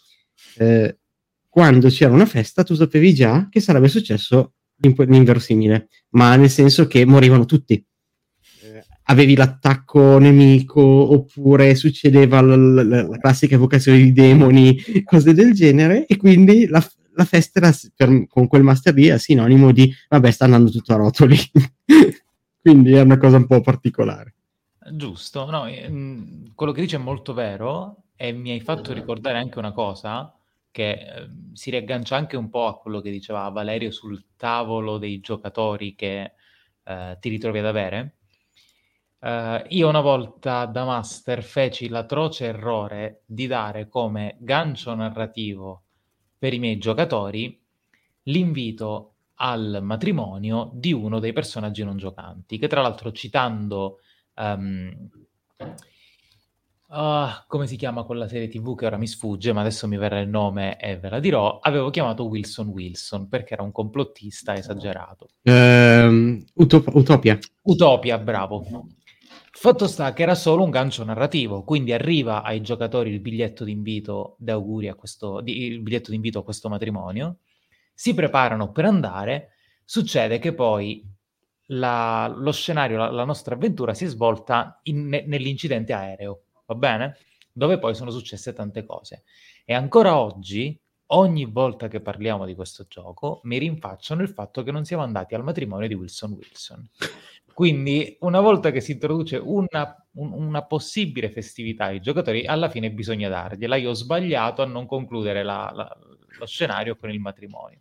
eh, 0.57 0.97
quando 1.47 1.87
c'era 1.87 2.11
una 2.11 2.25
festa 2.25 2.63
tu 2.63 2.73
sapevi 2.73 3.13
già 3.13 3.47
che 3.49 3.61
sarebbe 3.61 3.87
successo 3.87 4.55
l'inverosimile, 4.81 5.87
ma 6.09 6.35
nel 6.35 6.49
senso 6.49 6.85
che 6.85 7.05
morivano 7.05 7.45
tutti. 7.45 7.75
Eh, 7.75 8.83
avevi 9.03 9.37
l'attacco 9.37 10.17
nemico 10.17 10.81
oppure 10.81 11.75
succedeva 11.75 12.41
l- 12.41 12.73
l- 12.73 13.07
la 13.09 13.17
classica 13.19 13.55
evocazione 13.55 13.99
di 13.99 14.11
demoni, 14.11 14.77
cose 15.05 15.33
del 15.33 15.53
genere, 15.53 16.05
e 16.07 16.17
quindi 16.17 16.67
la, 16.67 16.85
la 17.15 17.25
festa 17.25 17.59
era, 17.59 17.71
per- 17.95 18.27
con 18.27 18.47
quel 18.47 18.63
master 18.63 18.93
lì 18.93 19.07
era 19.07 19.17
sinonimo 19.17 19.71
di 19.71 19.93
vabbè, 20.09 20.31
sta 20.31 20.45
andando 20.45 20.69
tutto 20.69 20.93
a 20.93 20.97
rotoli. 20.97 21.37
quindi 22.63 22.93
è 22.93 23.01
una 23.01 23.17
cosa 23.17 23.35
un 23.37 23.45
po' 23.45 23.59
particolare. 23.59 24.35
Giusto, 24.91 25.49
no, 25.49 25.65
ehm, 25.65 26.53
quello 26.55 26.71
che 26.71 26.81
dice 26.81 26.95
è 26.95 26.99
molto 26.99 27.33
vero 27.33 28.03
e 28.15 28.31
mi 28.31 28.51
hai 28.51 28.61
fatto 28.61 28.93
ricordare 28.93 29.37
anche 29.37 29.59
una 29.59 29.73
cosa 29.73 30.33
che 30.71 30.91
eh, 30.91 31.29
si 31.53 31.69
riaggancia 31.69 32.15
anche 32.15 32.37
un 32.37 32.49
po' 32.49 32.67
a 32.67 32.77
quello 32.77 33.01
che 33.01 33.11
diceva 33.11 33.47
Valerio 33.49 33.91
sul 33.91 34.23
tavolo 34.37 34.97
dei 34.97 35.19
giocatori 35.19 35.93
che 35.93 36.33
eh, 36.83 37.17
ti 37.19 37.29
ritrovi 37.29 37.59
ad 37.59 37.65
avere. 37.65 38.15
Eh, 39.19 39.65
io 39.69 39.89
una 39.89 40.01
volta 40.01 40.65
da 40.65 40.85
master 40.85 41.43
feci 41.43 41.89
l'atroce 41.89 42.45
errore 42.45 43.23
di 43.25 43.45
dare 43.47 43.89
come 43.89 44.37
gancio 44.39 44.95
narrativo 44.95 45.82
per 46.43 46.53
i 46.53 46.59
miei 46.59 46.77
giocatori 46.77 47.57
l'invito 48.23 49.13
al 49.35 49.79
matrimonio 49.81 50.71
di 50.73 50.91
uno 50.91 51.19
dei 51.19 51.31
personaggi 51.31 51.85
non 51.85 51.95
giocanti, 51.95 52.57
che 52.57 52.67
tra 52.67 52.81
l'altro 52.81 53.13
citando 53.13 53.99
ehm, 54.35 55.09
ah, 56.89 57.45
come 57.47 57.65
si 57.65 57.77
chiama 57.77 58.03
quella 58.03 58.27
serie 58.27 58.49
TV 58.49 58.75
che 58.75 58.85
ora 58.85 58.97
mi 58.97 59.07
sfugge, 59.07 59.53
ma 59.53 59.61
adesso 59.61 59.87
mi 59.87 59.95
verrà 59.95 60.19
il 60.19 60.27
nome 60.27 60.77
e 60.77 60.97
ve 60.97 61.07
la 61.07 61.21
dirò, 61.21 61.59
avevo 61.61 61.89
chiamato 61.89 62.25
Wilson 62.25 62.67
Wilson 62.67 63.29
perché 63.29 63.53
era 63.53 63.63
un 63.63 63.71
complottista 63.71 64.53
esagerato. 64.53 65.29
Ehm, 65.43 66.43
Utop- 66.55 66.93
Utopia. 66.93 67.39
Utopia, 67.61 68.17
bravo. 68.17 68.65
Fatto 69.63 69.87
sta 69.87 70.11
che 70.11 70.23
era 70.23 70.35
solo 70.35 70.61
un 70.61 70.69
gancio 70.69 71.05
narrativo, 71.05 71.63
quindi 71.63 71.93
arriva 71.93 72.43
ai 72.43 72.59
giocatori 72.59 73.11
il 73.11 73.21
biglietto 73.21 73.63
d'invito 73.63 74.35
d'auguri 74.37 74.89
a 74.89 74.93
questo, 74.93 75.39
di- 75.39 75.55
il 75.67 75.79
biglietto 75.79 76.11
d'invito 76.11 76.39
a 76.39 76.43
questo 76.43 76.67
matrimonio, 76.67 77.37
si 77.93 78.13
preparano 78.13 78.73
per 78.73 78.83
andare, 78.83 79.51
succede 79.85 80.37
che 80.37 80.53
poi 80.53 81.01
la- 81.67 82.27
lo 82.27 82.51
scenario, 82.51 82.97
la, 82.97 83.09
la 83.09 83.23
nostra 83.23 83.55
avventura 83.55 83.93
si 83.93 84.03
è 84.03 84.07
svolta 84.09 84.81
in- 84.83 85.07
ne- 85.07 85.23
nell'incidente 85.25 85.93
aereo, 85.93 86.41
va 86.65 86.75
bene? 86.75 87.17
Dove 87.49 87.79
poi 87.79 87.95
sono 87.95 88.11
successe 88.11 88.51
tante 88.51 88.83
cose. 88.83 89.23
E 89.63 89.73
ancora 89.73 90.19
oggi, 90.19 90.77
ogni 91.13 91.45
volta 91.45 91.87
che 91.87 92.01
parliamo 92.01 92.45
di 92.45 92.53
questo 92.53 92.85
gioco, 92.89 93.39
mi 93.43 93.59
rinfacciano 93.59 94.23
il 94.23 94.29
fatto 94.29 94.61
che 94.61 94.71
non 94.71 94.83
siamo 94.83 95.03
andati 95.03 95.35
al 95.35 95.43
matrimonio 95.45 95.87
di 95.87 95.93
Wilson 95.93 96.33
Wilson. 96.33 96.89
Quindi, 97.53 98.17
una 98.21 98.39
volta 98.41 98.71
che 98.71 98.81
si 98.81 98.93
introduce 98.93 99.37
una, 99.37 99.95
un- 100.13 100.31
una 100.33 100.63
possibile 100.63 101.29
festività 101.29 101.85
ai 101.85 102.01
giocatori, 102.01 102.45
alla 102.45 102.69
fine 102.69 102.91
bisogna 102.91 103.29
dargliela. 103.29 103.75
Io 103.75 103.91
ho 103.91 103.93
sbagliato 103.93 104.61
a 104.61 104.65
non 104.65 104.85
concludere 104.85 105.43
la- 105.43 105.71
la- 105.73 105.97
lo 106.39 106.45
scenario 106.45 106.95
con 106.95 107.11
il 107.11 107.19
matrimonio. 107.19 107.77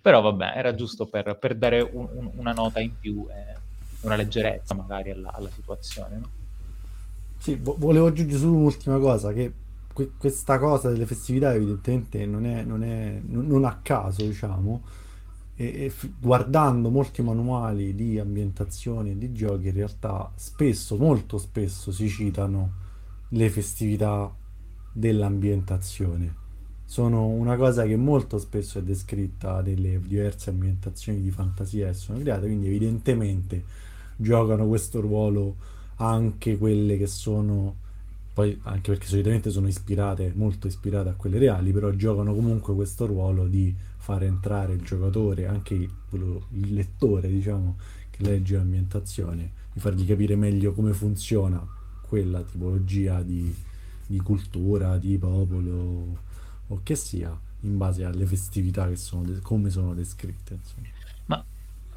Però 0.00 0.20
vabbè, 0.20 0.52
era 0.56 0.74
giusto 0.74 1.06
per, 1.06 1.36
per 1.38 1.54
dare 1.56 1.80
un- 1.80 2.08
un- 2.14 2.30
una 2.36 2.52
nota 2.52 2.80
in 2.80 2.98
più 2.98 3.26
e 3.30 3.56
una 4.00 4.16
leggerezza 4.16 4.74
magari 4.74 5.10
alla, 5.10 5.30
alla 5.32 5.50
situazione. 5.50 6.16
no? 6.16 6.30
Sì, 7.38 7.56
vo- 7.56 7.76
volevo 7.78 8.06
aggiungere 8.06 8.38
solo 8.40 8.54
un'ultima 8.54 8.98
cosa, 8.98 9.32
che 9.32 9.52
que- 9.94 10.12
questa 10.16 10.58
cosa 10.58 10.90
delle 10.90 11.04
festività 11.06 11.52
evidentemente 11.52 12.24
non 12.24 12.46
è, 12.46 12.62
non 12.62 12.82
è- 12.82 13.20
non- 13.22 13.46
non 13.46 13.64
a 13.64 13.78
caso, 13.82 14.24
diciamo, 14.24 14.82
e, 15.62 15.84
e 15.84 15.90
f- 15.90 16.10
guardando 16.18 16.90
molti 16.90 17.22
manuali 17.22 17.94
di 17.94 18.18
ambientazione 18.18 19.12
e 19.12 19.18
di 19.18 19.32
giochi, 19.32 19.68
in 19.68 19.74
realtà 19.74 20.30
spesso, 20.34 20.96
molto 20.96 21.38
spesso 21.38 21.92
si 21.92 22.08
citano 22.08 22.80
le 23.28 23.48
festività 23.48 24.34
dell'ambientazione. 24.92 26.40
Sono 26.84 27.26
una 27.26 27.56
cosa 27.56 27.84
che 27.84 27.96
molto 27.96 28.38
spesso 28.38 28.78
è 28.78 28.82
descritta 28.82 29.62
nelle 29.62 30.00
diverse 30.00 30.50
ambientazioni 30.50 31.22
di 31.22 31.30
fantasia 31.30 31.86
che 31.86 31.94
sono 31.94 32.18
create, 32.18 32.46
quindi 32.46 32.66
evidentemente 32.66 33.64
giocano 34.16 34.66
questo 34.66 35.00
ruolo 35.00 35.56
anche 35.96 36.58
quelle 36.58 36.98
che 36.98 37.06
sono 37.06 37.76
poi 38.34 38.58
anche 38.62 38.92
perché 38.92 39.06
solitamente 39.06 39.50
sono 39.50 39.68
ispirate 39.68 40.32
molto 40.34 40.66
ispirate 40.66 41.10
a 41.10 41.14
quelle 41.14 41.38
reali 41.38 41.70
però 41.70 41.90
giocano 41.90 42.34
comunque 42.34 42.74
questo 42.74 43.04
ruolo 43.06 43.46
di 43.46 43.74
far 44.02 44.24
entrare 44.24 44.72
il 44.72 44.82
giocatore 44.82 45.46
anche 45.46 45.74
il, 45.74 46.74
lettore 46.74 47.28
diciamo 47.28 47.76
che 48.10 48.24
legge 48.24 48.56
l'ambientazione 48.56 49.52
di 49.72 49.78
fargli 49.78 50.04
capire 50.04 50.34
meglio 50.34 50.72
come 50.72 50.92
funziona 50.92 51.64
quella 52.00 52.42
tipologia 52.42 53.22
di, 53.22 53.54
di 54.04 54.18
cultura 54.18 54.98
di 54.98 55.16
popolo 55.18 56.18
o 56.66 56.80
che 56.82 56.96
sia 56.96 57.38
in 57.60 57.78
base 57.78 58.04
alle 58.04 58.26
festività 58.26 58.88
che 58.88 58.96
sono 58.96 59.22
de- 59.22 59.38
come 59.38 59.70
sono 59.70 59.94
descritte 59.94 60.54
insomma. 60.54 60.88
Ma 61.26 61.44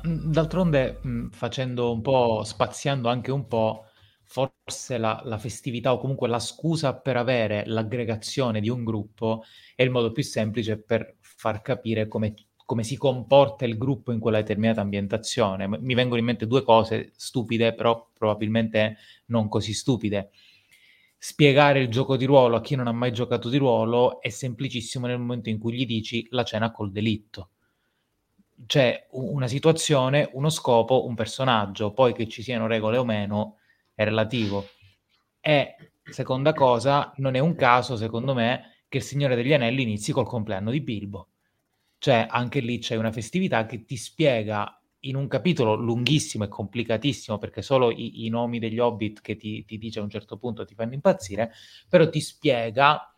d'altronde, 0.03 0.99
mh, 1.01 1.29
facendo 1.29 1.91
un 1.91 2.01
po', 2.01 2.43
spaziando 2.43 3.09
anche 3.09 3.31
un 3.31 3.47
po', 3.47 3.85
forse 4.21 4.99
la, 4.99 5.21
la 5.23 5.39
festività 5.39 5.91
o 5.91 5.97
comunque 5.97 6.27
la 6.27 6.39
scusa 6.39 6.93
per 6.95 7.17
avere 7.17 7.63
l'aggregazione 7.65 8.61
di 8.61 8.69
un 8.69 8.83
gruppo 8.83 9.43
è 9.75 9.81
il 9.81 9.89
modo 9.89 10.11
più 10.11 10.21
semplice 10.21 10.77
per 10.77 11.15
far 11.36 11.61
capire 11.61 12.07
come, 12.07 12.33
come 12.65 12.83
si 12.83 12.97
comporta 12.97 13.65
il 13.65 13.77
gruppo 13.77 14.11
in 14.11 14.19
quella 14.19 14.39
determinata 14.39 14.81
ambientazione. 14.81 15.67
Mi 15.67 15.93
vengono 15.93 16.19
in 16.19 16.25
mente 16.25 16.47
due 16.47 16.63
cose 16.63 17.11
stupide, 17.15 17.73
però 17.73 18.09
probabilmente 18.13 18.97
non 19.27 19.47
così 19.47 19.73
stupide 19.73 20.31
spiegare 21.25 21.79
il 21.79 21.89
gioco 21.89 22.17
di 22.17 22.25
ruolo 22.25 22.57
a 22.57 22.61
chi 22.61 22.75
non 22.75 22.86
ha 22.86 22.91
mai 22.91 23.11
giocato 23.11 23.49
di 23.49 23.57
ruolo 23.57 24.21
è 24.21 24.29
semplicissimo 24.29 25.07
nel 25.07 25.17
momento 25.17 25.49
in 25.49 25.57
cui 25.57 25.73
gli 25.73 25.86
dici 25.88 26.27
la 26.29 26.43
cena 26.43 26.69
col 26.69 26.91
delitto. 26.91 27.49
C'è 28.67 29.07
una 29.13 29.47
situazione, 29.47 30.29
uno 30.33 30.49
scopo, 30.49 31.07
un 31.07 31.15
personaggio, 31.15 31.93
poi 31.93 32.13
che 32.13 32.27
ci 32.27 32.43
siano 32.43 32.67
regole 32.67 32.97
o 32.97 33.03
meno 33.03 33.57
è 33.95 34.03
relativo. 34.03 34.67
E 35.41 35.75
seconda 36.03 36.53
cosa, 36.53 37.11
non 37.17 37.33
è 37.33 37.39
un 37.39 37.55
caso, 37.55 37.95
secondo 37.95 38.36
me, 38.36 38.74
che 38.88 38.97
il 38.97 39.03
Signore 39.03 39.36
degli 39.36 39.53
Anelli 39.53 39.83
inizi 39.83 40.11
col 40.11 40.25
compleanno 40.25 40.71
di 40.71 40.81
Bilbo. 40.81 41.29
Cioè, 41.97 42.27
anche 42.29 42.59
lì 42.59 42.79
c'è 42.79 42.95
una 42.95 43.11
festività 43.11 43.65
che 43.65 43.83
ti 43.83 43.97
spiega 43.97 44.79
in 45.05 45.15
un 45.15 45.27
capitolo 45.27 45.75
lunghissimo 45.75 46.43
e 46.43 46.47
complicatissimo, 46.47 47.38
perché 47.38 47.61
solo 47.61 47.91
i, 47.91 48.25
i 48.25 48.29
nomi 48.29 48.59
degli 48.59 48.79
hobbit 48.79 49.21
che 49.21 49.38
ti, 49.38 49.63
ti, 49.65 49.77
dice 49.77 49.99
a 49.99 50.03
un 50.03 50.09
certo 50.09 50.38
punto 50.38 50.65
ti 50.65 50.75
fanno 50.75 50.93
impazzire, 50.93 51.51
però 51.89 52.09
ti 52.09 52.19
spiega 52.19 53.15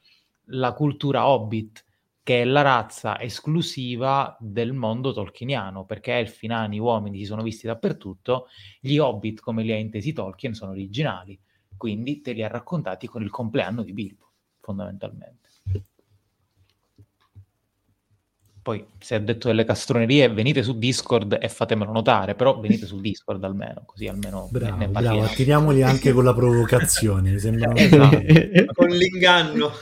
la 0.51 0.73
cultura 0.73 1.27
hobbit, 1.27 1.85
che 2.23 2.41
è 2.41 2.45
la 2.45 2.61
razza 2.61 3.21
esclusiva 3.21 4.35
del 4.39 4.73
mondo 4.73 5.13
tolkieniano, 5.13 5.85
perché 5.85 6.17
elfi, 6.17 6.47
nani, 6.47 6.77
uomini 6.77 7.19
si 7.19 7.25
sono 7.25 7.41
visti 7.41 7.67
dappertutto, 7.67 8.47
gli 8.81 8.97
hobbit, 8.97 9.39
come 9.39 9.63
li 9.63 9.71
ha 9.71 9.77
intesi 9.77 10.11
Tolkien, 10.11 10.53
sono 10.53 10.71
originali, 10.71 11.39
quindi 11.77 12.19
te 12.19 12.33
li 12.33 12.43
ha 12.43 12.49
raccontati 12.49 13.07
con 13.07 13.23
il 13.23 13.29
compleanno 13.29 13.81
di 13.81 13.93
Bilbo, 13.93 14.31
fondamentalmente. 14.59 15.46
Poi 18.67 18.85
se 18.99 19.15
ha 19.15 19.19
detto 19.19 19.47
delle 19.47 19.63
castronerie, 19.63 20.27
venite 20.27 20.61
su 20.61 20.77
Discord 20.77 21.37
e 21.39 21.47
fatemelo 21.47 21.89
notare, 21.93 22.35
però 22.35 22.59
venite 22.59 22.85
su 22.85 22.99
Discord 22.99 23.41
almeno, 23.45 23.83
così 23.85 24.07
almeno 24.07 24.49
bravo, 24.51 24.75
ne 24.75 24.89
bravo, 24.89 25.21
attiriamoli 25.23 25.83
anche 25.83 26.11
con 26.11 26.25
la 26.25 26.33
provocazione, 26.33 27.31
mi 27.31 27.39
sembra 27.39 27.73
esatto. 27.73 28.19
con 28.73 28.89
l'inganno. 28.89 29.71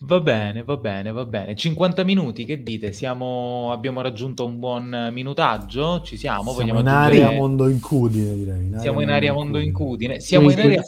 Va 0.00 0.20
bene, 0.20 0.62
va 0.62 0.76
bene, 0.76 1.10
va 1.10 1.24
bene. 1.24 1.56
50 1.56 2.04
minuti, 2.04 2.44
che 2.44 2.62
dite? 2.62 2.92
Siamo... 2.92 3.72
Abbiamo 3.72 4.02
raggiunto 4.02 4.44
un 4.44 4.58
buon 4.58 5.08
minutaggio? 5.10 6.02
Ci 6.02 6.18
siamo? 6.18 6.52
Siamo 6.52 6.80
in 6.80 6.86
aggiungere... 6.86 7.24
area 7.24 7.30
mondo 7.30 7.66
incudine, 7.66 8.34
direi. 8.34 8.66
In 8.66 8.78
siamo 8.78 9.00
in 9.00 9.08
area 9.08 9.32
mondo 9.32 9.58
incudine. 9.58 10.20
Siamo 10.20 10.50
in 10.50 10.60
area... 10.60 10.82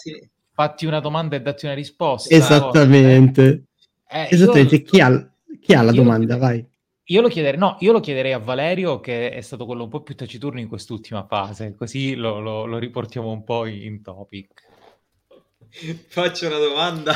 Fatti 0.52 0.84
una 0.84 1.00
domanda 1.00 1.36
e 1.36 1.40
datti 1.40 1.64
una 1.64 1.74
risposta. 1.74 2.34
Esattamente. 2.34 3.67
Eh, 4.10 4.28
Esattamente, 4.30 4.76
io... 4.76 4.82
chi, 4.82 5.00
ha, 5.00 5.30
chi, 5.60 5.74
ha, 5.74 5.82
la 5.82 5.92
io 5.92 6.02
domanda? 6.02 6.36
Vai. 6.36 6.66
Io 7.10 7.20
lo, 7.20 7.28
chiederei, 7.28 7.58
no, 7.58 7.76
io 7.80 7.92
lo 7.92 8.00
chiederei 8.00 8.32
a 8.32 8.38
Valerio, 8.38 9.00
che 9.00 9.30
è 9.30 9.40
stato 9.40 9.64
quello 9.64 9.84
un 9.84 9.88
po' 9.88 10.02
più 10.02 10.14
taciturno 10.14 10.60
in 10.60 10.68
quest'ultima 10.68 11.24
fase, 11.26 11.74
così 11.74 12.14
lo, 12.14 12.38
lo, 12.38 12.66
lo 12.66 12.78
riportiamo 12.78 13.30
un 13.30 13.44
po' 13.44 13.64
in 13.64 14.02
topic. 14.02 14.66
Faccio 16.08 16.46
una 16.46 16.58
domanda. 16.58 17.14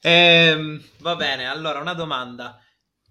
Eh, 0.00 0.80
va 0.98 1.16
bene, 1.16 1.46
allora 1.46 1.80
una 1.80 1.94
domanda. 1.94 2.60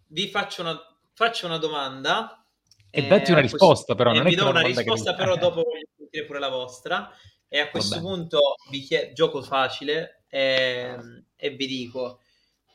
Vi 0.07 0.27
faccio 0.29 0.61
una, 0.61 0.77
faccio 1.13 1.45
una 1.45 1.57
domanda. 1.57 2.45
E 2.89 3.03
eh, 3.03 3.07
datti 3.07 3.31
una 3.31 3.41
risposta, 3.41 3.95
però. 3.95 4.13
Non 4.13 4.23
vi 4.23 4.35
do 4.35 4.49
una 4.49 4.61
risposta, 4.61 5.11
che... 5.11 5.17
però 5.17 5.35
dopo 5.35 5.63
voglio 5.63 5.87
sentire 5.97 6.25
pure 6.25 6.39
la 6.39 6.49
vostra. 6.49 7.11
E 7.49 7.59
a 7.59 7.69
questo 7.69 7.99
punto 8.01 8.55
vi 8.69 8.81
chiedo, 8.81 9.13
gioco 9.13 9.41
facile 9.41 10.23
eh, 10.27 10.97
e 11.35 11.49
vi 11.51 11.65
dico 11.65 12.19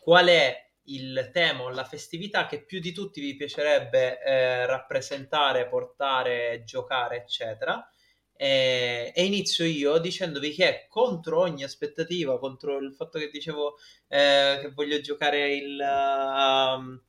qual 0.03 0.27
è 0.27 0.71
il 0.87 1.31
tema 1.33 1.63
o 1.63 1.71
la 1.71 1.85
festività 1.85 2.47
che 2.47 2.65
più 2.65 2.81
di 2.81 2.91
tutti 2.91 3.21
vi 3.21 3.37
piacerebbe 3.37 4.21
eh, 4.21 4.67
rappresentare, 4.67 5.69
portare, 5.69 6.65
giocare, 6.65 7.19
eccetera. 7.19 7.89
E, 8.35 9.13
e, 9.15 9.25
inizio 9.25 9.65
io 9.65 9.99
dicendovi 9.99 10.53
che 10.53 10.87
contro 10.89 11.39
ogni 11.39 11.63
aspettativa, 11.63 12.41
contro 12.41 12.79
il 12.79 12.93
fatto 12.95 13.21
che 13.21 13.31
dicevo 13.31 13.77
eh, 14.09 14.59
che 14.61 14.73
voglio 14.75 15.01
giocare 15.01 15.55
il, 15.55 15.79
uh, 15.79 17.01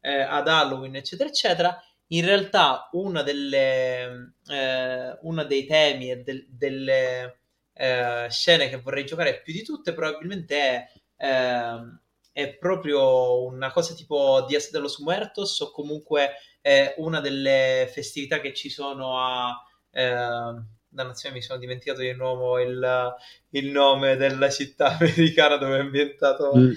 eh, 0.00 0.20
ad 0.20 0.48
Halloween, 0.48 0.96
eccetera, 0.96 1.28
eccetera. 1.28 1.80
In 2.08 2.24
realtà, 2.24 2.88
delle, 3.24 4.34
eh, 4.48 5.18
dei 5.46 5.66
temi 5.66 6.10
e 6.10 6.16
del, 6.22 6.44
delle 6.48 7.38
eh, 7.72 8.26
scene 8.30 8.68
che 8.68 8.80
vorrei 8.80 9.04
giocare 9.04 9.40
più 9.42 9.52
di 9.52 9.62
tutte 9.62 9.92
probabilmente 9.92 10.56
è 10.56 10.88
ehm, 11.18 12.00
è 12.36 12.52
proprio 12.52 13.46
una 13.46 13.72
cosa 13.72 13.94
tipo 13.94 14.44
Dias 14.46 14.70
de 14.70 14.78
los 14.78 14.98
Muertos 14.98 15.58
o 15.62 15.70
comunque 15.70 16.32
è 16.60 16.92
una 16.98 17.20
delle 17.20 17.88
festività 17.90 18.40
che 18.40 18.52
ci 18.52 18.68
sono 18.68 19.18
a... 19.18 19.54
Eh, 19.90 20.74
dannazione 20.86 21.34
mi 21.34 21.40
sono 21.40 21.58
dimenticato 21.58 22.00
di 22.00 22.12
nuovo 22.12 22.58
il, 22.58 23.14
il, 23.50 23.66
nome 23.70 24.16
della 24.16 24.50
città 24.50 24.96
americana 25.00 25.56
dove 25.56 25.76
è 25.78 25.80
ambientato 25.80 26.54
mm. 26.54 26.72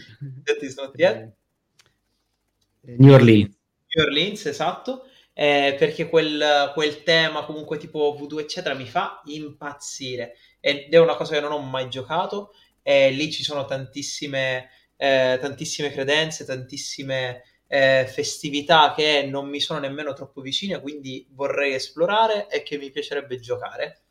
New 2.97 3.13
Orleans. 3.13 3.57
New 3.93 4.05
Orleans 4.05 4.45
esatto. 4.45 5.07
Eh, 5.33 5.75
perché 5.77 6.07
quel, 6.07 6.71
quel, 6.73 7.03
tema 7.03 7.43
comunque 7.43 7.77
tipo 7.77 8.15
voodoo 8.17 8.39
eccetera 8.39 8.75
mi 8.75 8.85
fa 8.85 9.21
impazzire. 9.25 10.35
Ed 10.61 10.93
è 10.93 10.97
una 10.99 11.15
cosa 11.15 11.33
che 11.33 11.41
non 11.41 11.51
ho 11.51 11.59
mai 11.59 11.89
giocato. 11.89 12.53
E 12.81 13.11
lì 13.11 13.29
ci 13.29 13.43
sono 13.43 13.65
tantissime 13.65 14.69
eh, 15.01 15.37
tantissime 15.39 15.91
credenze, 15.91 16.43
tantissime 16.43 17.43
eh, 17.67 18.05
festività 18.05 18.93
che 18.93 19.25
non 19.25 19.47
mi 19.47 19.61
sono 19.61 19.79
nemmeno 19.79 20.11
troppo 20.11 20.41
vicine, 20.41 20.81
quindi 20.81 21.25
vorrei 21.31 21.73
esplorare 21.73 22.49
e 22.49 22.63
che 22.63 22.77
mi 22.77 22.91
piacerebbe 22.91 23.39
giocare. 23.39 24.01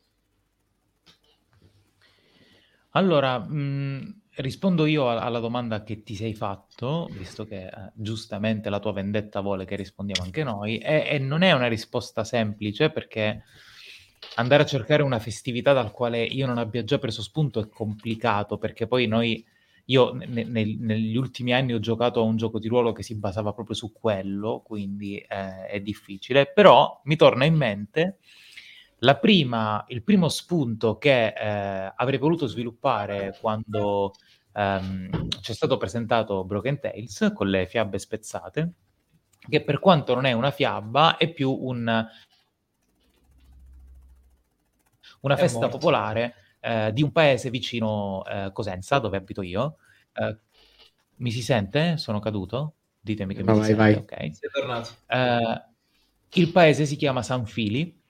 Allora, 2.92 3.38
mh, 3.38 3.52
mm, 3.52 4.08
rispondo 4.36 4.86
io 4.86 5.10
alla 5.10 5.40
domanda 5.40 5.82
che 5.82 6.02
ti 6.02 6.14
sei 6.14 6.32
fatto, 6.32 7.06
visto 7.12 7.44
che 7.44 7.66
eh, 7.66 7.70
giustamente 7.92 8.70
la 8.70 8.80
tua 8.80 8.94
vendetta 8.94 9.42
vuole 9.42 9.66
che 9.66 9.76
rispondiamo 9.76 10.24
anche 10.24 10.42
noi, 10.42 10.78
e, 10.78 11.06
e, 11.06 11.18
non 11.18 11.42
è 11.42 11.52
una 11.52 11.68
risposta 11.68 12.24
semplice 12.24 12.90
perché 12.90 13.42
andare 14.36 14.62
a 14.62 14.66
cercare 14.66 15.02
una 15.02 15.18
festività 15.18 15.74
dal 15.74 15.92
quale 15.92 16.24
io 16.24 16.46
non 16.46 16.56
abbia 16.56 16.82
già 16.82 16.96
preso 16.98 17.20
spunto 17.20 17.60
è 17.60 17.68
complicato, 17.68 18.56
perché 18.56 18.86
poi 18.86 19.06
noi 19.06 19.44
io 19.90 20.12
ne, 20.12 20.26
ne, 20.26 20.44
negli 20.44 21.16
ultimi 21.16 21.52
anni 21.52 21.72
ho 21.72 21.80
giocato 21.80 22.20
a 22.20 22.24
un 22.24 22.36
gioco 22.36 22.58
di 22.58 22.68
ruolo 22.68 22.92
che 22.92 23.02
si 23.02 23.16
basava 23.16 23.52
proprio 23.52 23.74
su 23.74 23.92
quello, 23.92 24.62
quindi 24.64 25.16
eh, 25.18 25.66
è 25.66 25.80
difficile, 25.80 26.50
però 26.52 27.00
mi 27.04 27.16
torna 27.16 27.44
in 27.44 27.54
mente 27.54 28.18
prima, 29.20 29.84
il 29.88 30.02
primo 30.02 30.28
spunto 30.28 30.98
che 30.98 31.28
eh, 31.28 31.92
avrei 31.96 32.18
voluto 32.18 32.46
sviluppare 32.46 33.36
quando 33.40 34.12
ehm, 34.52 35.28
c'è 35.40 35.52
stato 35.54 35.76
presentato 35.78 36.44
Broken 36.44 36.80
Tales 36.80 37.32
con 37.34 37.48
le 37.48 37.66
fiabe 37.66 37.98
spezzate, 37.98 38.72
che 39.48 39.62
per 39.62 39.78
quanto 39.78 40.14
non 40.14 40.26
è 40.26 40.32
una 40.32 40.50
fiaba 40.50 41.16
è 41.16 41.32
più 41.32 41.50
un, 41.50 42.06
una 45.20 45.34
è 45.34 45.38
festa 45.38 45.60
morto. 45.60 45.78
popolare 45.78 46.34
eh, 46.60 46.92
di 46.92 47.02
un 47.02 47.12
paese 47.12 47.50
vicino 47.50 48.24
eh, 48.24 48.50
Cosenza, 48.52 48.98
dove 48.98 49.16
abito 49.16 49.42
io. 49.42 49.76
Eh, 50.12 50.36
mi 51.16 51.30
si 51.30 51.42
sente? 51.42 51.96
Sono 51.96 52.20
caduto? 52.20 52.74
Ditemi 53.00 53.34
che 53.34 53.42
no, 53.42 53.52
mi 53.52 53.58
vai, 53.58 53.66
si 53.66 53.74
vai. 53.74 53.94
sente. 53.94 54.14
Ok. 54.14 54.36
Sei 54.36 54.50
tornato. 54.52 54.90
Eh, 55.06 55.62
il 56.32 56.52
paese 56.52 56.84
si 56.84 56.96
chiama 56.96 57.22
San 57.22 57.46
Fili 57.46 58.00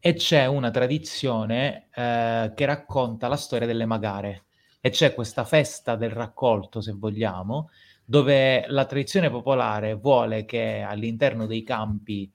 e 0.00 0.14
c'è 0.14 0.46
una 0.46 0.70
tradizione 0.70 1.88
eh, 1.94 2.52
che 2.54 2.64
racconta 2.64 3.28
la 3.28 3.36
storia 3.36 3.66
delle 3.66 3.86
magare. 3.86 4.44
E 4.80 4.90
c'è 4.90 5.12
questa 5.12 5.44
festa 5.44 5.96
del 5.96 6.10
raccolto, 6.10 6.80
se 6.80 6.92
vogliamo, 6.92 7.70
dove 8.04 8.64
la 8.68 8.84
tradizione 8.86 9.28
popolare 9.28 9.94
vuole 9.94 10.44
che 10.44 10.80
all'interno 10.80 11.46
dei 11.46 11.64
campi, 11.64 12.32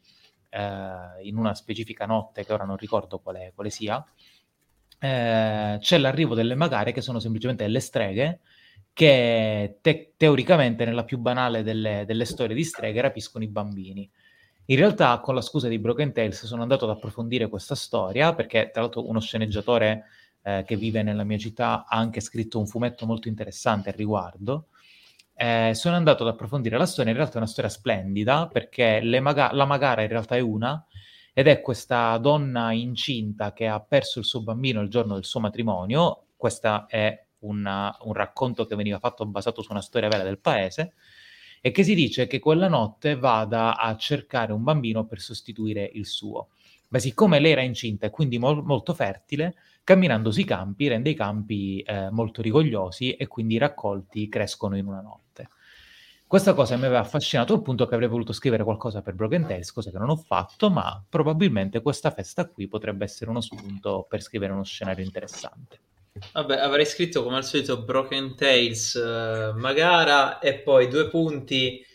eh, 0.50 1.24
in 1.24 1.38
una 1.38 1.56
specifica 1.56 2.06
notte, 2.06 2.46
che 2.46 2.54
ora 2.54 2.66
non 2.66 2.78
ricordo 2.78 3.20
quale, 3.20 3.54
quale 3.56 3.70
sia, 3.70 4.06
eh, 5.04 5.78
c'è 5.80 5.98
l'arrivo 5.98 6.34
delle 6.34 6.56
magare 6.56 6.94
che 6.94 7.02
sono 7.02 7.20
semplicemente 7.20 7.64
delle 7.66 7.80
streghe 7.82 8.40
che 8.94 9.80
te- 9.82 10.14
teoricamente 10.16 10.86
nella 10.86 11.04
più 11.04 11.18
banale 11.18 11.64
delle, 11.64 12.04
delle, 12.06 12.26
storie 12.26 12.56
di 12.56 12.64
streghe 12.64 13.02
rapiscono 13.02 13.44
i 13.44 13.48
bambini. 13.48 14.10
In 14.68 14.78
realtà 14.78 15.20
con 15.20 15.36
la 15.36 15.42
scusa 15.42 15.68
di 15.68 15.78
Broken 15.80 16.14
Tales 16.14 16.46
sono 16.46 16.62
andato 16.62 16.86
ad 16.86 16.92
approfondire 16.92 17.50
questa 17.50 17.76
storia 17.76 18.34
perché 18.34 18.70
tra 18.72 18.82
l'altro 18.82 19.08
uno 19.08 19.20
sceneggiatore 19.20 20.06
eh, 20.44 20.64
che 20.66 20.78
vive 20.78 21.04
nella 21.04 21.26
mia 21.26 21.38
città 21.38 21.86
ha 21.86 21.98
anche 21.98 22.22
scritto 22.22 22.60
un 22.60 22.68
fumetto 22.68 23.06
molto 23.06 23.28
interessante 23.28 23.90
al 23.90 23.96
riguardo 23.96 24.68
eh, 25.36 25.72
sono 25.74 25.96
andato 25.96 26.24
ad 26.24 26.30
approfondire 26.30 26.78
la 26.78 26.86
storia, 26.86 27.12
in 27.12 27.18
realtà 27.18 27.36
è 27.36 27.38
una 27.38 27.48
storia 27.48 27.70
splendida 27.70 28.48
perché 28.48 29.02
Maga- 29.20 29.52
la 29.52 29.66
Magara 29.66 30.04
in 30.04 30.08
realtà 30.08 30.36
è 30.36 30.40
una 30.40 30.86
ed 31.34 31.48
è 31.48 31.62
questa 31.62 32.16
donna 32.20 32.72
incinta 32.72 33.54
che 33.54 33.68
ha 33.68 33.80
perso 33.80 34.20
il 34.20 34.26
suo 34.26 34.44
bambino 34.44 34.82
il 34.82 34.90
giorno 34.90 35.16
del 35.16 35.26
suo 35.26 35.40
matrimonio, 35.40 36.28
questo 36.38 36.88
è 36.88 37.26
una, 37.40 37.96
un 38.02 38.14
racconto 38.14 38.66
che 38.66 38.76
veniva 38.76 39.00
fatto 39.00 39.26
basato 39.26 39.62
su 39.62 39.72
una 39.72 39.82
storia 39.82 40.10
vera 40.10 40.24
del 40.24 40.38
paese, 40.38 40.94
e 41.60 41.72
che 41.72 41.84
si 41.84 41.96
dice 41.96 42.28
che 42.28 42.40
quella 42.40 42.68
notte 42.68 43.16
vada 43.16 43.78
a 43.78 43.96
cercare 43.96 44.52
un 44.52 44.64
bambino 44.64 45.06
per 45.06 45.20
sostituire 45.20 45.90
il 45.94 46.06
suo. 46.06 46.50
Ma 46.90 47.00
siccome 47.00 47.40
lei 47.40 47.54
era 47.54 47.62
incinta 47.62 48.06
e 48.06 48.10
quindi 48.10 48.38
mo- 48.38 48.62
molto 48.62 48.94
fertile, 48.94 49.56
camminando 49.84 50.30
sui 50.30 50.44
campi 50.44 50.88
rende 50.88 51.10
i 51.10 51.16
campi 51.16 51.80
eh, 51.80 52.10
molto 52.12 52.42
rigogliosi 52.42 53.14
e 53.14 53.28
quindi 53.28 53.56
i 53.56 53.60
raccolti 53.60 54.30
crescono 54.30 54.78
in 54.78 54.86
una 54.86 55.02
notte. 55.02 55.50
Questa 56.34 56.56
cosa 56.56 56.78
mi 56.78 56.86
aveva 56.86 57.02
affascinato 57.02 57.54
al 57.54 57.62
punto 57.62 57.86
che 57.86 57.94
avrei 57.94 58.10
voluto 58.10 58.34
scrivere 58.34 58.64
qualcosa 58.64 59.04
per 59.04 59.14
Broken 59.14 59.46
Tales, 59.46 59.72
cosa 59.72 59.92
che 59.92 60.00
non 60.00 60.10
ho 60.10 60.16
fatto, 60.16 60.72
ma 60.72 61.06
probabilmente 61.08 61.80
questa 61.80 62.10
festa 62.10 62.50
qui 62.50 62.68
potrebbe 62.68 63.06
essere 63.06 63.30
uno 63.30 63.40
spunto 63.40 64.08
per 64.10 64.24
scrivere 64.24 64.52
uno 64.52 64.64
scenario 64.64 65.06
interessante. 65.06 65.80
Vabbè, 66.32 66.58
avrei 66.58 66.88
scritto 66.88 67.24
come 67.24 67.36
al 67.36 67.46
solito 67.46 67.84
Broken 67.84 68.36
Tales, 68.36 68.96
uh, 68.96 69.56
Magara 69.60 70.40
e 70.40 70.56
poi 70.56 70.88
due 70.88 71.08
punti 71.08 71.86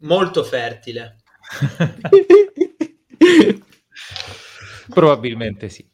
molto 0.00 0.44
fertile. 0.44 1.16
Probabilmente 4.92 5.70
sì. 5.70 5.88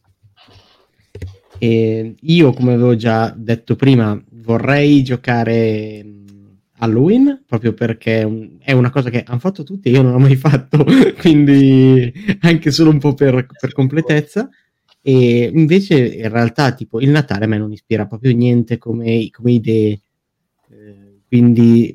E 1.59 2.17
io, 2.19 2.53
come 2.53 2.73
avevo 2.73 2.97
già 2.97 3.33
detto 3.37 3.77
prima, 3.77 4.21
vorrei 4.33 5.05
giocare 5.05 6.23
Halloween 6.85 7.43
proprio 7.47 7.73
perché 7.73 8.57
è 8.61 8.73
una 8.73 8.91
cosa 8.91 9.11
che 9.11 9.25
hanno 9.27 9.39
fatto 9.39 9.63
tutti 9.63 9.89
e 9.89 9.93
io 9.93 10.03
non 10.03 10.15
ho 10.15 10.19
mai 10.19 10.37
fatto, 10.37 10.85
quindi 11.19 12.13
anche 12.41 12.71
solo 12.71 12.91
un 12.91 12.99
po' 12.99 13.15
per, 13.15 13.47
per 13.59 13.73
completezza. 13.73 14.49
E 15.07 15.51
invece 15.53 16.03
in 16.03 16.31
realtà 16.31 16.73
tipo 16.73 16.99
il 17.01 17.11
Natale 17.11 17.45
a 17.45 17.49
me 17.49 17.59
non 17.59 17.73
ispira 17.73 18.07
proprio 18.07 18.35
niente 18.35 18.79
come, 18.79 19.29
come 19.31 19.53
idee, 19.53 20.01
eh, 20.71 21.21
quindi 21.29 21.95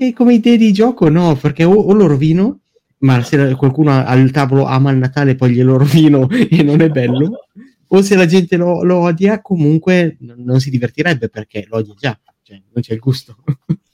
eh, 0.00 0.12
come 0.12 0.34
idee 0.34 0.56
di 0.56 0.72
gioco 0.72 1.08
no, 1.08 1.36
perché 1.36 1.62
o, 1.62 1.74
o 1.74 1.92
lo 1.92 2.06
rovino, 2.06 2.60
ma 2.98 3.22
se 3.22 3.54
qualcuno 3.54 3.92
al 4.04 4.30
tavolo 4.32 4.64
ama 4.64 4.90
il 4.90 4.98
Natale 4.98 5.36
poi 5.36 5.52
glielo 5.52 5.76
rovino 5.76 6.28
e 6.30 6.62
non 6.64 6.80
è 6.80 6.88
bello, 6.88 7.46
o 7.86 8.02
se 8.02 8.16
la 8.16 8.26
gente 8.26 8.56
lo, 8.56 8.82
lo 8.82 8.96
odia 8.96 9.40
comunque 9.40 10.16
non 10.18 10.58
si 10.60 10.70
divertirebbe 10.70 11.28
perché 11.28 11.66
lo 11.68 11.76
odia 11.76 11.94
già, 11.96 12.20
cioè 12.42 12.60
non 12.72 12.82
c'è 12.82 12.94
il 12.94 12.98
gusto. 12.98 13.36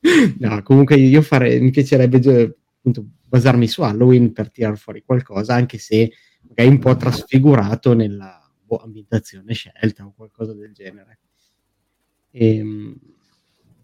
no, 0.38 0.62
comunque 0.62 0.96
io 0.96 1.22
fare, 1.22 1.58
mi 1.60 1.70
piacerebbe 1.70 2.56
appunto 2.78 3.06
basarmi 3.24 3.66
su 3.66 3.82
Halloween 3.82 4.32
per 4.32 4.50
tirar 4.50 4.78
fuori 4.78 5.02
qualcosa, 5.04 5.54
anche 5.54 5.78
se 5.78 6.12
magari 6.48 6.68
un 6.68 6.78
po' 6.78 6.96
trasfigurato 6.96 7.94
nella 7.94 8.40
boh, 8.62 8.78
ambientazione 8.78 9.52
scelta 9.54 10.04
o 10.04 10.12
qualcosa 10.16 10.54
del 10.54 10.72
genere. 10.72 11.18
E, 12.30 12.56
ehm, 12.56 12.94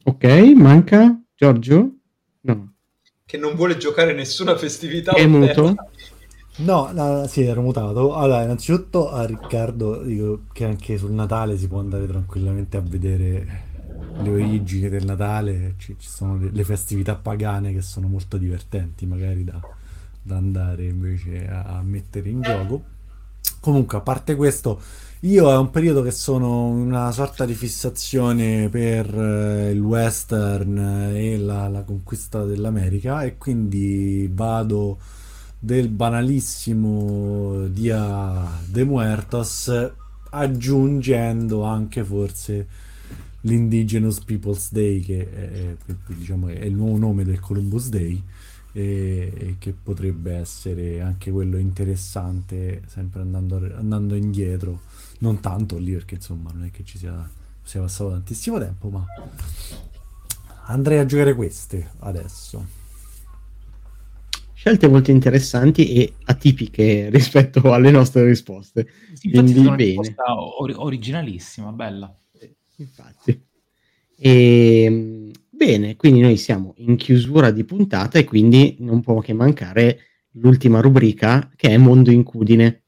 ok, 0.04 0.24
manca 0.56 1.20
Giorgio? 1.34 1.96
No. 2.42 2.74
Che 3.26 3.36
non 3.38 3.54
vuole 3.54 3.76
giocare 3.76 4.14
nessuna 4.14 4.56
festività. 4.56 5.12
È 5.12 5.26
muto? 5.26 5.74
No, 6.56 6.92
no, 6.92 7.26
sì, 7.26 7.42
ero 7.42 7.62
mutato. 7.62 8.14
Allora, 8.14 8.42
innanzitutto 8.42 9.10
a 9.10 9.26
Riccardo 9.26 10.02
dico 10.02 10.44
che 10.52 10.64
anche 10.64 10.96
sul 10.98 11.10
Natale 11.10 11.56
si 11.56 11.66
può 11.66 11.80
andare 11.80 12.06
tranquillamente 12.06 12.76
a 12.76 12.80
vedere 12.80 13.72
le 14.22 14.30
origini 14.30 14.88
del 14.88 15.04
Natale, 15.04 15.74
ci, 15.78 15.96
ci 15.98 16.08
sono 16.08 16.36
le, 16.36 16.50
le, 16.52 16.64
festività 16.64 17.14
pagane 17.14 17.72
che 17.72 17.82
sono 17.82 18.06
molto 18.06 18.36
divertenti, 18.36 19.06
magari 19.06 19.44
da, 19.44 19.60
da 20.22 20.36
andare 20.36 20.84
invece 20.84 21.48
a, 21.48 21.64
a, 21.64 21.82
mettere 21.82 22.28
in 22.28 22.40
gioco. 22.40 22.92
Comunque, 23.60 23.98
a 23.98 24.00
parte 24.00 24.34
questo, 24.36 24.80
io 25.20 25.50
è 25.50 25.56
un 25.56 25.70
periodo 25.70 26.02
che 26.02 26.10
sono 26.10 26.68
una 26.68 27.10
sorta 27.10 27.44
di 27.44 27.54
fissazione 27.54 28.68
per 28.68 29.06
eh, 29.18 29.70
il 29.70 29.80
western 29.80 31.12
e 31.14 31.38
la, 31.38 31.68
la, 31.68 31.82
conquista 31.82 32.44
dell'America 32.44 33.22
e 33.22 33.38
quindi 33.38 34.30
vado 34.32 34.98
del 35.58 35.88
banalissimo 35.88 37.66
Dia 37.68 38.60
de 38.66 38.84
Muertos 38.84 39.92
aggiungendo 40.28 41.62
anche 41.62 42.04
forse 42.04 42.66
l'Indigenous 43.44 44.20
Peoples 44.20 44.72
Day 44.72 45.00
che 45.00 45.30
è, 45.30 45.50
è, 45.50 45.94
diciamo, 46.06 46.48
è 46.48 46.64
il 46.64 46.74
nuovo 46.74 46.98
nome 46.98 47.24
del 47.24 47.40
Columbus 47.40 47.88
Day 47.88 48.22
e, 48.72 49.56
che 49.58 49.72
potrebbe 49.72 50.34
essere 50.34 51.00
anche 51.00 51.30
quello 51.30 51.58
interessante, 51.58 52.82
sempre 52.86 53.20
andando, 53.20 53.56
andando, 53.76 54.14
indietro, 54.14 54.80
non 55.18 55.40
tanto 55.40 55.78
lì 55.78 55.92
perché 55.92 56.16
insomma 56.16 56.50
non 56.52 56.64
è 56.64 56.70
che 56.70 56.84
ci 56.84 56.98
sia, 56.98 57.28
sia 57.62 57.80
passato 57.80 58.10
tantissimo 58.10 58.58
tempo, 58.58 58.88
ma 58.88 59.04
andrei 60.66 60.98
a 60.98 61.06
giocare 61.06 61.34
queste 61.34 61.90
adesso. 62.00 62.82
Scelte 64.54 64.88
molto 64.88 65.10
interessanti 65.10 65.92
e 65.92 66.14
atipiche 66.24 67.10
rispetto 67.12 67.72
alle 67.72 67.90
nostre 67.90 68.24
risposte. 68.24 68.88
Sì, 69.12 69.30
Quindi 69.30 69.60
bene. 69.70 70.14
Or- 70.58 70.74
originalissima, 70.78 71.70
bella. 71.70 72.12
Infatti. 72.76 73.40
E, 74.16 74.82
ehm, 74.84 75.32
Bene, 75.56 75.94
quindi 75.94 76.20
noi 76.20 76.36
siamo 76.36 76.74
in 76.78 76.96
chiusura 76.96 77.52
di 77.52 77.62
puntata 77.62 78.18
e 78.18 78.24
quindi 78.24 78.76
non 78.80 79.00
può 79.02 79.20
che 79.20 79.32
mancare 79.32 80.00
l'ultima 80.32 80.80
rubrica 80.80 81.48
che 81.54 81.68
è 81.68 81.76
Mondo 81.76 82.10
Incudine. 82.10 82.82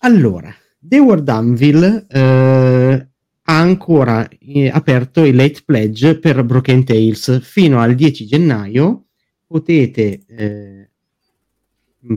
Allora, 0.00 0.54
The 0.78 0.98
World 0.98 1.26
Anvil 1.30 2.06
eh, 2.06 3.08
ha 3.42 3.58
ancora 3.58 4.28
eh, 4.28 4.68
aperto 4.68 5.24
il 5.24 5.36
late 5.36 5.62
pledge 5.64 6.18
per 6.18 6.44
Broken 6.44 6.84
Tales 6.84 7.40
fino 7.40 7.80
al 7.80 7.94
10 7.94 8.26
gennaio. 8.26 9.06
Potete 9.46 10.20
eh, 10.26 10.90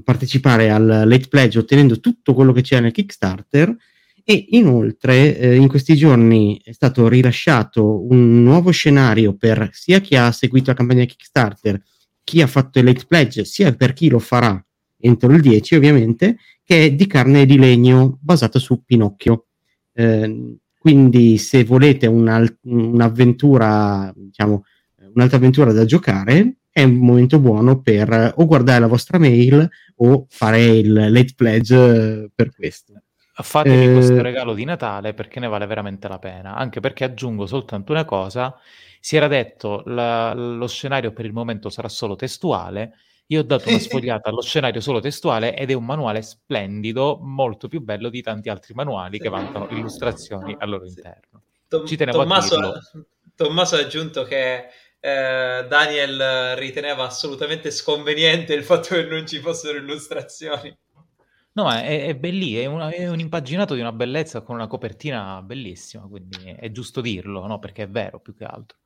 partecipare 0.03 0.70
al 0.72 0.86
late 0.86 1.28
pledge 1.30 1.57
ottenendo 1.57 2.01
tutto 2.01 2.34
quello 2.34 2.51
che 2.51 2.61
c'è 2.61 2.82
nel 2.82 2.91
Kickstarter 2.91 3.74
e 4.30 4.45
inoltre 4.49 5.39
eh, 5.39 5.55
in 5.55 5.67
questi 5.67 5.95
giorni 5.95 6.61
è 6.63 6.71
stato 6.71 7.07
rilasciato 7.07 8.05
un 8.05 8.43
nuovo 8.43 8.69
scenario 8.69 9.36
per 9.36 9.69
sia 9.71 10.01
chi 10.01 10.15
ha 10.15 10.32
seguito 10.32 10.69
la 10.69 10.75
campagna 10.75 11.03
Kickstarter, 11.03 11.82
chi 12.23 12.39
ha 12.43 12.45
fatto 12.45 12.77
il 12.77 12.86
late 12.86 13.05
pledge, 13.07 13.43
sia 13.43 13.73
per 13.73 13.93
chi 13.93 14.07
lo 14.07 14.19
farà 14.19 14.63
entro 14.99 15.32
il 15.32 15.41
10 15.41 15.73
ovviamente, 15.73 16.38
che 16.63 16.86
è 16.86 16.93
di 16.93 17.07
carne 17.07 17.47
di 17.47 17.57
legno 17.57 18.19
basato 18.21 18.59
su 18.59 18.84
Pinocchio. 18.84 19.47
Eh, 19.93 20.57
quindi 20.77 21.39
se 21.39 21.63
volete 21.63 22.05
un'avventura, 22.05 24.13
diciamo, 24.15 24.63
un'altra 25.11 25.38
avventura 25.38 25.73
da 25.73 25.86
giocare, 25.86 26.57
è 26.69 26.84
un 26.84 26.97
momento 26.97 27.39
buono 27.39 27.82
per 27.82 28.34
o 28.36 28.45
guardare 28.45 28.80
la 28.80 28.86
vostra 28.86 29.17
mail 29.17 29.67
o 29.95 30.27
fare 30.30 30.65
il 30.65 30.93
late 30.93 31.34
pledge 31.36 31.75
eh, 31.75 32.30
per 32.36 32.53
questo. 32.53 32.93
Fatevi 33.41 33.85
eh... 33.85 33.93
questo 33.93 34.21
regalo 34.21 34.53
di 34.53 34.65
Natale 34.65 35.13
perché 35.13 35.39
ne 35.39 35.47
vale 35.47 35.65
veramente 35.65 36.07
la 36.07 36.19
pena. 36.19 36.55
Anche 36.55 36.79
perché 36.79 37.03
aggiungo 37.03 37.45
soltanto 37.45 37.91
una 37.91 38.05
cosa: 38.05 38.57
si 38.99 39.15
era 39.15 39.27
detto 39.27 39.83
la, 39.85 40.33
lo 40.33 40.67
scenario 40.67 41.11
per 41.11 41.25
il 41.25 41.33
momento 41.33 41.69
sarà 41.69 41.89
solo 41.89 42.15
testuale. 42.15 42.95
Io 43.27 43.41
ho 43.41 43.43
dato 43.43 43.69
una 43.69 43.77
sfogliata 43.79 44.29
allo 44.29 44.41
scenario 44.41 44.81
solo 44.81 44.99
testuale 44.99 45.55
ed 45.55 45.69
è 45.69 45.73
un 45.73 45.85
manuale 45.85 46.21
splendido, 46.21 47.19
molto 47.21 47.67
più 47.67 47.81
bello 47.81 48.09
di 48.09 48.21
tanti 48.21 48.49
altri 48.49 48.73
manuali 48.73 49.19
che 49.19 49.29
vantano 49.29 49.67
illustrazioni 49.71 50.55
al 50.57 50.69
loro 50.69 50.85
interno. 50.85 51.43
Tom- 51.67 51.85
Ci 51.85 51.95
tenevo 51.95 52.17
Tommaso, 52.17 52.55
a 52.55 52.57
dirlo. 52.57 52.79
Tommaso 53.35 53.75
ha 53.75 53.79
aggiunto 53.79 54.23
che 54.23 54.65
eh, 54.99 55.65
Daniel 55.67 56.55
riteneva 56.57 57.05
assolutamente 57.05 57.71
sconveniente 57.71 58.53
il 58.53 58.63
fatto 58.63 58.95
che 58.95 59.03
non 59.03 59.25
ci 59.25 59.39
fossero 59.39 59.77
illustrazioni. 59.77 60.75
No, 61.60 61.70
è, 61.70 62.05
è 62.05 62.16
bellissimo, 62.16 62.88
è, 62.88 62.95
è 62.95 63.10
un 63.10 63.20
impaginato 63.20 63.74
di 63.74 63.82
una 63.82 63.91
bellezza 63.91 64.39
con 64.39 64.55
una 64.55 64.68
copertina 64.68 65.41
bellissima, 65.41 66.03
quindi 66.03 66.38
è 66.57 66.72
giusto 66.72 67.01
dirlo, 67.01 67.45
no? 67.45 67.60
Perché 67.60 67.84
è 67.84 67.89
vero 67.89 68.22
più 68.22 68.34
che 68.34 68.45
altro. 68.45 68.78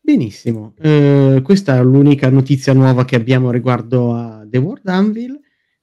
Benissimo, 0.00 0.72
eh, 0.80 1.42
questa 1.44 1.76
è 1.76 1.82
l'unica 1.82 2.30
notizia 2.30 2.72
nuova 2.72 3.04
che 3.04 3.16
abbiamo 3.16 3.50
riguardo 3.50 4.14
a 4.14 4.46
The 4.48 4.56
World 4.56 4.88
Anvil. 4.88 5.38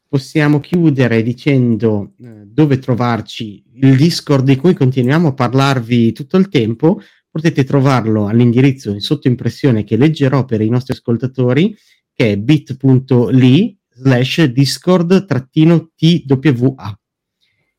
Possiamo 0.07 0.59
chiudere 0.59 1.21
dicendo 1.21 2.13
eh, 2.19 2.45
dove 2.47 2.79
trovarci 2.79 3.63
il 3.73 3.95
Discord 3.95 4.45
di 4.45 4.55
cui 4.55 4.73
continuiamo 4.73 5.27
a 5.27 5.33
parlarvi 5.33 6.13
tutto 6.13 6.37
il 6.37 6.49
tempo. 6.49 6.99
Potete 7.29 7.63
trovarlo 7.63 8.25
all'indirizzo 8.25 8.89
in 8.89 9.01
sottoimpressione 9.01 9.83
che 9.83 9.97
leggerò 9.97 10.45
per 10.45 10.61
i 10.61 10.69
nostri 10.69 10.93
ascoltatori, 10.93 11.77
che 12.11 12.31
è 12.31 12.37
bit.ly 12.37 13.77
slash 13.95 14.43
discord-twa. 14.43 15.89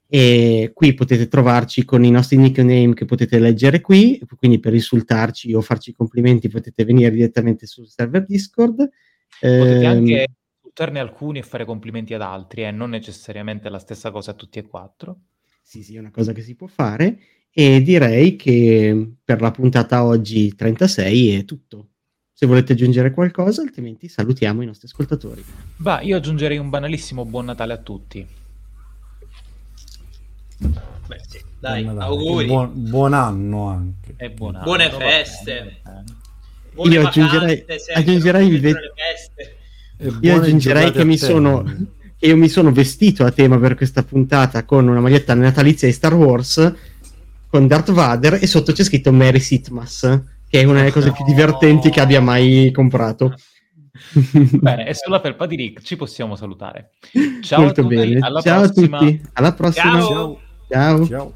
E 0.08 0.70
qui 0.72 0.94
potete 0.94 1.26
trovarci 1.26 1.84
con 1.84 2.04
i 2.04 2.10
nostri 2.10 2.36
nickname 2.36 2.94
che 2.94 3.04
potete 3.04 3.38
leggere 3.40 3.80
qui, 3.80 4.20
quindi 4.36 4.60
per 4.60 4.72
insultarci 4.72 5.52
o 5.52 5.60
farci 5.60 5.92
complimenti 5.92 6.48
potete 6.48 6.84
venire 6.84 7.10
direttamente 7.10 7.66
sul 7.66 7.88
server 7.88 8.24
Discord. 8.24 8.76
Potete 8.76 9.84
Ehm, 9.84 9.84
anche 9.84 10.26
insultarne 10.76 11.00
alcuni 11.00 11.38
e 11.40 11.42
fare 11.42 11.64
complimenti 11.64 12.14
ad 12.14 12.22
altri, 12.22 12.62
eh, 12.62 12.70
non 12.70 12.90
necessariamente 12.90 13.68
la 13.68 13.78
stessa 13.78 14.10
cosa 14.10 14.30
a 14.30 14.34
tutti 14.34 14.58
e 14.58 14.66
quattro. 14.66 15.22
Sì, 15.62 15.82
sì, 15.82 15.96
è 15.96 15.98
una 15.98 16.10
cosa 16.10 16.32
che 16.32 16.42
si 16.42 16.54
può 16.54 16.66
fare. 16.66 17.18
E 17.50 17.82
direi 17.82 18.36
che 18.36 19.14
per 19.24 19.40
la 19.40 19.50
puntata 19.50 20.04
oggi 20.04 20.54
36 20.54 21.36
è 21.36 21.44
tutto. 21.44 21.88
Se 22.38 22.44
volete 22.44 22.74
aggiungere 22.74 23.12
qualcosa, 23.12 23.62
altrimenti 23.62 24.08
salutiamo 24.08 24.60
i 24.60 24.66
nostri 24.66 24.86
ascoltatori. 24.88 25.42
Bah, 25.76 26.02
io 26.02 26.18
aggiungerei 26.18 26.58
un 26.58 26.68
banalissimo 26.68 27.24
buon 27.24 27.46
Natale 27.46 27.72
a 27.72 27.78
tutti. 27.78 28.26
Beh, 30.58 31.20
sì, 31.26 31.40
dai, 31.58 31.82
Buon 31.84 31.98
auguri. 31.98 32.44
Buon, 32.46 32.70
buon 32.74 33.14
anno 33.14 33.68
anche. 33.68 34.12
E 34.18 34.28
buona- 34.28 34.60
Buone 34.60 34.90
va 34.90 34.98
feste. 34.98 35.78
va. 35.82 36.02
Buone 36.74 36.94
Io 36.94 37.06
aggiungerei- 37.06 37.60
vacanze, 37.66 37.92
aggiungerei. 37.92 38.54
E 38.54 38.74
Io 40.04 40.12
buone 40.20 40.36
aggiungerei 40.46 40.92
che 40.92 41.04
mi 41.06 41.16
sono 41.16 41.64
che 42.18 42.26
io 42.26 42.36
mi 42.36 42.48
sono 42.50 42.70
vestito 42.70 43.24
a 43.24 43.30
tema 43.30 43.58
per 43.58 43.76
questa 43.76 44.02
puntata 44.02 44.64
con 44.66 44.86
una 44.88 45.00
maglietta 45.00 45.32
natalizia 45.32 45.88
di 45.88 45.94
Star 45.94 46.12
Wars 46.12 46.74
con 47.48 47.66
Darth 47.66 47.92
Vader 47.92 48.34
e 48.34 48.46
sotto 48.46 48.72
c'è 48.72 48.84
scritto 48.84 49.10
Mary 49.10 49.40
Sitmas, 49.40 50.20
che 50.56 50.62
è 50.62 50.64
una 50.64 50.78
delle 50.78 50.92
cose 50.92 51.12
più 51.12 51.22
divertenti 51.24 51.90
che 51.90 52.00
abbia 52.00 52.22
mai 52.22 52.70
comprato. 52.72 53.34
Bene, 54.60 54.86
e 54.86 54.94
sulla 54.94 55.20
felpa 55.20 55.44
di 55.44 55.56
Rick 55.56 55.82
ci 55.82 55.96
possiamo 55.96 56.34
salutare. 56.34 56.92
Ciao 57.42 57.60
Molto 57.60 57.80
a 57.80 57.82
tutti, 57.82 57.94
bene. 57.94 58.18
alla 58.20 58.40
Ciao 58.40 58.62
prossima. 58.62 58.96
a 58.96 59.00
tutti, 59.00 59.22
alla 59.34 59.52
prossima. 59.52 60.00
Ciao. 60.00 60.40
Ciao. 60.68 61.06
Ciao. 61.06 61.34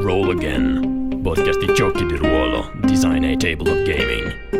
Roll 0.00 0.30
Again, 0.30 1.20
podcast 1.22 1.64
di 1.64 1.72
giochi 1.74 2.06
di 2.06 2.16
ruolo, 2.16 2.70
design 2.82 3.24
a 3.24 3.36
table 3.36 3.70
of 3.70 3.82
gaming. 3.82 4.57